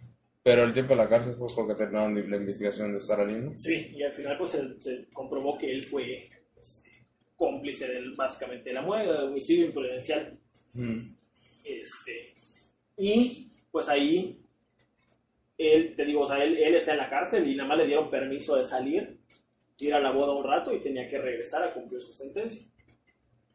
Pero 0.48 0.64
el 0.64 0.72
tiempo 0.72 0.94
en 0.94 0.98
la 1.00 1.08
cárcel 1.10 1.34
fue 1.34 1.46
porque 1.54 1.74
terminaron 1.74 2.30
la 2.30 2.36
investigación 2.38 2.94
de 2.94 3.02
Sara 3.02 3.26
Lynn, 3.26 3.44
¿no? 3.44 3.58
Sí, 3.58 3.92
y 3.94 4.02
al 4.02 4.14
final 4.14 4.38
pues 4.38 4.52
se, 4.52 4.80
se 4.80 5.06
comprobó 5.12 5.58
que 5.58 5.70
él 5.70 5.84
fue 5.84 6.26
este, 6.58 6.90
cómplice 7.36 7.86
del, 7.86 8.14
básicamente 8.14 8.70
de 8.70 8.74
la 8.74 8.80
muerte, 8.80 9.12
de 9.12 9.24
homicidio 9.24 9.66
imprudencial. 9.66 10.38
Mm. 10.72 11.00
Este, 11.66 12.32
y 12.96 13.46
pues 13.70 13.90
ahí, 13.90 14.40
él, 15.58 15.94
te 15.94 16.06
digo, 16.06 16.22
o 16.22 16.26
sea, 16.26 16.42
él, 16.42 16.56
él 16.56 16.74
está 16.74 16.92
en 16.92 16.98
la 16.98 17.10
cárcel 17.10 17.46
y 17.46 17.54
nada 17.54 17.68
más 17.68 17.76
le 17.76 17.86
dieron 17.86 18.08
permiso 18.08 18.56
de 18.56 18.64
salir, 18.64 19.18
ir 19.78 19.92
a 19.92 20.00
la 20.00 20.12
boda 20.12 20.32
un 20.32 20.44
rato 20.44 20.74
y 20.74 20.80
tenía 20.80 21.06
que 21.06 21.18
regresar 21.18 21.62
a 21.62 21.74
cumplir 21.74 22.00
su 22.00 22.14
sentencia. 22.14 22.66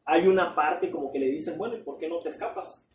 Hay 0.05 0.27
una 0.27 0.53
parte 0.53 0.91
como 0.91 1.11
que 1.11 1.17
le 1.17 1.31
dicen, 1.31 1.57
bueno, 1.57 1.75
¿y 1.75 1.81
por 1.81 1.97
qué 1.97 2.07
no 2.07 2.19
te 2.19 2.29
escapas? 2.29 2.87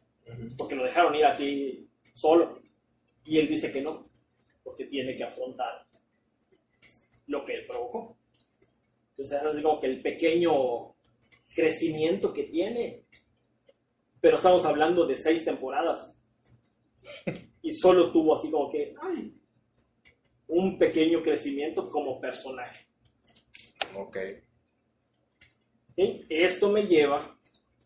Porque 0.57 0.76
lo 0.76 0.84
dejaron 0.84 1.16
ir 1.16 1.24
así 1.24 1.88
solo. 2.14 2.67
Y 3.24 3.38
él 3.38 3.48
dice 3.48 3.72
que 3.72 3.82
no, 3.82 4.02
porque 4.64 4.86
tiene 4.86 5.16
que 5.16 5.24
afrontar 5.24 5.86
lo 7.26 7.44
que 7.44 7.54
él 7.54 7.66
provocó. 7.66 8.16
Entonces 9.10 9.40
es 9.40 9.46
así 9.46 9.62
como 9.62 9.80
que 9.80 9.86
el 9.86 10.02
pequeño 10.02 10.94
crecimiento 11.54 12.32
que 12.32 12.44
tiene. 12.44 13.04
Pero 14.20 14.36
estamos 14.36 14.64
hablando 14.64 15.06
de 15.06 15.16
seis 15.16 15.44
temporadas. 15.44 16.16
Y 17.60 17.72
solo 17.72 18.12
tuvo 18.12 18.36
así 18.36 18.50
como 18.50 18.70
que, 18.70 18.94
ay, 19.02 19.34
un 20.46 20.78
pequeño 20.78 21.22
crecimiento 21.22 21.90
como 21.90 22.20
personaje. 22.20 22.86
Ok. 23.94 24.16
Esto 25.96 26.70
me 26.70 26.84
lleva, 26.84 27.38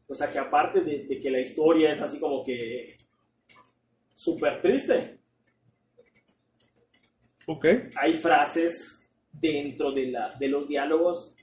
o 0.06 0.14
sea, 0.14 0.30
que 0.30 0.38
aparte 0.38 0.82
de, 0.82 1.06
de 1.06 1.18
que 1.18 1.30
la 1.30 1.40
historia 1.40 1.90
es 1.90 2.00
así 2.00 2.20
como 2.20 2.44
que 2.44 2.96
súper 4.14 4.60
triste, 4.60 5.16
Ok. 7.46 7.66
hay 7.96 8.12
frases 8.12 9.06
dentro 9.32 9.92
de, 9.92 10.08
la, 10.08 10.34
de 10.38 10.48
los 10.48 10.68
diálogos 10.68 11.34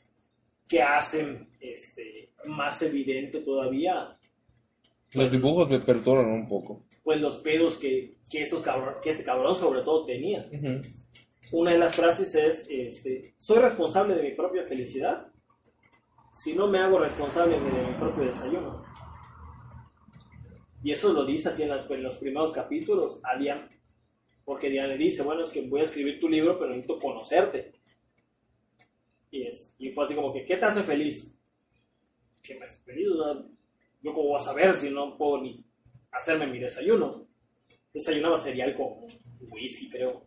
que 0.68 0.82
hacen 0.82 1.50
este, 1.60 2.30
más 2.46 2.82
evidente 2.84 3.40
todavía 3.42 4.18
Los 5.14 5.32
dibujos 5.32 5.68
me 5.70 5.80
perturban 5.80 6.28
un 6.28 6.48
poco. 6.48 6.86
pues 7.04 7.20
los 7.20 7.38
pedos 7.38 7.78
que, 7.78 8.14
que, 8.30 8.42
estos 8.44 8.62
cabrón, 8.62 8.96
que 9.02 9.10
este 9.10 9.24
cabrón 9.24 9.56
sobre 9.56 9.82
todo 9.82 10.06
tenía. 10.06 10.46
Una 11.52 11.72
de 11.72 11.80
las 11.80 11.96
frases 11.96 12.36
es, 12.36 12.68
este, 12.70 13.34
soy 13.40 13.58
responsable 13.58 14.14
de 14.16 14.22
mi 14.30 14.36
propia 14.36 14.64
felicidad 14.66 15.28
si 16.32 16.54
no 16.54 16.68
me 16.68 16.78
hago 16.78 17.00
responsable 17.00 17.56
de 17.60 17.62
mi 17.62 17.94
propio 18.00 18.26
desayuno. 18.26 18.82
Y 20.84 20.92
eso 20.92 21.12
lo 21.12 21.26
dice 21.26 21.50
así 21.50 21.64
en, 21.64 21.70
las- 21.70 21.90
en 21.90 22.04
los 22.04 22.16
primeros 22.18 22.52
capítulos 22.54 23.20
a 23.24 23.38
Diane. 23.38 23.68
Porque 24.50 24.68
Diane 24.68 24.88
le 24.88 24.98
dice, 24.98 25.22
bueno, 25.22 25.44
es 25.44 25.52
que 25.52 25.62
voy 25.68 25.82
a 25.82 25.84
escribir 25.84 26.20
tu 26.20 26.28
libro, 26.28 26.58
pero 26.58 26.72
necesito 26.72 26.98
conocerte. 26.98 27.72
Y, 29.30 29.44
es, 29.44 29.76
y 29.78 29.90
fue 29.90 30.06
así 30.06 30.16
como 30.16 30.34
que, 30.34 30.44
¿qué 30.44 30.58
te 30.58 30.66
hace 30.66 30.82
feliz? 30.82 31.38
¿Qué 32.42 32.58
me 32.58 32.66
hace 32.66 32.82
feliz? 32.82 33.06
Yo 34.02 34.12
cómo 34.12 34.30
voy 34.30 34.38
a 34.38 34.40
saber 34.40 34.74
si 34.74 34.90
no 34.90 35.16
puedo 35.20 35.44
ni 35.44 35.64
hacerme 36.10 36.48
mi 36.48 36.58
desayuno. 36.58 37.28
Desayunaba 37.94 38.40
cereal 38.40 38.76
con 38.76 39.06
whisky, 39.52 39.88
creo. 39.92 40.26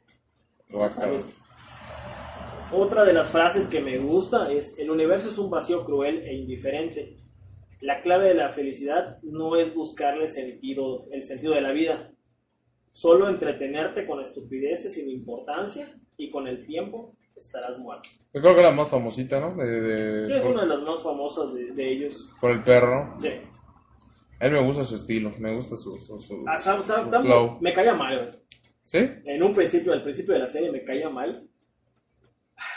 Guácala. 0.70 1.18
¿sabes? 1.18 1.34
Otra 2.70 3.04
de 3.04 3.14
las 3.14 3.32
frases 3.32 3.66
que 3.66 3.80
me 3.80 3.98
gusta 3.98 4.52
es, 4.52 4.78
el 4.78 4.92
universo 4.92 5.30
es 5.30 5.38
un 5.38 5.50
vacío 5.50 5.84
cruel 5.84 6.22
e 6.22 6.32
indiferente. 6.32 7.16
La 7.80 8.00
clave 8.00 8.28
de 8.28 8.34
la 8.34 8.50
felicidad 8.50 9.20
no 9.24 9.56
es 9.56 9.74
buscarle 9.74 10.28
sentido, 10.28 11.06
el 11.10 11.24
sentido 11.24 11.54
de 11.54 11.62
la 11.62 11.72
vida, 11.72 12.12
solo 12.92 13.28
entretenerte 13.28 14.06
con 14.06 14.20
estupideces 14.20 14.94
sin 14.94 15.10
importancia 15.10 15.86
y 16.18 16.30
con 16.30 16.46
el 16.46 16.64
tiempo 16.66 17.16
estarás 17.36 17.78
muerto. 17.78 18.08
Yo 18.34 18.40
creo 18.40 18.54
que 18.54 18.62
la 18.62 18.70
más 18.72 18.88
famosita, 18.90 19.40
¿no? 19.40 19.54
De, 19.56 19.80
de- 19.80 20.26
Sí, 20.26 20.32
es 20.34 20.42
por, 20.42 20.52
una 20.52 20.62
de 20.62 20.68
las 20.68 20.82
más 20.82 21.02
famosas 21.02 21.52
de, 21.54 21.72
de 21.72 21.90
ellos. 21.92 22.30
por 22.40 22.50
el 22.52 22.62
perro. 22.62 23.14
Sí. 23.18 23.30
A 24.40 24.46
él 24.46 24.52
me 24.52 24.62
gusta 24.62 24.84
su 24.84 24.96
estilo, 24.96 25.32
me 25.38 25.54
gusta 25.56 25.76
su, 25.76 25.94
su, 25.96 26.20
su- 26.20 26.44
hasta- 26.46 26.82
su 26.82 27.22
flow. 27.22 27.58
me 27.60 27.72
caía 27.72 27.94
mal, 27.94 28.18
güey. 28.18 28.42
¿Sí? 28.84 28.98
En 29.24 29.42
un 29.42 29.54
principio, 29.54 29.92
al 29.92 30.02
principio 30.02 30.34
de 30.34 30.40
la 30.40 30.46
serie 30.46 30.70
me 30.70 30.84
caía 30.84 31.08
mal. 31.08 31.48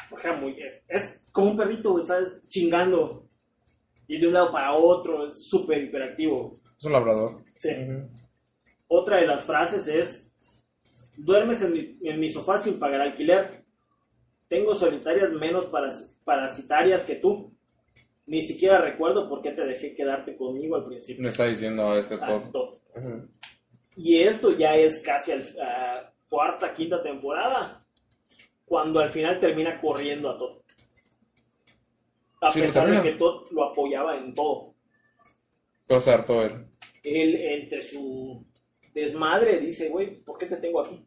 Porque 0.09 0.28
era 0.28 0.38
muy. 0.39 0.55
Es, 0.61 0.84
es 0.88 1.22
como 1.32 1.51
un 1.51 1.57
perrito, 1.57 1.91
güey, 1.91 2.03
está 2.03 2.18
chingando. 2.47 3.28
Y 4.07 4.20
de 4.20 4.28
un 4.28 4.34
lado 4.34 4.51
para 4.51 4.74
otro, 4.74 5.26
es 5.28 5.47
súper 5.47 5.84
hiperactivo. 5.84 6.61
Es 6.78 6.86
un 6.86 6.91
labrador. 6.93 7.32
Sí. 7.59 7.70
Otra 8.88 9.17
de 9.17 9.27
las 9.27 9.43
frases 9.43 9.88
es: 9.88 10.31
Duermes 11.17 11.61
en 11.61 11.73
mi, 11.73 11.97
en 12.03 12.19
mi 12.19 12.29
sofá 12.29 12.57
sin 12.59 12.79
pagar 12.79 13.01
alquiler. 13.01 13.49
Tengo 14.47 14.75
solitarias 14.75 15.31
menos 15.31 15.65
paras- 15.65 16.17
parasitarias 16.23 17.03
que 17.03 17.15
tú. 17.15 17.53
Ni 18.27 18.41
siquiera 18.41 18.79
recuerdo 18.81 19.29
por 19.29 19.41
qué 19.41 19.51
te 19.51 19.63
dejé 19.65 19.95
quedarte 19.95 20.36
conmigo 20.36 20.75
al 20.75 20.83
principio. 20.83 21.21
Me 21.23 21.29
está 21.29 21.45
diciendo 21.45 21.95
este 21.97 22.17
top. 22.17 22.75
Ujú. 22.95 23.29
Y 23.97 24.19
esto 24.23 24.51
ya 24.57 24.75
es 24.75 24.99
casi 25.03 25.31
al, 25.31 25.41
a 25.61 26.11
cuarta, 26.27 26.73
quinta 26.73 27.01
temporada, 27.03 27.79
cuando 28.65 28.99
al 28.99 29.09
final 29.09 29.39
termina 29.39 29.79
corriendo 29.79 30.29
a 30.31 30.38
Todd. 30.38 30.57
A 32.41 32.51
Sí, 32.51 32.61
pesar 32.61 32.89
de 32.89 33.01
que 33.01 33.17
Todd 33.17 33.47
lo 33.51 33.65
apoyaba 33.71 34.17
en 34.17 34.33
todo. 34.33 34.73
Pero 35.88 35.99
se 36.01 36.11
hartó 36.11 36.41
él. 36.43 36.65
Él, 37.03 37.36
entre 37.36 37.81
su 37.83 38.43
desmadre, 38.96 39.60
dice, 39.60 39.89
güey, 39.89 40.16
¿por 40.24 40.39
qué 40.39 40.48
te 40.48 40.58
tengo 40.58 40.82
aquí? 40.82 41.06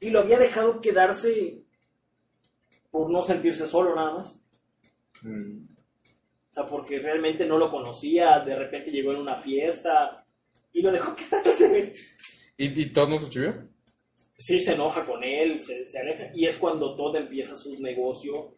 Y 0.00 0.08
lo 0.08 0.20
había 0.20 0.38
dejado 0.38 0.80
quedarse 0.80 1.62
por 2.90 3.10
no 3.10 3.22
sentirse 3.22 3.66
solo 3.66 3.94
nada 3.94 4.14
más. 4.14 4.40
Mm. 5.22 5.64
O 6.50 6.54
sea, 6.54 6.66
porque 6.66 7.00
realmente 7.00 7.44
no 7.44 7.58
lo 7.58 7.70
conocía, 7.70 8.38
de 8.40 8.56
repente 8.56 8.90
llegó 8.90 9.10
en 9.10 9.18
una 9.18 9.36
fiesta 9.36 10.24
y 10.72 10.80
lo 10.80 10.92
dejó 10.92 11.14
quedarse. 11.16 11.92
¿Y, 12.56 12.80
y 12.80 12.86
Todd 12.86 13.08
no 13.08 13.18
se 13.18 13.28
chivió? 13.28 13.74
sí 14.36 14.60
se 14.60 14.74
enoja 14.74 15.02
con 15.04 15.24
él, 15.24 15.58
se, 15.58 15.88
se 15.88 15.98
aleja. 15.98 16.30
Y 16.34 16.46
es 16.46 16.56
cuando 16.56 16.96
Todd 16.96 17.16
empieza 17.16 17.56
su 17.56 17.80
negocio 17.80 18.56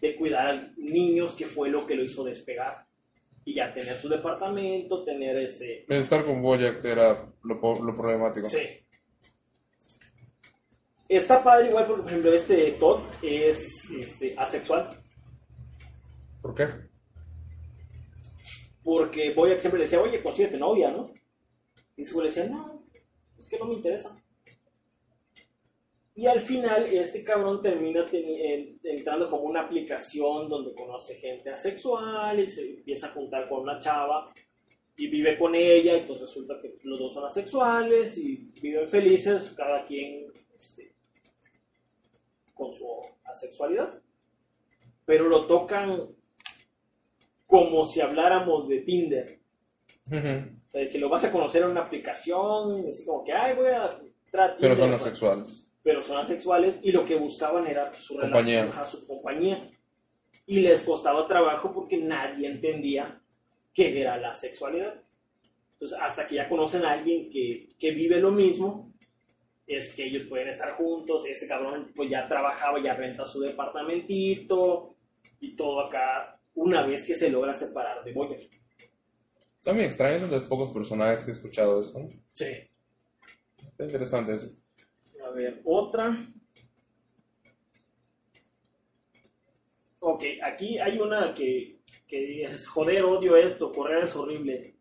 de 0.00 0.16
cuidar 0.16 0.46
a 0.48 0.72
niños, 0.76 1.34
que 1.34 1.46
fue 1.46 1.70
lo 1.70 1.86
que 1.86 1.94
lo 1.94 2.04
hizo 2.04 2.24
despegar. 2.24 2.87
Y 3.48 3.54
ya 3.54 3.72
tener 3.72 3.96
su 3.96 4.10
departamento, 4.10 5.04
tener 5.04 5.34
este... 5.38 5.86
Estar 5.88 6.22
con 6.22 6.42
Boyack 6.42 6.84
era 6.84 7.32
lo, 7.44 7.54
lo 7.54 7.96
problemático. 7.96 8.46
Sí. 8.46 8.60
Está 11.08 11.42
padre 11.42 11.68
igual 11.68 11.86
porque, 11.86 12.02
por 12.02 12.10
ejemplo, 12.10 12.34
este 12.34 12.72
Todd 12.72 13.00
es 13.22 13.90
este, 13.90 14.34
asexual. 14.36 14.90
¿Por 16.42 16.54
qué? 16.54 16.68
Porque 18.84 19.32
Boyack 19.32 19.60
siempre 19.60 19.78
le 19.78 19.86
decía, 19.86 20.02
oye, 20.02 20.22
consíguete 20.22 20.58
novia, 20.58 20.90
¿no? 20.90 21.06
Y 21.96 22.04
su 22.04 22.20
le 22.20 22.28
decía, 22.28 22.44
no, 22.44 22.82
es 23.38 23.48
que 23.48 23.58
no 23.58 23.64
me 23.64 23.72
interesa. 23.72 24.14
Y 26.18 26.26
al 26.26 26.40
final 26.40 26.84
este 26.86 27.22
cabrón 27.22 27.62
termina 27.62 28.04
entrando 28.82 29.30
como 29.30 29.44
una 29.44 29.60
aplicación 29.60 30.48
donde 30.48 30.74
conoce 30.74 31.14
gente 31.14 31.48
asexual 31.48 32.40
y 32.40 32.46
se 32.48 32.70
empieza 32.70 33.06
a 33.06 33.10
juntar 33.10 33.48
con 33.48 33.60
una 33.60 33.78
chava 33.78 34.26
y 34.96 35.06
vive 35.06 35.38
con 35.38 35.54
ella 35.54 35.96
y 35.96 36.00
pues 36.00 36.18
resulta 36.20 36.60
que 36.60 36.74
los 36.82 36.98
dos 36.98 37.14
son 37.14 37.24
asexuales 37.24 38.18
y 38.18 38.50
viven 38.60 38.88
felices, 38.88 39.52
cada 39.56 39.84
quien 39.84 40.26
este, 40.58 40.92
con 42.52 42.72
su 42.72 42.84
asexualidad. 43.24 44.02
Pero 45.06 45.28
lo 45.28 45.46
tocan 45.46 46.00
como 47.46 47.86
si 47.86 48.00
habláramos 48.00 48.68
de 48.68 48.80
Tinder. 48.80 49.38
De 50.04 50.88
que 50.88 50.98
lo 50.98 51.08
vas 51.08 51.22
a 51.22 51.30
conocer 51.30 51.62
en 51.62 51.70
una 51.70 51.82
aplicación, 51.82 52.88
así 52.88 53.04
como 53.04 53.22
que, 53.22 53.32
ay, 53.32 53.54
voy 53.54 53.68
a 53.68 53.84
a 53.84 54.00
Pero 54.58 54.74
son 54.74 54.90
Tinder", 54.90 54.94
asexuales. 54.94 55.67
Pero 55.82 56.02
son 56.02 56.18
asexuales 56.18 56.76
y 56.82 56.92
lo 56.92 57.04
que 57.04 57.16
buscaban 57.16 57.66
era 57.66 57.92
su 57.94 58.14
Compañía. 58.16 58.62
relación, 58.62 58.68
ajá, 58.68 58.86
su 58.86 59.06
compañía. 59.06 59.66
Y 60.46 60.60
les 60.60 60.82
costaba 60.82 61.26
trabajo 61.26 61.70
porque 61.70 61.98
nadie 61.98 62.48
entendía 62.48 63.20
qué 63.74 64.00
era 64.00 64.16
la 64.16 64.34
sexualidad. 64.34 65.02
Entonces, 65.72 65.98
hasta 66.00 66.26
que 66.26 66.36
ya 66.36 66.48
conocen 66.48 66.84
a 66.84 66.92
alguien 66.92 67.30
que, 67.30 67.68
que 67.78 67.90
vive 67.92 68.18
lo 68.20 68.30
mismo, 68.30 68.92
es 69.66 69.92
que 69.94 70.06
ellos 70.06 70.26
pueden 70.28 70.48
estar 70.48 70.72
juntos. 70.72 71.26
Este 71.26 71.46
cabrón 71.46 71.92
pues 71.94 72.10
ya 72.10 72.26
trabajaba, 72.26 72.82
ya 72.82 72.94
renta 72.94 73.24
su 73.24 73.40
departamentito 73.40 74.96
y 75.40 75.54
todo 75.54 75.86
acá, 75.86 76.40
una 76.54 76.84
vez 76.86 77.04
que 77.06 77.14
se 77.14 77.30
logra 77.30 77.52
separar 77.54 78.02
de 78.02 78.12
Boyer. 78.12 78.40
También 79.62 79.86
extraño, 79.88 80.16
es 80.16 80.22
de 80.22 80.28
los 80.28 80.44
pocos 80.44 80.70
personajes 80.72 81.24
que 81.24 81.30
he 81.30 81.34
escuchado 81.34 81.80
esto. 81.82 82.08
Sí. 82.32 82.46
Está 83.58 83.84
interesante 83.84 84.34
eso. 84.34 84.48
A 85.28 85.30
ver, 85.32 85.60
otra. 85.64 86.16
Ok, 90.00 90.24
aquí 90.42 90.78
hay 90.78 90.98
una 90.98 91.34
que, 91.34 91.80
que 92.06 92.44
es, 92.44 92.66
joder, 92.66 93.04
odio 93.04 93.36
esto, 93.36 93.70
correr 93.70 94.04
es 94.04 94.16
horrible, 94.16 94.74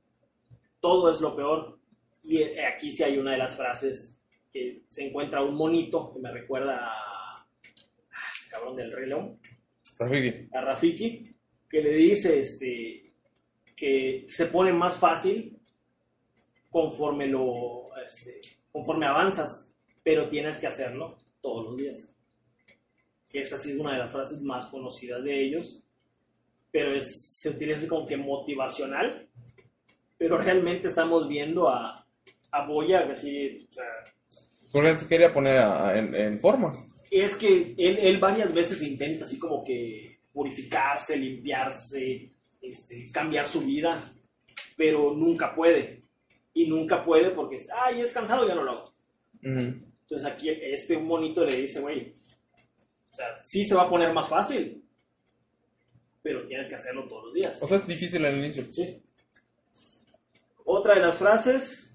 todo 0.79 1.11
es 1.11 1.19
lo 1.19 1.35
peor. 1.35 1.79
Y 2.23 2.41
aquí 2.59 2.93
sí 2.93 3.03
hay 3.03 3.17
una 3.17 3.31
de 3.31 3.39
las 3.39 3.57
frases 3.57 4.19
que 4.51 4.83
se 4.87 5.07
encuentra 5.07 5.43
un 5.43 5.55
monito 5.55 6.13
que 6.13 6.21
me 6.21 6.31
recuerda 6.31 6.77
a, 6.77 7.35
a 7.35 8.29
este 8.31 8.49
cabrón 8.49 8.77
del 8.77 8.91
Rey 8.91 9.09
León, 9.09 9.39
Rafiki. 9.99 10.47
a 10.53 10.61
Rafiki, 10.61 11.23
que 11.69 11.81
le 11.81 11.93
dice 11.93 12.39
este, 12.39 13.03
que 13.75 14.25
se 14.29 14.45
pone 14.45 14.71
más 14.71 14.95
fácil 14.95 15.59
conforme, 16.69 17.27
lo, 17.27 17.83
este, 18.01 18.39
conforme 18.71 19.07
avanzas, 19.07 19.76
pero 20.07 20.29
tienes 20.29 20.57
que 20.57 20.67
hacerlo 20.67 21.17
todos 21.41 21.65
los 21.65 21.75
días. 21.75 22.15
Esa 23.33 23.57
sí 23.57 23.71
es 23.71 23.77
una 23.77 23.91
de 23.91 23.97
las 23.97 24.09
frases 24.09 24.41
más 24.41 24.67
conocidas 24.67 25.21
de 25.25 25.37
ellos, 25.43 25.83
pero 26.71 26.95
es, 26.95 27.35
se 27.41 27.49
utiliza 27.49 27.89
como 27.89 28.05
que 28.07 28.15
motivacional, 28.15 29.27
pero 30.17 30.37
realmente 30.37 30.87
estamos 30.87 31.27
viendo 31.27 31.67
a, 31.67 32.07
a 32.51 32.65
Boya, 32.65 33.01
así, 33.11 33.67
o 33.69 33.73
sea, 33.73 34.95
se 34.95 35.07
quería 35.09 35.33
poner 35.33 35.57
a- 35.57 35.89
a- 35.89 35.97
en, 35.99 36.15
en 36.15 36.39
forma. 36.39 36.73
es 37.11 37.35
que 37.35 37.75
él, 37.77 37.97
él 37.99 38.17
varias 38.17 38.53
veces 38.53 38.81
intenta 38.83 39.25
así 39.25 39.37
como 39.37 39.61
que 39.61 40.19
purificarse, 40.31 41.17
limpiarse, 41.17 42.31
este, 42.61 43.11
cambiar 43.11 43.45
su 43.45 43.59
vida, 43.59 44.01
pero 44.77 45.13
nunca 45.13 45.53
puede. 45.53 46.01
Y 46.53 46.67
nunca 46.67 47.03
puede 47.03 47.31
porque, 47.31 47.57
es, 47.57 47.67
ay, 47.75 47.99
es 47.99 48.13
cansado, 48.13 48.47
ya 48.47 48.55
no 48.55 48.63
lo 48.63 48.71
hago. 48.71 48.83
Ujú. 49.43 49.86
Entonces 50.09 50.31
aquí 50.31 50.49
este 50.49 50.97
monito 50.97 51.45
le 51.45 51.55
dice, 51.55 51.81
güey, 51.81 52.13
o 53.11 53.15
sea, 53.15 53.39
sí 53.43 53.65
se 53.65 53.75
va 53.75 53.83
a 53.83 53.89
poner 53.89 54.13
más 54.13 54.29
fácil, 54.29 54.83
pero 56.21 56.45
tienes 56.45 56.67
que 56.67 56.75
hacerlo 56.75 57.07
todos 57.07 57.25
los 57.25 57.33
días. 57.33 57.61
O 57.61 57.67
sea, 57.67 57.77
es 57.77 57.87
difícil 57.87 58.25
al 58.25 58.37
inicio. 58.37 58.65
Sí. 58.71 59.01
Otra 60.63 60.95
de 60.95 61.01
las 61.01 61.17
frases, 61.17 61.93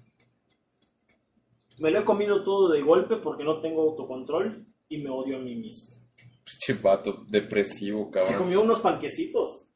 me 1.79 1.89
lo 1.91 1.99
he 2.01 2.05
comido 2.05 2.43
todo 2.43 2.69
de 2.71 2.81
golpe 2.81 3.15
porque 3.17 3.43
no 3.43 3.59
tengo 3.61 3.81
autocontrol 3.81 4.65
y 4.89 4.97
me 4.99 5.09
odio 5.09 5.37
a 5.37 5.39
mí 5.39 5.55
mismo. 5.55 5.95
Pinche 6.43 6.73
vato 6.81 7.25
depresivo, 7.27 8.11
Se 8.13 8.19
cabrón. 8.19 8.37
comió 8.43 8.61
unos 8.61 8.79
panquecitos 8.81 9.67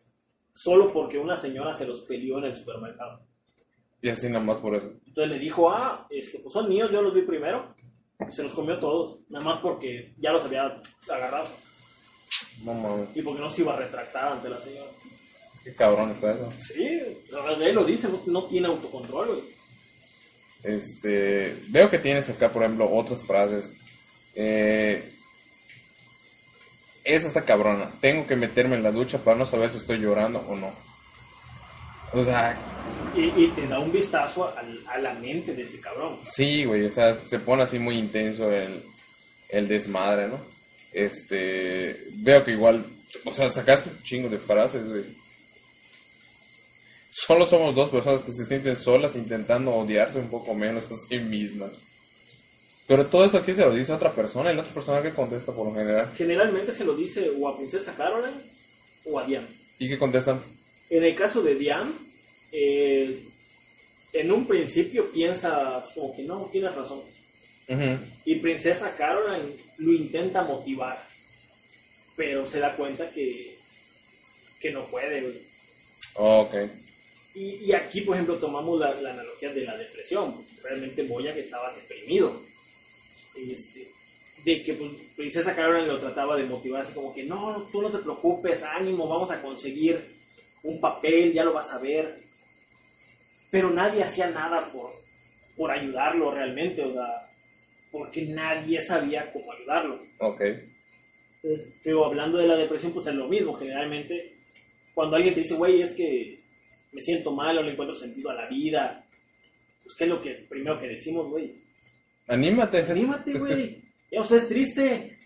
solo 0.54 0.92
porque 0.94 1.18
una 1.18 1.38
señora 1.38 1.74
se 1.74 1.86
los 1.88 2.02
peleó 2.02 2.38
en 2.40 2.46
el 2.46 2.56
supermercado. 2.56 3.26
Y 4.02 4.10
así 4.10 4.28
nada 4.28 4.44
más 4.46 4.58
por 4.58 4.76
eso. 4.76 4.94
Entonces 5.08 5.32
le 5.32 5.40
dijo, 5.40 5.70
ah, 5.72 6.08
este, 6.10 6.40
pues 6.40 6.54
son 6.54 6.70
míos, 6.70 6.92
yo 6.92 7.02
los 7.02 7.14
vi 7.14 7.22
primero. 7.24 7.76
Se 8.30 8.44
los 8.44 8.54
comió 8.54 8.80
todos, 8.80 9.20
nada 9.30 9.46
más 9.46 9.62
porque 9.62 10.14
ya 10.20 10.32
los 10.32 10.44
había 10.44 10.74
agarrado 11.10 11.48
No 12.64 12.74
mames. 12.74 13.16
y 13.16 13.22
porque 13.22 13.40
no 13.42 13.50
se 13.50 13.62
iba 13.62 13.74
a 13.74 13.78
retractar 13.78 14.34
ante 14.34 14.50
la 14.50 14.60
señora. 14.60 14.90
Qué 15.64 15.74
cabrón 15.76 16.12
está 16.12 16.34
eso. 16.34 16.52
Sí, 16.60 16.84
él 17.62 17.76
lo 17.76 17.84
dice, 17.86 18.08
no, 18.08 18.20
no 18.28 18.44
tiene 18.46 18.68
autocontrol, 18.68 19.28
güey. 19.28 19.44
Este, 20.64 21.56
veo 21.70 21.90
que 21.90 22.00
tienes 22.00 22.30
acá, 22.30 22.50
por 22.50 22.64
ejemplo, 22.64 22.90
otras 22.92 23.24
frases. 23.24 23.72
Eh, 24.36 25.14
esa 27.04 27.28
está 27.28 27.46
cabrona. 27.46 27.90
Tengo 28.02 28.26
que 28.28 28.36
meterme 28.36 28.76
en 28.76 28.84
la 28.84 28.92
ducha 28.92 29.20
para 29.20 29.38
no 29.38 29.46
saber 29.46 29.72
si 29.72 29.78
estoy 29.78 30.00
llorando 30.00 30.40
o 30.50 30.56
no. 30.56 30.72
O 32.14 32.24
sea, 32.24 32.58
Y, 33.16 33.22
y 33.44 33.48
te 33.56 33.68
da 33.68 33.80
un 33.80 33.92
vistazo 33.92 34.54
a 34.88 34.98
la 35.00 35.14
mente 35.16 35.54
de 35.54 35.64
este 35.64 35.80
cabrón. 35.80 36.18
sí, 36.28 36.66
güey. 36.66 36.86
O 36.86 36.92
sea, 36.92 37.18
se 37.28 37.40
pone 37.40 37.64
así 37.64 37.80
muy 37.80 37.98
intenso 37.98 38.52
el, 38.52 38.82
el 39.50 39.68
desmadre, 39.68 40.28
¿no? 40.28 40.40
Este, 40.94 42.00
veo 42.18 42.44
que 42.44 42.52
igual, 42.52 42.84
o 43.26 43.34
sea, 43.34 43.50
sacaste 43.50 43.90
un 43.90 44.04
chingo 44.04 44.30
de 44.30 44.38
frases, 44.38 44.88
güey. 44.88 45.04
Solo 47.12 47.46
somos 47.46 47.74
dos 47.76 47.90
personas 47.90 48.22
que 48.22 48.32
se 48.32 48.46
sienten 48.46 48.78
solas 48.78 49.16
intentando 49.16 49.74
odiarse 49.74 50.20
un 50.20 50.30
poco 50.30 50.54
menos 50.54 50.86
a 50.92 50.96
sí 50.96 51.20
mismas. 51.20 51.72
Pero 52.88 53.08
todo 53.08 53.26
eso 53.26 53.38
aquí 53.38 53.54
se 53.54 53.66
lo 53.66 53.74
dice 53.74 53.92
a 53.92 53.96
otra 53.96 54.14
persona 54.14 54.52
y 54.52 54.56
la 54.56 54.62
otra 54.62 54.74
persona 54.74 55.02
que 55.02 55.12
contesta 55.12 55.52
por 55.52 55.68
lo 55.68 55.74
general. 55.74 56.10
Generalmente 56.16 56.72
se 56.72 56.86
lo 56.86 56.96
dice 56.96 57.30
o 57.38 57.50
a 57.50 57.58
Princesa 57.58 57.94
Caroline 57.96 58.38
o 59.06 59.20
a 59.20 59.26
Diane. 59.26 59.48
¿Y 59.80 59.90
qué 59.90 59.98
contestan? 59.98 60.40
En 60.90 61.04
el 61.04 61.16
caso 61.16 61.42
de 61.42 61.56
Diane, 61.56 61.92
eh, 62.52 63.20
en 64.14 64.32
un 64.32 64.48
principio 64.48 65.12
piensas 65.12 65.92
como 65.94 66.16
que 66.16 66.24
no, 66.24 66.50
tienes 66.52 66.74
razón. 66.76 67.02
Y 68.26 68.36
Princesa 68.36 68.96
Caroline 68.96 69.54
lo 69.80 69.92
intenta 69.92 70.44
motivar, 70.44 70.98
pero 72.16 72.48
se 72.48 72.60
da 72.60 72.76
cuenta 72.76 73.10
que, 73.10 73.56
que 74.62 74.72
no 74.72 74.86
puede. 74.86 75.22
güey. 75.22 75.42
Oh, 76.16 76.42
ok. 76.42 76.56
Y, 77.36 77.66
y 77.66 77.74
aquí, 77.74 78.02
por 78.02 78.16
ejemplo, 78.16 78.38
tomamos 78.38 78.80
la, 78.80 78.94
la 79.02 79.12
analogía 79.12 79.54
de 79.54 79.66
la 79.66 79.78
depresión. 79.78 80.34
Realmente 80.64 81.04
Boya 81.04 81.34
que 81.34 81.42
estaba 81.42 81.74
deprimido. 81.74 82.42
Este, 83.36 83.88
de 84.46 84.64
que 84.64 84.74
pues, 84.74 84.92
Princesa 85.16 85.56
Caroline 85.56 85.88
lo 85.88 86.00
trataba 86.00 86.36
de 86.38 86.46
motivar 86.46 86.82
así 86.82 86.94
como 86.94 87.14
que 87.14 87.24
no, 87.24 87.68
tú 87.72 87.82
no 87.82 87.92
te 87.92 88.00
preocupes, 88.00 88.64
ánimo, 88.64 89.08
vamos 89.08 89.30
a 89.30 89.42
conseguir 89.42 90.17
un 90.68 90.82
papel, 90.82 91.34
ya 91.34 91.44
lo 91.44 91.54
vas 91.54 91.72
a 91.72 91.80
ver. 91.80 92.14
Pero 93.50 93.72
nadie 93.72 94.04
hacía 94.04 94.30
nada 94.30 94.70
por, 94.72 94.92
por 95.56 95.72
ayudarlo 95.72 96.32
realmente, 96.32 96.82
o 96.84 96.92
sea, 96.92 97.08
porque 97.92 98.24
nadie 98.24 98.82
sabía 98.82 99.32
cómo 99.32 99.52
ayudarlo. 99.54 100.00
Ok. 100.20 100.42
Pero 101.84 102.06
hablando 102.06 102.38
de 102.38 102.48
la 102.48 102.58
depresión, 102.58 102.92
pues 102.92 103.08
es 103.08 103.16
lo 103.16 103.30
mismo. 103.30 103.54
Generalmente, 103.54 104.34
cuando 104.94 105.16
alguien 105.16 105.34
te 105.34 105.42
dice, 105.42 105.56
güey, 105.56 105.82
es 105.82 105.94
que 105.94 106.38
me 106.92 107.02
siento 107.02 107.32
mal 107.32 107.58
o 107.58 107.64
no 107.64 107.70
encuentro 107.70 107.96
sentido 107.96 108.30
a 108.30 108.34
la 108.34 108.48
vida, 108.48 109.06
pues 109.84 109.96
¿qué 109.96 110.04
es 110.04 110.10
lo 110.10 110.22
que 110.22 110.46
primero 110.50 110.80
que 110.80 110.88
decimos, 110.88 111.30
güey? 111.30 111.54
Anímate. 112.28 112.80
Anímate, 112.80 113.40
güey. 113.40 113.82
Ya 114.12 114.20
usted 114.20 114.38
es 114.38 114.50
triste. 114.50 115.17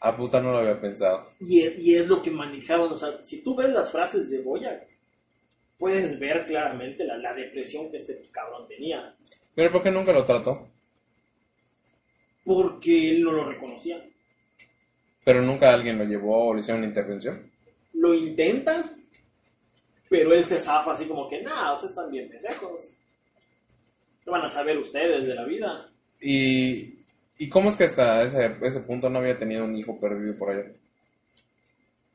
Ah, 0.00 0.16
puta, 0.16 0.40
no 0.40 0.50
lo 0.50 0.58
había 0.58 0.80
pensado. 0.80 1.26
Y 1.40 1.60
es, 1.60 1.78
y 1.78 1.94
es 1.94 2.06
lo 2.06 2.22
que 2.22 2.30
manejaban. 2.30 2.90
O 2.90 2.96
sea, 2.96 3.22
si 3.22 3.42
tú 3.42 3.54
ves 3.54 3.68
las 3.68 3.92
frases 3.92 4.30
de 4.30 4.40
Boya, 4.40 4.82
puedes 5.78 6.18
ver 6.18 6.46
claramente 6.46 7.04
la, 7.04 7.18
la 7.18 7.34
depresión 7.34 7.90
que 7.90 7.98
este 7.98 8.18
cabrón 8.32 8.66
tenía. 8.66 9.14
Pero 9.54 9.72
¿por 9.72 9.82
qué 9.82 9.90
nunca 9.90 10.12
lo 10.12 10.24
trató? 10.24 10.68
Porque 12.44 13.10
él 13.10 13.22
no 13.22 13.32
lo 13.32 13.44
reconocía. 13.44 14.02
Pero 15.22 15.42
nunca 15.42 15.72
alguien 15.72 15.98
lo 15.98 16.04
llevó 16.04 16.48
o 16.48 16.54
le 16.54 16.60
hicieron 16.60 16.80
una 16.80 16.88
intervención. 16.88 17.50
Lo 17.94 18.14
intentan, 18.14 18.90
pero 20.08 20.32
él 20.32 20.44
se 20.44 20.58
zafa 20.58 20.92
así 20.92 21.04
como 21.04 21.28
que, 21.28 21.42
nah, 21.42 21.74
ustedes 21.74 21.90
están 21.90 22.10
bien 22.10 22.28
pendejos. 22.28 22.94
¿Qué 24.24 24.30
van 24.30 24.42
a 24.42 24.48
saber 24.48 24.78
ustedes 24.78 25.26
de 25.26 25.34
la 25.34 25.44
vida? 25.44 25.86
¿Y, 26.20 26.99
y 27.40 27.48
cómo 27.48 27.70
es 27.70 27.76
que 27.76 27.84
hasta 27.84 28.22
ese, 28.22 28.56
ese 28.62 28.80
punto 28.80 29.08
no 29.08 29.18
había 29.18 29.38
tenido 29.38 29.64
un 29.64 29.74
hijo 29.74 29.98
perdido 29.98 30.36
por 30.38 30.50
allá? 30.50 30.70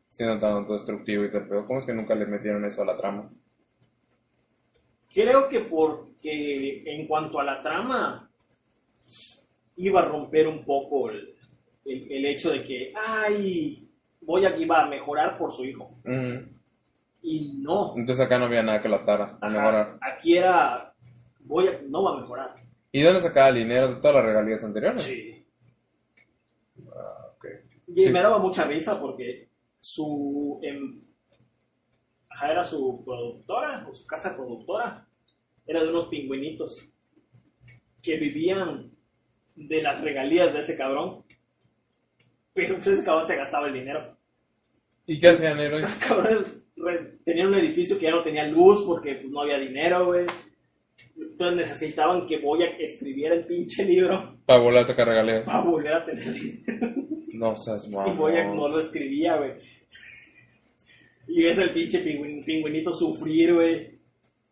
Siendo 0.10 0.40
tan 0.40 0.54
autodestructivo 0.54 1.26
y 1.26 1.32
tal, 1.32 1.46
pero 1.50 1.66
¿cómo 1.66 1.80
es 1.80 1.86
que 1.86 1.94
nunca 1.94 2.16
le 2.16 2.26
metieron 2.28 2.64
eso 2.64 2.84
a 2.84 2.86
la 2.86 2.96
trama? 2.96 3.30
Creo 5.14 5.48
que 5.50 5.62
porque 5.62 6.84
en 6.86 7.08
cuanto 7.08 7.40
a 7.40 7.44
la 7.44 7.62
trama, 7.62 8.30
iba 9.78 10.02
a 10.02 10.06
romper 10.06 10.48
un 10.48 10.64
poco 10.64 11.10
el, 11.10 11.28
el- 11.86 12.12
el 12.12 12.26
hecho 12.26 12.52
de 12.52 12.64
que, 12.64 12.94
ay, 12.96 13.90
voy 14.22 14.46
a, 14.46 14.56
iba 14.58 14.84
a 14.84 14.88
mejorar 14.88 15.38
por 15.38 15.52
su 15.54 15.66
hijo. 15.66 15.90
Y 17.24 17.58
no. 17.62 17.94
Entonces 17.98 18.26
acá 18.26 18.38
no 18.38 18.46
había 18.46 18.62
nada 18.64 18.82
que 18.82 18.90
la 18.90 18.98
atara 18.98 19.38
a 19.42 19.50
mejorar. 19.50 19.98
Aquí 20.02 20.38
era, 20.38 20.94
voy 21.46 21.68
a, 21.68 21.82
no 21.88 22.04
va 22.04 22.14
a 22.18 22.22
mejorar. 22.22 22.65
¿Y 22.96 23.02
dónde 23.02 23.20
sacaba 23.20 23.50
el 23.50 23.56
dinero 23.56 23.90
de 23.90 23.96
todas 23.96 24.16
las 24.16 24.24
regalías 24.24 24.64
anteriores? 24.64 25.02
Sí. 25.02 25.46
Ok. 26.80 27.46
Y 27.88 28.04
Sí. 28.04 28.10
me 28.10 28.22
daba 28.22 28.40
mucha 28.40 28.64
risa 28.64 29.02
porque 29.02 29.50
su, 29.82 30.62
em, 30.64 30.98
ajá, 32.30 32.54
era 32.54 32.64
su 32.64 33.04
productora, 33.04 33.86
o 33.90 33.94
su 33.94 34.08
casa 34.08 34.38
productora, 34.38 35.06
era 35.68 35.84
de 35.84 35.90
unos 35.90 36.08
pingüinitos 36.08 36.88
que 38.02 38.16
vivían 38.16 38.90
de 39.58 39.82
las 39.82 40.00
regalías 40.02 40.54
de 40.54 40.62
ese 40.62 40.78
cabrón. 40.78 41.22
Pero 42.54 42.76
pues 42.76 42.88
ese 42.88 43.04
cabrón 43.04 43.28
se 43.28 43.36
gastaba 43.36 43.68
el 43.68 43.74
dinero. 43.74 44.18
¿Y 45.06 45.20
qué 45.20 45.28
hacían 45.28 45.60
héroes? 45.60 45.82
Los 45.82 45.96
cabrones 45.96 46.64
tenían 47.26 47.48
un 47.48 47.56
edificio 47.56 47.98
que 48.00 48.06
ya 48.06 48.12
no 48.12 48.24
tenía 48.24 48.48
luz 48.48 48.86
porque 48.86 49.16
pues, 49.16 49.30
no 49.30 49.42
había 49.42 49.58
dinero, 49.58 50.06
güey. 50.06 50.26
Entonces 51.38 51.58
necesitaban 51.68 52.26
que 52.28 52.38
Boya 52.38 52.66
escribiera 52.80 53.36
el 53.36 53.44
pinche 53.46 53.84
libro 53.84 54.26
Para 54.46 54.60
volver 54.62 54.84
a 54.84 54.86
sacar 54.86 55.06
regalías. 55.10 55.44
para 55.44 55.66
volver 55.66 55.92
a 55.94 56.06
tener 56.06 56.34
dinero. 56.34 56.94
No 57.34 57.58
seas 57.58 57.90
Y 57.90 57.94
Boyac 57.94 58.46
no 58.46 58.52
mamón. 58.54 58.72
lo 58.72 58.80
escribía, 58.80 59.36
güey. 59.36 59.52
Y 61.28 61.44
ves 61.44 61.58
el 61.58 61.72
pinche 61.72 62.02
pingüin- 62.06 62.46
pingüinito 62.46 62.94
sufrir, 62.94 63.54
güey, 63.54 63.90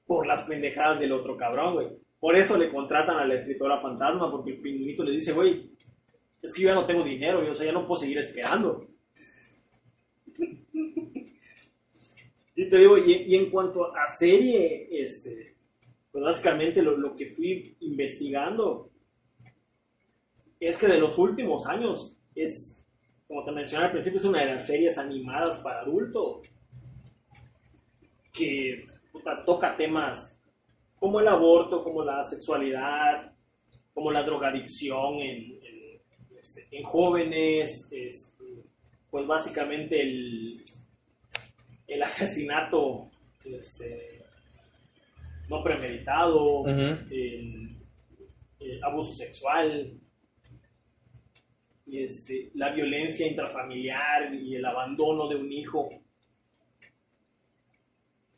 por 0.06 0.28
las 0.28 0.42
pendejadas 0.44 1.00
del 1.00 1.14
otro 1.14 1.38
cabrón, 1.38 1.76
güey. 1.76 1.88
Por 2.20 2.36
eso 2.36 2.58
le 2.58 2.70
contratan 2.70 3.18
a 3.18 3.26
la 3.26 3.36
escritora 3.36 3.80
fantasma, 3.80 4.30
porque 4.30 4.52
el 4.52 4.58
pingüinito 4.58 5.04
le 5.06 5.14
dice, 5.14 5.32
güey, 5.32 5.64
es 6.42 6.54
que 6.54 6.64
yo 6.64 6.68
ya 6.68 6.76
no 6.76 6.86
tengo 6.86 7.06
dinero, 7.06 7.40
güey, 7.40 7.50
o 7.52 7.56
sea, 7.56 7.66
ya 7.66 7.72
no 7.72 7.88
puedo 7.88 8.02
seguir 8.02 8.18
esperando. 8.18 8.86
y 12.56 12.68
te 12.68 12.78
digo, 12.78 12.98
y, 12.98 13.14
y 13.28 13.36
en 13.38 13.50
cuanto 13.50 13.96
a 13.96 14.06
serie, 14.06 14.90
este, 14.92 15.53
pues 16.14 16.24
básicamente 16.24 16.84
lo, 16.84 17.16
que 17.16 17.26
fui 17.26 17.76
investigando 17.80 18.92
es 20.60 20.78
que 20.78 20.86
de 20.86 21.00
los 21.00 21.18
últimos 21.18 21.66
años 21.66 22.20
es, 22.36 22.86
como 23.28 23.44
te 23.44 23.52
mencioné 23.52 23.86
al 23.86 23.92
principio, 23.92 24.20
es 24.20 24.26
una 24.26 24.42
de 24.42 24.54
las 24.54 24.68
series 24.68 25.00
animadas 25.00 25.58
para 25.64 25.82
adultos 25.82 26.44
que 28.32 28.86
toca 29.44 29.76
temas 29.76 30.40
como 31.00 31.20
el 31.20 31.28
aborto, 31.28 31.84
como 31.84 32.04
la 32.04 32.24
sexualidad, 32.24 33.34
como 33.92 34.12
la 34.12 34.24
drogadicción 34.24 35.16
en, 35.16 35.60
este, 36.40 36.68
en 36.70 36.84
jóvenes, 36.84 37.90
este, 37.92 38.44
pues 39.10 39.26
básicamente 39.26 40.00
el, 40.00 40.64
el 41.88 42.04
asesinato 42.04 43.08
este, 43.46 44.13
no 45.50 45.64
premeditado, 45.64 46.66
el 46.66 47.80
abuso 48.84 49.14
sexual, 49.14 50.00
y 51.86 52.04
este, 52.04 52.52
la 52.56 52.72
violencia 52.72 53.28
intrafamiliar 53.28 54.34
y 54.34 54.56
el 54.56 54.66
abandono 54.66 55.28
de 55.28 55.36
un 55.36 55.52
hijo. 55.52 55.90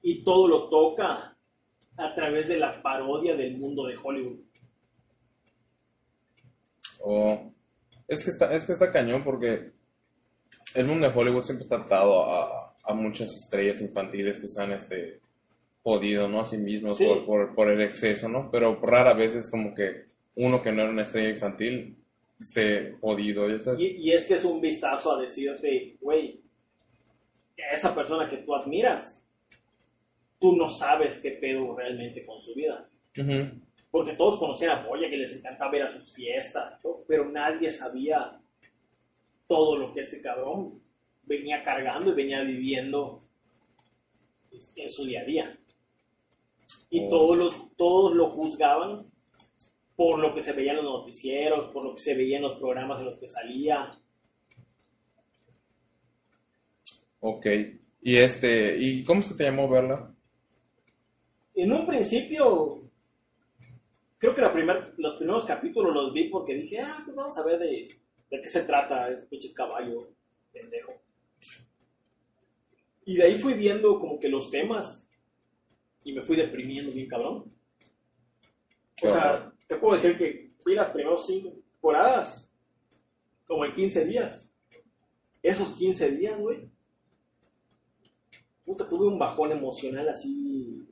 Y 0.02 0.24
todo 0.24 0.48
lo 0.48 0.70
toca 0.70 1.38
a 1.98 2.16
través 2.16 2.50
de 2.50 2.60
la 2.60 2.82
parodia 2.82 3.36
del 3.36 3.58
mundo 3.58 3.86
de 3.86 3.96
Hollywood. 3.96 4.40
Oh. 7.04 7.52
Es 8.08 8.24
que 8.24 8.30
está, 8.30 8.54
es 8.54 8.66
que 8.66 8.74
está 8.74 8.92
cañón 8.92 9.24
porque 9.24 9.72
el 10.74 10.86
mundo 10.86 11.08
de 11.08 11.18
Hollywood 11.18 11.44
siempre 11.44 11.64
está 11.64 11.78
atado 11.78 12.30
a, 12.30 12.76
a 12.84 12.94
muchas 12.94 13.36
estrellas 13.36 13.82
infantiles 13.82 14.40
que 14.40 14.48
se 14.48 14.62
han 14.62 14.74
este 14.74 15.20
jodido, 15.86 16.28
¿no? 16.28 16.42
A 16.42 16.46
sí 16.48 16.58
mismos 16.58 16.98
Sí. 16.98 17.06
por, 17.06 17.26
por, 17.28 17.54
por 17.54 17.70
el 17.70 17.80
exceso, 17.82 18.28
¿no? 18.28 18.50
Pero 18.52 18.80
rara 18.82 19.14
vez 19.14 19.36
es 19.36 19.52
como 19.52 19.76
que 19.76 20.06
uno 20.36 20.64
que 20.64 20.72
no 20.72 20.82
era 20.82 20.90
una 20.92 21.04
estrella 21.04 21.30
infantil 21.30 21.96
esté 22.42 22.96
sabes. 23.00 23.80
Y, 23.80 23.86
y 23.98 24.12
es 24.12 24.26
que 24.26 24.34
es 24.34 24.44
un 24.46 24.60
vistazo 24.60 25.16
a 25.16 25.22
decirte, 25.22 25.96
güey, 26.02 26.40
esa 27.72 27.94
persona 27.94 28.28
que 28.28 28.38
tú 28.38 28.56
admiras, 28.56 29.26
tú 30.40 30.56
no 30.56 30.72
sabes 30.72 31.20
qué 31.20 31.32
pedo 31.32 31.78
realmente 31.78 32.26
con 32.26 32.42
su 32.42 32.56
vida. 32.56 32.90
Ujú. 33.18 33.52
Porque 33.92 34.14
todos 34.14 34.40
conocían 34.40 34.72
a 34.72 34.84
Boya, 34.88 35.08
que 35.08 35.18
les 35.18 35.34
encantaba 35.34 35.72
ver 35.72 35.84
a 35.84 35.88
sus 35.90 36.12
fiestas, 36.12 36.84
¿no? 36.84 36.96
pero 37.08 37.30
nadie 37.30 37.72
sabía 37.72 38.32
todo 39.48 39.78
lo 39.78 39.94
que 39.94 40.02
este 40.02 40.20
cabrón 40.20 40.74
venía 41.26 41.64
cargando 41.64 42.12
y 42.12 42.16
venía 42.16 42.42
viviendo 42.42 43.22
en 44.76 44.90
su 44.90 45.06
día 45.06 45.22
a 45.22 45.26
día. 45.26 45.58
Y 46.96 47.08
Oh. 47.08 47.10
todos, 47.10 47.38
los, 47.38 47.76
todos 47.76 48.16
lo 48.16 48.30
juzgaban 48.30 49.06
por 49.98 50.18
lo 50.20 50.34
que 50.34 50.40
se 50.40 50.54
veía 50.54 50.72
en 50.72 50.78
los 50.78 50.86
noticieros, 50.86 51.72
por 51.72 51.84
lo 51.84 51.94
que 51.94 52.00
se 52.02 52.16
veía 52.16 52.38
en 52.38 52.44
los 52.44 52.58
programas 52.58 53.02
en 53.02 53.08
los 53.08 53.18
que 53.18 53.28
salía. 53.28 53.98
Ok. 57.20 57.46
Y 58.02 58.16
este, 58.18 58.78
¿y 58.80 59.04
cómo 59.04 59.20
es 59.20 59.28
que 59.28 59.34
te 59.34 59.44
llamó 59.44 59.68
verla? 59.68 60.16
En 61.56 61.74
un 61.74 61.86
principio, 61.86 62.80
creo 64.18 64.34
que 64.36 64.42
la 64.42 64.54
primer, 64.54 64.94
los 64.98 65.16
primeros 65.18 65.44
capítulos 65.44 65.94
los 65.94 66.14
vi 66.14 66.30
porque 66.30 66.54
dije, 66.54 66.80
ah, 66.80 66.98
pues 67.04 67.16
vamos 67.16 67.38
a 67.38 67.44
ver 67.44 67.60
de, 67.60 67.88
de 68.30 68.42
qué 68.42 68.48
se 68.48 68.64
trata 68.64 69.10
ese 69.10 69.26
pinche 69.26 69.54
caballo 69.54 69.98
pendejo. 70.54 70.94
Y 73.06 73.16
de 73.18 73.24
ahí 73.24 73.36
fui 73.36 73.54
viendo 73.54 74.00
como 74.00 74.18
que 74.20 74.30
los 74.30 74.50
temas 74.50 75.05
y 76.06 76.14
me 76.14 76.22
fui 76.22 76.38
deprimiendo 76.38 76.92
bien 76.92 77.08
cabrón. 77.08 77.46
O 79.04 79.08
sea, 79.10 79.52
te 79.68 79.76
puedo 79.76 79.96
decir 79.96 80.18
que 80.18 80.48
vi 80.66 80.76
las 80.76 80.92
primeras 80.92 81.26
cinco 81.26 81.52
temporadas 81.74 82.50
como 83.46 83.66
en 83.66 83.74
15 83.74 84.06
días. 84.06 84.52
Esos 85.42 85.74
15 85.74 86.12
días, 86.12 86.40
güey. 86.40 86.70
Puta, 88.64 88.88
tuve 88.88 89.08
un 89.08 89.20
bajón 89.20 89.52
emocional 89.52 90.08
así. 90.08 90.88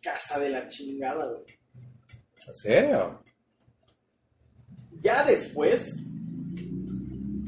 Casa 0.00 0.38
de 0.38 0.50
la 0.50 0.68
chingada, 0.68 1.26
güey. 1.26 1.44
¿En 2.46 2.54
serio? 2.54 3.22
Ya 5.00 5.24
después 5.24 6.02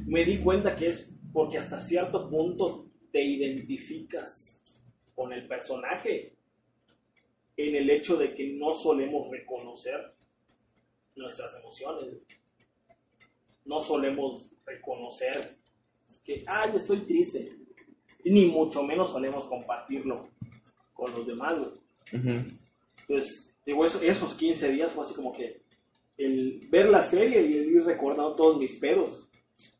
me 0.06 0.24
di 0.24 0.38
cuenta 0.38 0.74
que 0.74 0.88
es 0.88 1.12
porque 1.32 1.58
hasta 1.58 1.80
cierto 1.80 2.28
punto 2.28 2.90
te 3.10 3.22
identificas 3.22 4.61
con 5.14 5.32
el 5.32 5.46
personaje 5.46 6.32
en 7.56 7.76
el 7.76 7.90
hecho 7.90 8.16
de 8.16 8.34
que 8.34 8.54
no 8.54 8.70
solemos 8.74 9.30
reconocer 9.30 10.04
nuestras 11.16 11.58
emociones. 11.60 12.14
No 13.64 13.80
solemos 13.80 14.50
reconocer 14.64 15.58
que, 16.24 16.42
ay, 16.46 16.72
estoy 16.76 17.00
triste. 17.06 17.56
Ni 18.24 18.46
mucho 18.46 18.82
menos 18.82 19.10
solemos 19.10 19.46
compartirlo 19.46 20.28
con 20.94 21.12
los 21.12 21.26
demás. 21.26 21.58
Ujú. 21.58 22.44
Entonces, 23.08 23.54
digo, 23.66 23.84
eso- 23.84 24.02
esos 24.02 24.34
15 24.34 24.68
días 24.70 24.92
fue 24.92 25.04
así 25.04 25.14
como 25.14 25.32
que 25.32 25.62
el 26.18 26.60
ver 26.70 26.88
la 26.88 27.02
serie 27.02 27.42
y 27.42 27.58
el 27.58 27.70
ir 27.70 27.84
recordando 27.84 28.34
todos 28.36 28.58
mis 28.58 28.78
pedos. 28.78 29.28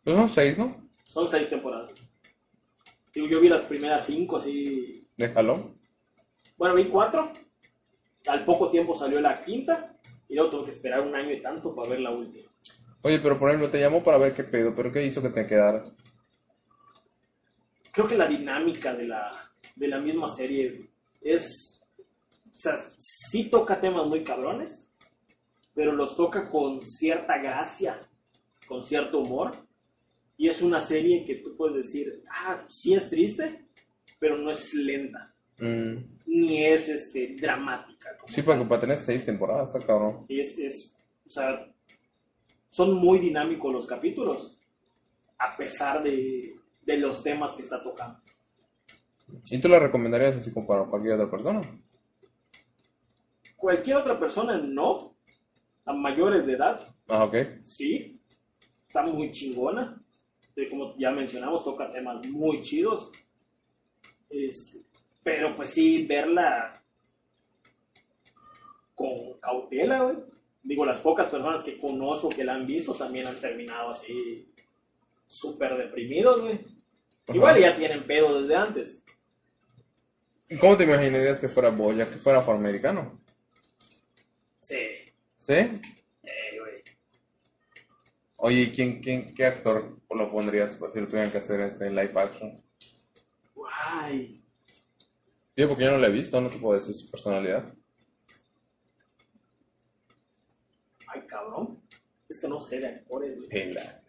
Pues 0.05 0.17
son 0.17 0.29
seis, 0.29 0.59
¿no? 0.59 0.89
Son 1.07 1.29
seis 1.29 1.49
temporadas. 1.49 1.91
Digo, 3.15 3.27
yo 3.29 3.41
vi 3.41 3.49
las 3.49 3.63
primeras 3.63 4.07
cinco 4.07 4.39
así. 4.39 5.02
Déjalo. 5.23 5.77
Bueno, 6.57 6.75
vi 6.75 6.89
cuatro. 6.89 7.33
Al 8.27 8.45
poco 8.45 8.73
tiempo 8.73 8.97
salió 8.97 9.21
la 9.21 9.41
quinta. 9.41 9.97
Y 10.29 10.35
luego 10.35 10.51
tuve 10.51 10.65
que 10.65 10.71
esperar 10.71 11.01
un 11.03 11.15
año 11.15 11.31
y 11.31 11.41
tanto 11.41 11.73
para 11.77 11.91
ver 11.91 12.01
la 12.01 12.11
última. 12.11 12.51
Oye, 13.03 13.21
pero 13.21 13.39
por 13.39 13.49
ejemplo, 13.49 13.71
te 13.71 13.79
llamó 13.79 14.03
para 14.03 14.19
ver 14.19 14.35
qué 14.35 14.43
pedo, 14.43 14.75
pero 14.75 14.91
¿qué 14.91 15.05
hizo 15.05 15.23
que 15.23 15.29
te 15.29 15.47
quedaras? 15.47 15.95
Creo 17.93 18.09
que 18.09 18.17
la 18.17 18.27
dinámica 18.27 18.95
de 18.95 19.07
la, 19.07 19.31
de 19.77 19.87
la 19.87 20.01
misma 20.01 20.29
serie 20.29 20.91
es. 21.21 21.81
O 21.97 22.55
sea, 22.55 22.75
sí 22.97 23.49
toca 23.49 23.81
temas 23.81 24.07
muy 24.09 24.25
cabrones. 24.25 24.91
Pero 25.73 25.93
los 25.93 26.17
toca 26.17 26.51
con 26.51 26.83
cierta 26.83 27.39
gracia. 27.39 28.01
Con 28.67 28.83
cierto 28.83 29.21
humor. 29.21 29.53
Y 30.37 30.49
es 30.49 30.63
una 30.63 30.81
serie 30.81 31.25
que 31.25 31.37
tú 31.37 31.57
puedes 31.57 31.77
decir, 31.77 32.25
ah, 32.29 32.65
sí 32.69 32.95
es 32.95 33.09
triste, 33.09 33.62
pero 34.23 34.39
no 34.39 34.53
es 34.53 34.73
lenta. 34.75 35.35
Mm, 35.59 35.97
Ni 36.29 36.65
es 36.65 36.89
este, 36.89 37.35
dramática. 37.41 38.17
como 38.17 38.33
Sí, 38.33 38.41
porque 38.43 38.65
para 38.67 38.81
tener 38.81 38.97
seis 38.97 39.25
temporadas 39.27 39.75
está 39.75 39.85
cabrón. 39.85 40.27
es, 40.29 40.59
es, 40.59 40.95
o 41.27 41.31
sea, 41.31 41.69
son 42.69 42.95
muy 42.95 43.19
dinámicos 43.19 43.73
los 43.73 43.85
capítulos, 43.85 44.61
a 45.39 45.57
pesar 45.57 46.05
de, 46.05 46.55
de 46.83 46.97
los 46.99 47.25
temas 47.25 47.55
que 47.55 47.63
está 47.65 47.83
tocando. 47.83 48.21
¿Y 49.51 49.59
tú 49.61 49.69
la 49.69 49.81
recomendarías 49.81 50.37
así 50.37 50.53
como 50.53 50.69
para 50.69 50.85
cualquier 50.85 51.15
otra 51.15 51.29
persona? 51.29 51.61
Cualquier 53.57 53.97
otra 53.97 54.21
persona 54.21 54.57
no, 54.59 55.17
a 55.85 55.93
mayores 55.93 56.47
de 56.47 56.53
edad, 56.53 56.81
Ah, 57.09 57.25
ok. 57.25 57.35
sí, 57.61 58.21
está 58.87 59.03
muy 59.03 59.33
chingona. 59.33 59.99
Como 60.71 60.95
ya 60.97 61.11
mencionamos, 61.11 61.65
toca 61.65 61.91
temas 61.91 62.25
muy 62.29 62.63
chidos. 62.63 63.11
Este, 64.33 64.79
pero 65.23 65.55
pues 65.55 65.71
sí, 65.71 66.07
verla 66.07 66.73
con 68.95 69.39
cautela, 69.41 70.03
güey. 70.03 70.17
Digo, 70.63 70.87
las 70.87 71.01
pocas 71.01 71.29
personas 71.29 71.63
que 71.63 71.79
conozco 71.79 72.31
que 72.31 72.45
la 72.45 72.55
han 72.55 72.67
visto 72.67 72.95
también 72.95 73.27
han 73.27 73.39
terminado 73.41 73.91
así 73.91 74.47
súper 75.27 75.77
deprimidos, 75.77 76.41
güey. 76.41 76.61
Igual 77.29 77.61
ya 77.61 77.77
tienen 77.77 78.07
pedo 78.07 78.41
desde 78.41 78.57
antes. 78.57 79.03
¿Cómo 80.61 80.77
te 80.77 80.85
imaginarías 80.85 81.39
que 81.39 81.49
fuera 81.49 81.71
Boya, 81.71 82.09
que 82.09 82.17
fuera 82.17 82.41
afroamericano? 82.41 83.21
Sí. 84.61 84.77
¿Sí? 85.37 85.55
Eh, 85.55 86.59
güey. 86.59 86.83
Oye, 88.37 88.61
¿y 88.61 88.73
¿quién, 88.73 89.01
quién, 89.01 89.35
qué 89.35 89.47
actor 89.47 89.99
lo 90.11 90.31
pondrías 90.31 90.77
por 90.77 90.93
si 90.93 91.01
lo 91.01 91.09
tuvieran 91.09 91.31
que 91.31 91.39
hacer 91.39 91.61
este 91.61 91.91
live 91.91 92.13
action? 92.15 92.62
Guay. 93.63 94.43
Yo 95.57 95.69
porque 95.69 95.85
yo 95.85 95.93
no 95.93 95.99
lo 95.99 96.07
he 96.07 96.11
visto, 96.11 96.41
no 96.41 96.49
te 96.49 96.59
puedo 96.59 96.79
decir 96.79 96.95
su 96.95 97.11
personalidad. 97.11 97.73
Ay, 101.07 101.27
cabrón. 101.27 101.81
Es 102.29 102.41
que 102.41 102.49
no 102.49 102.59
sé 102.59 102.81
de 102.81 102.89
actores, 102.89 103.37
güey. 103.37 103.49
Tela. 103.49 104.01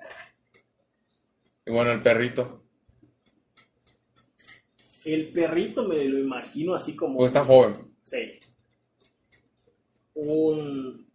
Y 1.66 1.72
bueno, 1.72 1.91
el 1.91 2.01
perrito. 2.01 2.64
El 5.06 5.28
perrito 5.34 5.88
me 5.88 6.04
lo 6.06 6.18
imagino 6.18 6.74
así 6.74 6.95
como. 6.95 7.18
Pues 7.18 7.32
está 7.32 7.45
joven. 7.45 7.93
Sí. 8.04 8.39
Un. 10.16 11.12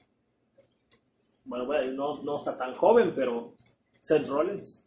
Bueno, 1.44 1.64
bueno, 1.66 1.92
no, 1.92 2.22
no 2.22 2.36
está 2.36 2.56
tan 2.56 2.74
joven, 2.74 3.12
pero. 3.16 3.56
Seth 4.00 4.28
Rollins. 4.28 4.86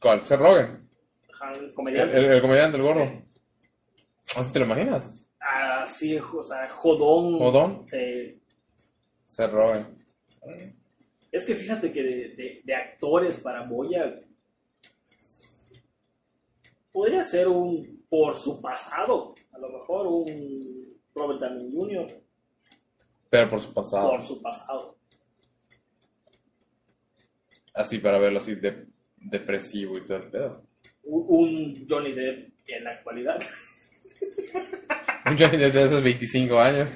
¿Cuál? 0.00 0.24
Seth 0.24 0.40
Rogen. 0.40 0.81
El 1.42 1.64
El, 1.64 1.74
comediante. 1.74 2.16
el- 2.18 2.24
el 2.32 2.40
comediante, 2.40 2.76
el 2.76 2.82
gordo. 2.82 3.10
¿Así 4.36 4.52
te 4.52 4.58
lo 4.60 4.64
imaginas? 4.66 5.28
Así, 5.38 6.16
o 6.18 6.44
sea, 6.44 6.68
jodón. 6.68 7.38
¿Jodón? 7.38 7.86
Sí. 7.88 8.40
Seth 9.26 9.50
Rogen. 9.50 9.96
Es 11.32 11.44
que 11.44 11.54
fíjate 11.54 11.92
que 11.92 12.02
de, 12.02 12.28
de- 12.36 12.60
de 12.64 12.74
actores 12.74 13.40
para 13.40 13.66
Boya. 13.66 14.18
Podría 16.92 17.22
ser 17.24 17.48
un. 17.48 18.02
Por 18.08 18.36
su 18.36 18.60
pasado. 18.60 19.34
A 19.52 19.58
lo 19.58 19.68
mejor 19.68 20.06
un. 20.06 21.00
Robert 21.14 21.40
Downey 21.40 21.72
Jr. 21.74 22.06
Pero 23.30 23.50
por 23.50 23.60
su 23.60 23.72
pasado. 23.74 24.10
Por 24.10 24.22
su 24.22 24.40
pasado. 24.42 24.96
Así 27.74 27.98
para 27.98 28.18
verlo 28.18 28.38
así 28.38 28.54
de, 28.56 28.86
depresivo 29.16 29.96
y 29.96 30.06
todo 30.06 30.18
el 30.18 30.30
pedo. 30.30 30.62
Un- 31.04 31.86
Johnny 31.88 32.12
Depp 32.12 32.52
en 32.68 32.84
la 32.84 32.90
actualidad. 32.90 33.42
Un 35.26 35.38
Johnny 35.38 35.56
Depp 35.56 35.74
de 35.74 35.84
esos 35.84 36.02
25 36.02 36.58
años. 36.60 36.88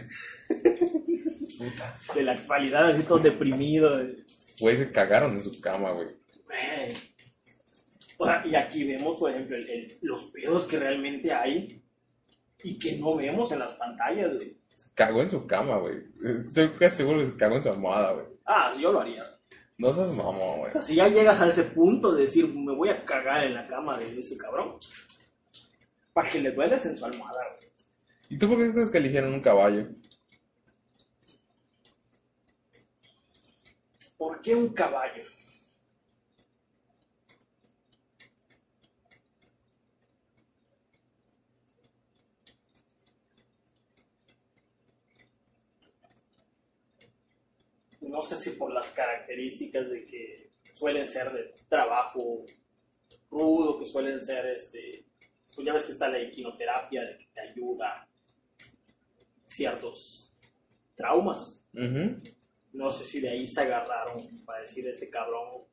Puta. 1.59 1.97
De 2.15 2.23
la 2.23 2.33
actualidad, 2.33 2.91
así 2.91 3.05
todo 3.05 3.19
deprimido. 3.19 3.97
de- 3.99 4.17
Güey, 4.61 4.77
se 4.77 4.91
cagaron 4.93 5.33
en 5.35 5.43
su 5.43 5.61
cama, 5.61 5.93
güey. 5.93 6.09
Güey. 6.45 6.95
O 8.19 8.25
sea, 8.25 8.43
y 8.47 8.55
aquí 8.55 8.85
vemos, 8.85 9.19
por 9.19 9.31
ejemplo, 9.31 9.57
el- 9.57 9.69
el- 9.69 9.99
los 10.03 10.25
pedos 10.25 10.65
que 10.65 10.79
realmente 10.79 11.33
hay 11.33 11.83
y 12.63 12.79
que 12.79 12.97
no 12.97 13.17
vemos 13.17 13.53
en 13.53 13.59
las 13.59 13.75
pantallas, 13.75 14.35
güey. 14.35 14.57
Se 14.75 14.89
cagó 14.95 15.23
en 15.23 15.31
su 15.31 15.47
cama, 15.47 15.79
güey. 15.79 15.97
Estoy 16.47 16.71
casi 16.79 16.97
seguro 16.99 17.19
que 17.21 17.27
se 17.27 17.37
cagó 17.37 17.57
en 17.57 17.63
su 17.63 17.69
almohada, 17.71 18.13
güey. 18.13 18.27
Ah, 18.47 18.73
sí, 18.75 18.83
yo 18.83 18.93
lo 18.93 19.01
haría. 19.01 19.25
No 19.79 19.93
seas 19.93 20.09
mamón, 20.13 20.59
güey. 20.59 20.71
O 20.71 20.73
sea, 20.73 20.83
si 20.83 20.95
ya 20.95 21.09
llegas 21.09 21.41
a 21.41 21.49
ese 21.49 21.65
punto 21.65 22.15
de 22.15 22.23
decir, 22.23 22.49
me 22.49 22.75
voy 22.75 22.89
a 22.89 23.05
cagar 23.05 23.45
en 23.45 23.55
la 23.55 23.67
cama 23.69 23.99
de 23.99 24.19
ese 24.19 24.37
cabrón, 24.39 24.77
para 26.15 26.31
que 26.31 26.41
le 26.41 26.53
dueles 26.53 26.87
en 26.87 26.97
su 26.97 27.05
almohada, 27.05 27.41
güey. 27.59 27.71
¿Y 28.31 28.39
tú 28.39 28.49
por 28.49 28.59
qué 28.59 28.73
crees 28.73 28.91
que 28.91 28.99
eligieron 28.99 29.35
un 29.35 29.41
caballo? 29.41 29.89
¿Por 34.17 34.41
qué 34.41 34.55
un 34.55 34.71
caballo? 34.71 35.23
No 48.09 48.23
sé 48.23 48.37
si 48.37 48.51
por 48.51 48.73
las 48.73 48.91
características 48.91 49.91
de 49.91 50.05
que 50.05 50.51
suelen 50.73 51.07
ser 51.07 51.33
de 51.33 51.55
trabajo 51.69 52.45
rudo, 53.31 53.79
que 53.79 53.85
suelen 53.85 54.21
ser, 54.21 54.47
este, 54.47 55.07
pues 55.55 55.67
ya 55.67 55.73
ves 55.73 55.85
que 55.85 55.93
está 55.93 56.09
la 56.09 56.21
equinoterapia, 56.21 57.03
de 57.03 57.17
que 57.17 57.27
te 57.33 57.41
ayuda 57.41 58.09
ciertos 59.45 60.33
traumas. 60.95 61.65
No 62.73 62.93
sé 62.93 63.05
si 63.05 63.21
de 63.21 63.31
ahí 63.31 63.47
se 63.47 63.63
agarraron 63.63 64.17
para 64.45 64.61
decir 64.61 64.87
este 64.87 65.11
cabrón. 65.11 65.65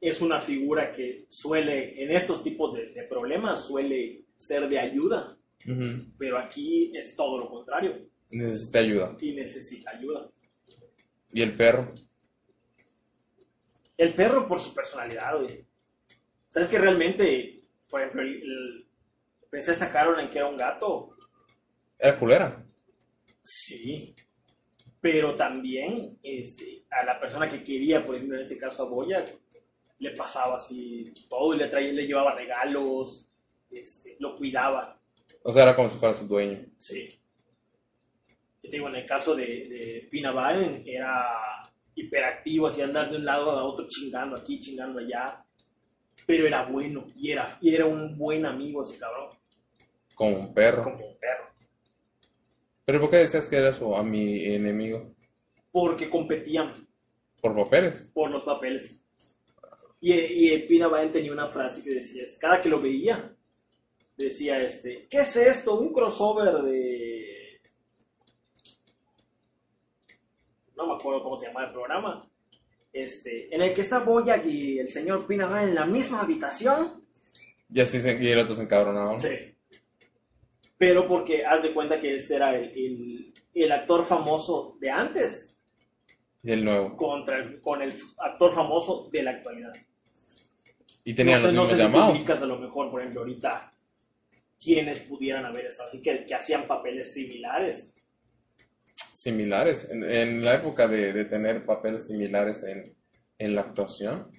Es 0.00 0.20
una 0.20 0.40
figura 0.40 0.92
que 0.92 1.26
suele, 1.28 2.02
en 2.02 2.12
estos 2.12 2.42
tipos 2.42 2.74
de, 2.74 2.86
de 2.86 3.02
problemas, 3.04 3.66
suele 3.66 4.26
ser 4.36 4.68
de 4.68 4.78
ayuda, 4.78 5.36
pero 6.16 6.38
aquí 6.38 6.96
es 6.96 7.16
todo 7.16 7.38
lo 7.38 7.50
contrario 7.50 8.08
Necesita 8.30 8.78
ayuda. 8.80 9.16
y 9.20 9.32
necesita 9.32 9.90
ayuda. 9.90 10.30
¿Y 11.32 11.42
el 11.42 11.56
perro? 11.56 11.92
El 13.96 14.14
perro 14.14 14.46
por 14.46 14.60
su 14.60 14.74
personalidad, 14.74 15.40
güey. 15.40 15.64
¿Sabes 16.48 16.68
que 16.68 16.78
realmente, 16.78 17.60
por 17.88 18.00
ejemplo, 18.00 18.22
el, 18.22 18.34
el 18.42 18.86
Princesa 19.50 19.90
Caroline, 19.90 20.30
que 20.30 20.38
era 20.38 20.48
un 20.48 20.56
gato? 20.56 21.16
Era 21.98 22.18
culera. 22.18 22.64
Sí. 23.42 24.14
Pero 25.00 25.34
también 25.36 26.18
este, 26.22 26.84
a 26.90 27.04
la 27.04 27.18
persona 27.18 27.48
que 27.48 27.62
quería, 27.64 28.04
por 28.04 28.14
ejemplo, 28.14 28.36
en 28.36 28.42
este 28.42 28.58
caso 28.58 28.84
a 28.84 28.88
Boya, 28.88 29.24
le 29.98 30.10
pasaba 30.12 30.56
así 30.56 31.04
todo 31.28 31.54
y 31.54 31.58
le 31.58 31.68
traía, 31.68 31.92
le 31.92 32.06
llevaba 32.06 32.34
regalos, 32.34 33.26
este, 33.70 34.16
lo 34.20 34.36
cuidaba. 34.36 34.96
O 35.42 35.52
sea, 35.52 35.62
era 35.64 35.76
como 35.76 35.88
si 35.88 35.98
fuera 35.98 36.14
su 36.14 36.26
dueño. 36.26 36.64
Sí. 36.76 37.17
Te 38.68 38.76
digo, 38.76 38.88
en 38.88 38.96
el 38.96 39.06
caso 39.06 39.34
de, 39.34 39.44
de 39.46 40.08
Pina 40.10 40.32
Baren, 40.32 40.82
era 40.86 41.26
hiperactivo, 41.94 42.66
así 42.68 42.82
andar 42.82 43.10
de 43.10 43.16
un 43.16 43.24
lado 43.24 43.50
a 43.50 43.64
otro 43.64 43.86
chingando 43.88 44.36
aquí, 44.36 44.60
chingando 44.60 45.00
allá. 45.00 45.44
Pero 46.26 46.46
era 46.46 46.64
bueno 46.66 47.06
y 47.16 47.30
era, 47.32 47.56
y 47.60 47.74
era 47.74 47.86
un 47.86 48.16
buen 48.18 48.44
amigo 48.44 48.82
ese 48.82 48.98
cabrón, 48.98 49.30
Como 50.14 50.38
un 50.38 50.54
perro. 50.54 50.84
como 50.84 50.96
un 51.06 51.18
perro. 51.18 51.44
¿Pero 52.84 53.00
por 53.00 53.10
qué 53.10 53.16
decías 53.18 53.46
que 53.46 53.56
era 53.56 53.72
su 53.72 53.94
a 53.94 54.02
mi 54.02 54.44
enemigo? 54.46 55.14
Porque 55.70 56.08
competían 56.10 56.72
Por 57.40 57.54
papeles. 57.54 58.10
por 58.12 58.30
los 58.30 58.42
papeles. 58.42 59.04
Y, 60.00 60.12
y 60.12 60.58
Pina 60.66 60.88
Baren 60.88 61.12
tenía 61.12 61.32
una 61.32 61.46
frase 61.46 61.82
que 61.82 61.90
decía, 61.90 62.22
cada 62.40 62.60
que 62.60 62.68
lo 62.68 62.80
veía, 62.80 63.34
decía 64.16 64.58
este, 64.60 65.06
¿qué 65.08 65.18
es 65.18 65.36
esto? 65.36 65.78
Un 65.78 65.92
crossover 65.92 66.52
de... 66.62 67.60
No 70.76 70.86
me 70.86 70.87
acuerdo 70.98 71.22
cómo 71.22 71.36
se 71.36 71.46
llama 71.46 71.64
el 71.64 71.72
programa. 71.72 72.30
Este, 72.92 73.54
en 73.54 73.62
el 73.62 73.74
que 73.74 73.80
está 73.82 74.00
Boyack 74.00 74.44
y 74.46 74.78
el 74.78 74.88
señor 74.88 75.26
Pina 75.26 75.46
Baren 75.46 75.70
en 75.70 75.74
la 75.74 75.86
misma 75.86 76.20
habitación. 76.22 77.00
Y 77.72 77.80
así 77.80 78.00
se, 78.00 78.22
y 78.22 78.28
el 78.28 78.38
otro 78.38 78.54
se 78.54 78.62
encabronaba. 78.62 79.18
Sí. 79.18 79.54
Pero 80.76 81.06
porque 81.08 81.44
haz 81.44 81.62
de 81.62 81.72
cuenta 81.72 82.00
que 82.00 82.14
este 82.14 82.36
era 82.36 82.54
el, 82.56 82.70
el, 82.70 83.34
el 83.54 83.72
actor 83.72 84.04
famoso 84.04 84.76
de 84.80 84.90
antes 84.90 85.56
Y 86.42 86.52
el 86.52 86.64
nuevo. 86.64 86.96
contra 86.96 87.38
el- 87.38 87.60
con 87.60 87.82
el 87.82 87.92
actor 88.18 88.52
famoso 88.52 89.08
de 89.12 89.22
la 89.22 89.32
actualidad. 89.32 89.72
Y 91.04 91.14
tenían 91.14 91.40
no 91.42 91.46
sé, 91.48 91.52
no 91.52 91.62
los 91.62 91.70
mismos 91.72 91.92
llamados. 91.92 92.16
ubicas 92.16 92.42
a 92.42 92.46
lo 92.46 92.58
mejor, 92.58 92.90
por 92.90 93.00
ejemplo, 93.00 93.20
ahorita, 93.22 93.70
quienes 94.62 95.00
pudieran 95.00 95.44
haber 95.46 95.66
estado 95.66 95.88
así, 95.88 96.00
que, 96.02 96.24
que 96.24 96.34
hacían 96.34 96.66
papeles 96.66 97.12
similares. 97.12 97.94
Similares. 99.18 99.90
En, 99.90 100.08
en 100.08 100.44
la 100.44 100.54
época 100.54 100.86
de, 100.86 101.12
de 101.12 101.24
tener 101.24 101.66
papeles 101.66 102.06
similares 102.06 102.62
en, 102.62 102.84
en 103.36 103.54
la 103.56 103.62
actuación. 103.62 104.30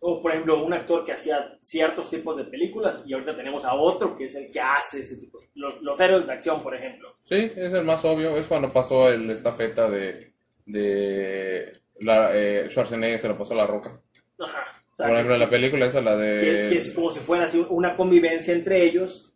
O, 0.00 0.20
por 0.20 0.30
ejemplo, 0.30 0.62
un 0.62 0.74
actor 0.74 1.04
que 1.06 1.12
hacía 1.12 1.56
ciertos 1.62 2.10
tipos 2.10 2.36
de 2.36 2.44
películas 2.44 3.02
y 3.06 3.14
ahorita 3.14 3.34
tenemos 3.34 3.64
a 3.64 3.74
otro 3.74 4.14
que 4.14 4.26
es 4.26 4.34
el 4.34 4.50
que 4.50 4.60
hace 4.60 5.00
ese 5.00 5.16
tipo. 5.16 5.40
Los, 5.54 5.80
los 5.80 5.98
héroes 5.98 6.26
de 6.26 6.32
acción, 6.34 6.62
por 6.62 6.74
ejemplo. 6.74 7.16
Sí, 7.22 7.50
es 7.56 7.72
el 7.72 7.84
más 7.84 8.04
obvio. 8.04 8.36
Es 8.36 8.46
cuando 8.46 8.70
pasó 8.70 9.08
el 9.08 9.28
estafeta 9.30 9.88
de, 9.88 10.34
de 10.66 11.80
la, 12.00 12.36
eh, 12.36 12.68
Schwarzenegger, 12.68 13.18
se 13.18 13.28
lo 13.28 13.38
pasó 13.38 13.54
a 13.54 13.56
la 13.56 13.66
roca. 13.66 14.00
Ajá. 14.38 14.64
O 14.92 14.96
sea, 14.98 15.06
Por 15.06 15.14
ejemplo, 15.14 15.36
la 15.38 15.48
película 15.48 15.86
esa, 15.86 16.02
la 16.02 16.16
que, 16.18 16.66
que 16.68 16.74
es 16.74 16.88
de... 16.88 16.94
como 16.94 17.10
si 17.10 17.20
fuera 17.20 17.44
así 17.44 17.66
una 17.70 17.96
convivencia 17.96 18.52
entre 18.52 18.84
ellos 18.84 19.27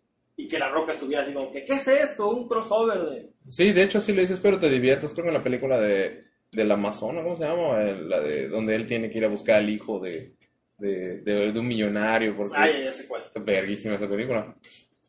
y 0.45 0.49
que 0.49 0.59
la 0.59 0.71
roca 0.71 0.93
estuviera 0.93 1.23
así 1.23 1.33
como 1.33 1.51
que, 1.53 1.65
¿qué 1.65 1.75
es 1.75 1.89
esto? 1.89 2.29
Un 2.31 2.49
crossover 2.49 2.99
de... 3.01 3.31
Sí, 3.49 3.73
de 3.73 3.83
hecho 3.83 4.01
sí 4.01 4.13
le 4.13 4.23
dices, 4.23 4.41
pero 4.41 4.59
te 4.59 4.69
diviertas. 4.71 5.13
Creo 5.13 5.25
que 5.25 5.29
en 5.31 5.37
la 5.37 5.43
película 5.45 5.81
de, 5.81 6.25
del 6.51 6.71
Amazonas, 6.71 7.23
¿cómo 7.23 7.37
se 7.37 7.45
llama? 7.45 7.83
El- 7.83 8.09
La 8.09 8.21
de 8.21 8.49
donde 8.49 8.75
él 8.75 8.87
tiene 8.87 9.11
que 9.11 9.19
ir 9.19 9.25
a 9.25 9.29
buscar 9.29 9.57
al 9.57 9.71
hijo 9.71 9.99
de, 10.01 10.35
de, 10.79 11.21
de, 11.21 11.53
de 11.53 11.59
un 11.61 11.67
millonario, 11.69 12.37
porque 12.37 12.55
Ah, 12.57 12.69
ya, 12.71 12.85
ya 12.85 12.93
sé 12.93 13.07
cuál. 13.09 13.25
es 13.35 13.45
verguísima 13.45 13.95
esa 13.97 14.09
película. 14.09 14.57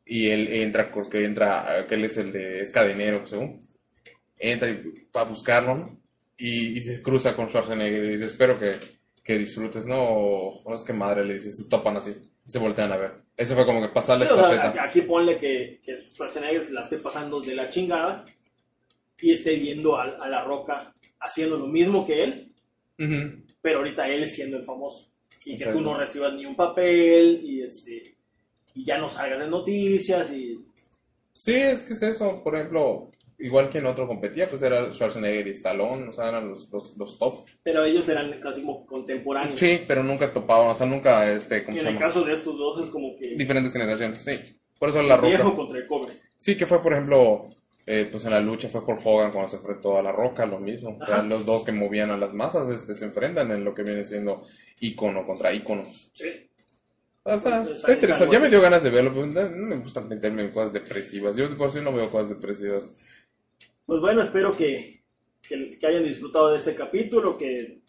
Y 0.05 0.27
él 0.29 0.47
entra, 0.53 0.91
porque 0.91 1.23
entra, 1.25 1.86
que 1.88 1.95
él 1.95 2.05
es 2.05 2.17
el 2.17 2.31
de, 2.31 2.61
es 2.61 2.71
cadenero, 2.71 3.25
según. 3.25 3.61
Entra 4.39 4.69
y, 4.69 4.93
para 5.11 5.29
buscarlo, 5.29 5.75
¿no? 5.75 6.01
Y, 6.38 6.77
y 6.77 6.81
se 6.81 7.01
cruza 7.01 7.36
con 7.36 7.47
Schwarzenegger 7.47 8.03
y 8.05 8.09
dice, 8.13 8.25
espero 8.25 8.59
que, 8.59 8.73
que 9.23 9.38
disfrutes, 9.38 9.86
¿no? 9.86 10.03
O, 10.03 10.63
no 10.69 10.75
es 10.75 10.84
que 10.84 10.93
madre, 10.93 11.25
le 11.25 11.36
dice, 11.36 11.51
se 11.51 11.69
topan 11.69 11.95
así, 11.97 12.13
se 12.45 12.59
voltean 12.59 12.91
a 12.91 12.97
ver. 12.97 13.11
Eso 13.35 13.55
fue 13.55 13.65
como 13.65 13.81
que 13.81 13.87
pasarle 13.89 14.25
Sí, 14.27 14.33
o 14.33 14.37
sea, 14.37 14.51
estafeta. 14.53 14.83
aquí 14.83 15.01
ponle 15.01 15.37
que, 15.37 15.79
que 15.83 15.95
Schwarzenegger 15.95 16.63
se 16.63 16.73
la 16.73 16.81
esté 16.81 16.97
pasando 16.97 17.41
de 17.41 17.55
la 17.55 17.69
chingada 17.69 18.25
y 19.19 19.31
esté 19.31 19.55
viendo 19.55 19.95
a, 19.97 20.03
a 20.03 20.27
La 20.27 20.43
Roca 20.43 20.93
haciendo 21.19 21.57
lo 21.57 21.67
mismo 21.67 22.05
que 22.05 22.23
él, 22.23 22.53
pero 23.61 23.79
ahorita 23.79 24.07
él 24.09 24.27
siendo 24.27 24.57
el 24.57 24.63
famoso. 24.63 25.09
Y 25.45 25.57
que 25.57 25.65
tú 25.67 25.81
no 25.81 25.93
recibas 25.93 26.33
ni 26.33 26.45
un 26.45 26.55
papel 26.55 27.41
y, 27.43 27.63
este, 27.63 28.15
y 28.75 28.85
ya 28.85 28.97
no 28.97 29.09
salgas 29.09 29.39
de 29.39 29.47
noticias 29.49 30.31
y... 30.31 30.63
Sí, 31.33 31.53
es 31.53 31.83
que 31.83 31.93
es 31.93 32.01
eso. 32.03 32.41
Por 32.43 32.55
ejemplo, 32.55 33.11
igual 33.45 33.69
que 33.69 33.77
en 33.79 33.85
otro 33.85 34.07
competía, 34.07 34.49
pues 34.49 34.61
era 34.63 34.93
Schwarzenegger 34.93 35.47
y 35.47 35.51
Stallone, 35.51 36.09
o 36.09 36.13
sea, 36.13 36.29
eran 36.29 36.49
los, 36.49 36.69
los, 36.71 36.97
los 36.97 37.19
top. 37.19 37.45
Pero 37.63 37.83
ellos 37.85 38.07
eran 38.09 38.31
casi 38.41 38.61
como 38.61 38.85
contemporáneos. 38.85 39.59
Sí, 39.59 39.81
pero 39.87 40.03
nunca 40.03 40.31
topaban, 40.33 40.67
o 40.69 40.75
sea, 40.75 40.87
nunca, 40.87 41.31
este, 41.31 41.59
Y 41.59 41.61
¿cómo 41.63 41.77
en 41.77 41.87
el 41.87 41.99
caso 41.99 42.23
de 42.23 42.33
estos 42.33 42.57
dos 42.57 42.85
es 42.85 42.89
como 42.91 43.15
que 43.17 43.35
Diferentes 43.35 43.71
generaciones, 43.73 44.19
sí. 44.23 44.31
Por 44.79 44.89
eso 44.89 45.01
La 45.03 45.15
el 45.15 45.21
viejo 45.21 45.43
Roca. 45.43 45.55
contra 45.55 45.77
el 45.79 45.87
joven. 45.87 46.09
Sí, 46.37 46.57
que 46.57 46.65
fue, 46.65 46.81
por 46.81 46.93
ejemplo, 46.93 47.45
eh, 47.85 48.07
pues 48.11 48.25
en 48.25 48.31
la 48.31 48.39
lucha 48.41 48.67
fue 48.69 48.81
Hulk 48.81 48.99
Hogan 49.05 49.31
cuando 49.31 49.49
se 49.49 49.57
enfrentó 49.57 49.97
a 49.97 50.01
La 50.03 50.11
Roca, 50.11 50.45
lo 50.45 50.59
mismo. 50.59 50.97
O 51.01 51.05
sea, 51.05 51.21
los 51.23 51.45
dos 51.45 51.63
que 51.63 51.71
movían 51.71 52.11
a 52.11 52.17
las 52.17 52.33
masas 52.33 52.69
este, 52.69 52.95
se 52.95 53.05
enfrentan 53.05 53.51
en 53.51 53.63
lo 53.63 53.73
que 53.73 53.83
viene 53.83 54.03
siendo 54.05 54.45
ícono 54.79 55.25
contra 55.25 55.53
ícono. 55.53 55.83
Sí. 56.13 56.49
Ah, 57.25 57.35
Está, 57.35 57.63
Es- 57.63 57.69
está 57.71 57.87
es 57.89 57.95
interesante. 57.95 58.33
Ya 58.33 58.39
me 58.41 58.49
dio 58.49 58.61
ganas 58.61 58.83
de 58.83 58.89
verlo, 58.89 59.11
pero 59.13 59.27
no, 59.27 59.65
me 59.67 59.77
gusta 59.77 60.01
meterme 60.01 60.41
en 60.43 60.51
cosas 60.51 60.73
depresivas. 60.73 61.35
Yo 61.37 61.55
por 61.57 61.71
sí 61.71 61.79
no 61.81 61.93
veo 61.93 62.09
cosas 62.11 62.29
depresivas. 62.29 62.97
Pues 63.86 63.99
bueno, 64.01 64.21
espero 64.21 64.55
que, 64.55 65.03
que, 65.47 65.71
que 65.79 65.88
hayan 65.88 66.03
disfrutado 66.03 66.51
de 66.51 66.57
este 66.57 66.75
capítulo, 66.75 67.38
que 67.38 67.81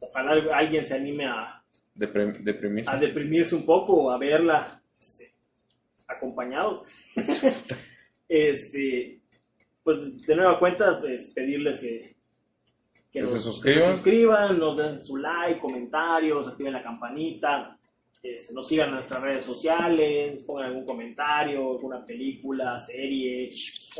ojalá 0.00 0.56
alguien 0.56 0.84
se 0.84 0.94
anime 0.94 1.26
a, 1.26 1.62
Depre- 1.94 2.38
deprimirse. 2.42 2.90
a 2.90 2.96
deprimirse 2.98 3.54
un 3.54 3.64
poco 3.64 4.10
a 4.10 4.18
verla 4.18 4.82
este, 4.98 5.34
acompañados. 6.06 6.82
este, 8.28 9.20
pues 9.82 10.20
de 10.22 10.36
nueva 10.36 10.58
cuenta, 10.58 10.98
pues, 11.00 11.32
pedirles 11.34 11.80
que, 11.80 12.02
Que 13.12 13.20
nos, 13.20 13.30
se 13.30 13.40
suscriban. 13.40 13.80
que 13.80 13.86
nos 13.88 13.96
suscriban, 13.98 14.58
nos 14.58 14.76
den 14.76 15.04
su 15.04 15.16
like, 15.16 15.60
comentarios, 15.60 16.48
activen 16.48 16.72
la 16.72 16.82
campanita, 16.82 17.78
este, 18.24 18.54
nos 18.54 18.66
sigan 18.66 18.88
en 18.88 18.94
nuestras 18.94 19.20
redes 19.20 19.42
sociales, 19.42 20.42
pongan 20.46 20.66
algún 20.66 20.86
comentario, 20.86 21.72
alguna 21.72 22.02
película, 22.04 22.80
serie, 22.80 23.50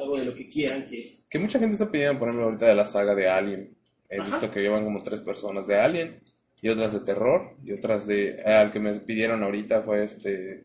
algo 0.01 0.17
de 0.17 0.25
lo 0.25 0.35
que 0.35 0.49
quieran 0.49 0.87
que, 0.87 1.19
Que 1.29 1.39
mucha 1.39 1.59
gente 1.59 1.75
está 1.75 1.91
pidiendo, 1.91 2.19
por 2.19 2.29
ejemplo, 2.29 2.47
ahorita 2.47 2.67
de 2.67 2.75
la 2.75 2.87
saga 2.87 3.15
de 3.15 3.29
Alien. 3.29 3.77
He 4.09 4.19
Ajá. 4.19 4.31
visto 4.31 4.51
que 4.51 4.61
llevan 4.63 4.85
como 4.85 5.03
tres 5.03 5.21
personas 5.21 5.67
de 5.67 5.77
Alien 5.79 6.21
y 6.63 6.69
otras 6.71 6.93
de 6.95 7.01
terror 7.01 7.57
y 7.63 7.73
otras 7.73 8.07
de... 8.07 8.31
eh, 8.31 8.43
al 8.47 8.73
que 8.73 8.81
me 8.81 8.95
pidieron 8.95 9.43
ahorita 9.43 9.83
fue 9.83 10.05
este... 10.05 10.65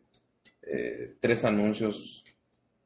eh, 0.61 1.15
tres 1.19 1.43
anuncios 1.45 2.23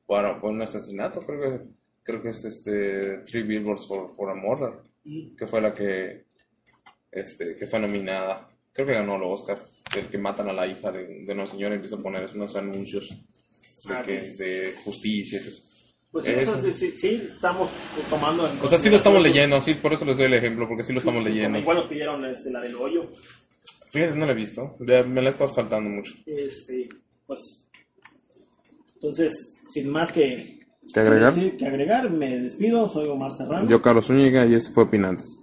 para, 0.08 0.42
por 0.42 0.52
un 0.52 0.62
asesinato, 0.64 1.20
creo 1.22 1.40
que, 1.40 1.66
creo 2.04 2.22
que 2.24 2.30
es 2.30 2.46
este... 2.46 3.20
Three 3.20 3.44
Billboards 3.44 3.88
for, 3.88 4.16
for 4.16 4.30
a 4.32 4.36
Murder, 4.36 4.74
mm, 5.04 5.36
que 5.36 5.46
fue 5.46 5.62
la 5.62 5.72
que... 5.74 6.26
Este, 7.12 7.56
que 7.56 7.68
fue 7.68 7.80
nominada. 7.80 8.48
Creo 8.72 8.88
que 8.88 8.94
ganó 8.94 9.18
el 9.18 9.24
Oscar. 9.24 9.60
El 9.96 10.08
que 10.08 10.18
matan 10.18 10.50
a 10.50 10.54
la 10.54 10.66
hija 10.68 10.92
de, 10.92 11.24
de 11.26 11.34
una 11.34 11.48
señora 11.48 11.74
y 11.74 11.78
empieza 11.78 11.98
a 11.98 12.02
poner 12.02 12.30
unos 12.34 12.56
anuncios 12.56 13.10
de, 13.10 13.94
Ah, 13.94 14.04
que, 14.06 14.18
ok. 14.18 14.24
de 14.38 14.74
justicia. 14.84 15.40
Pues 16.12 16.26
Eso. 16.28 16.56
eso 16.56 16.62
sí, 16.62 16.74
sí, 16.74 16.94
sí, 16.98 17.22
estamos 17.34 17.70
tomando 18.10 18.48
en 18.48 18.60
O 18.62 18.70
sea, 18.70 18.78
sí 18.78 18.90
lo 18.90 18.98
estamos 18.98 19.22
leyendo, 19.22 19.60
sí, 19.60 19.74
por 19.74 19.94
eso 19.94 20.06
les 20.06 20.16
doy 20.16 20.28
el 20.28 20.34
ejemplo, 20.36 20.68
porque 20.68 20.84
sí 20.84 20.94
lo 20.94 21.00
estamos 21.00 21.24
Sí, 21.24 21.30
leyendo. 21.32 21.58
Igual 21.58 21.78
nos 21.78 21.86
pidieron 21.88 22.24
este, 22.26 22.52
la 22.52 22.62
del 22.62 22.76
hoyo. 22.76 23.10
Fíjate, 23.92 24.16
no 24.16 24.26
la 24.26 24.32
he 24.32 24.36
visto, 24.36 24.76
ya 24.80 25.04
me 25.04 25.22
la 25.22 25.30
he 25.30 25.32
estado 25.32 25.48
saltando 25.52 25.90
mucho. 25.90 26.14
Este, 26.28 26.88
pues. 27.26 27.68
Entonces, 28.96 29.54
sin 29.70 29.90
más 29.90 30.12
que, 30.12 30.60
¿Que 30.94 31.00
agregar? 31.00 31.34
que 31.58 31.66
agregar, 31.66 32.10
me 32.12 32.40
despido. 32.40 32.88
Soy 32.88 33.08
Omar 33.08 33.32
Serrano. 33.32 33.82
Carlos 33.82 34.06
Zúñiga, 34.06 34.46
y 34.46 34.54
esto 34.54 34.72
fue 34.72 34.84
Opinantes. 34.84 35.40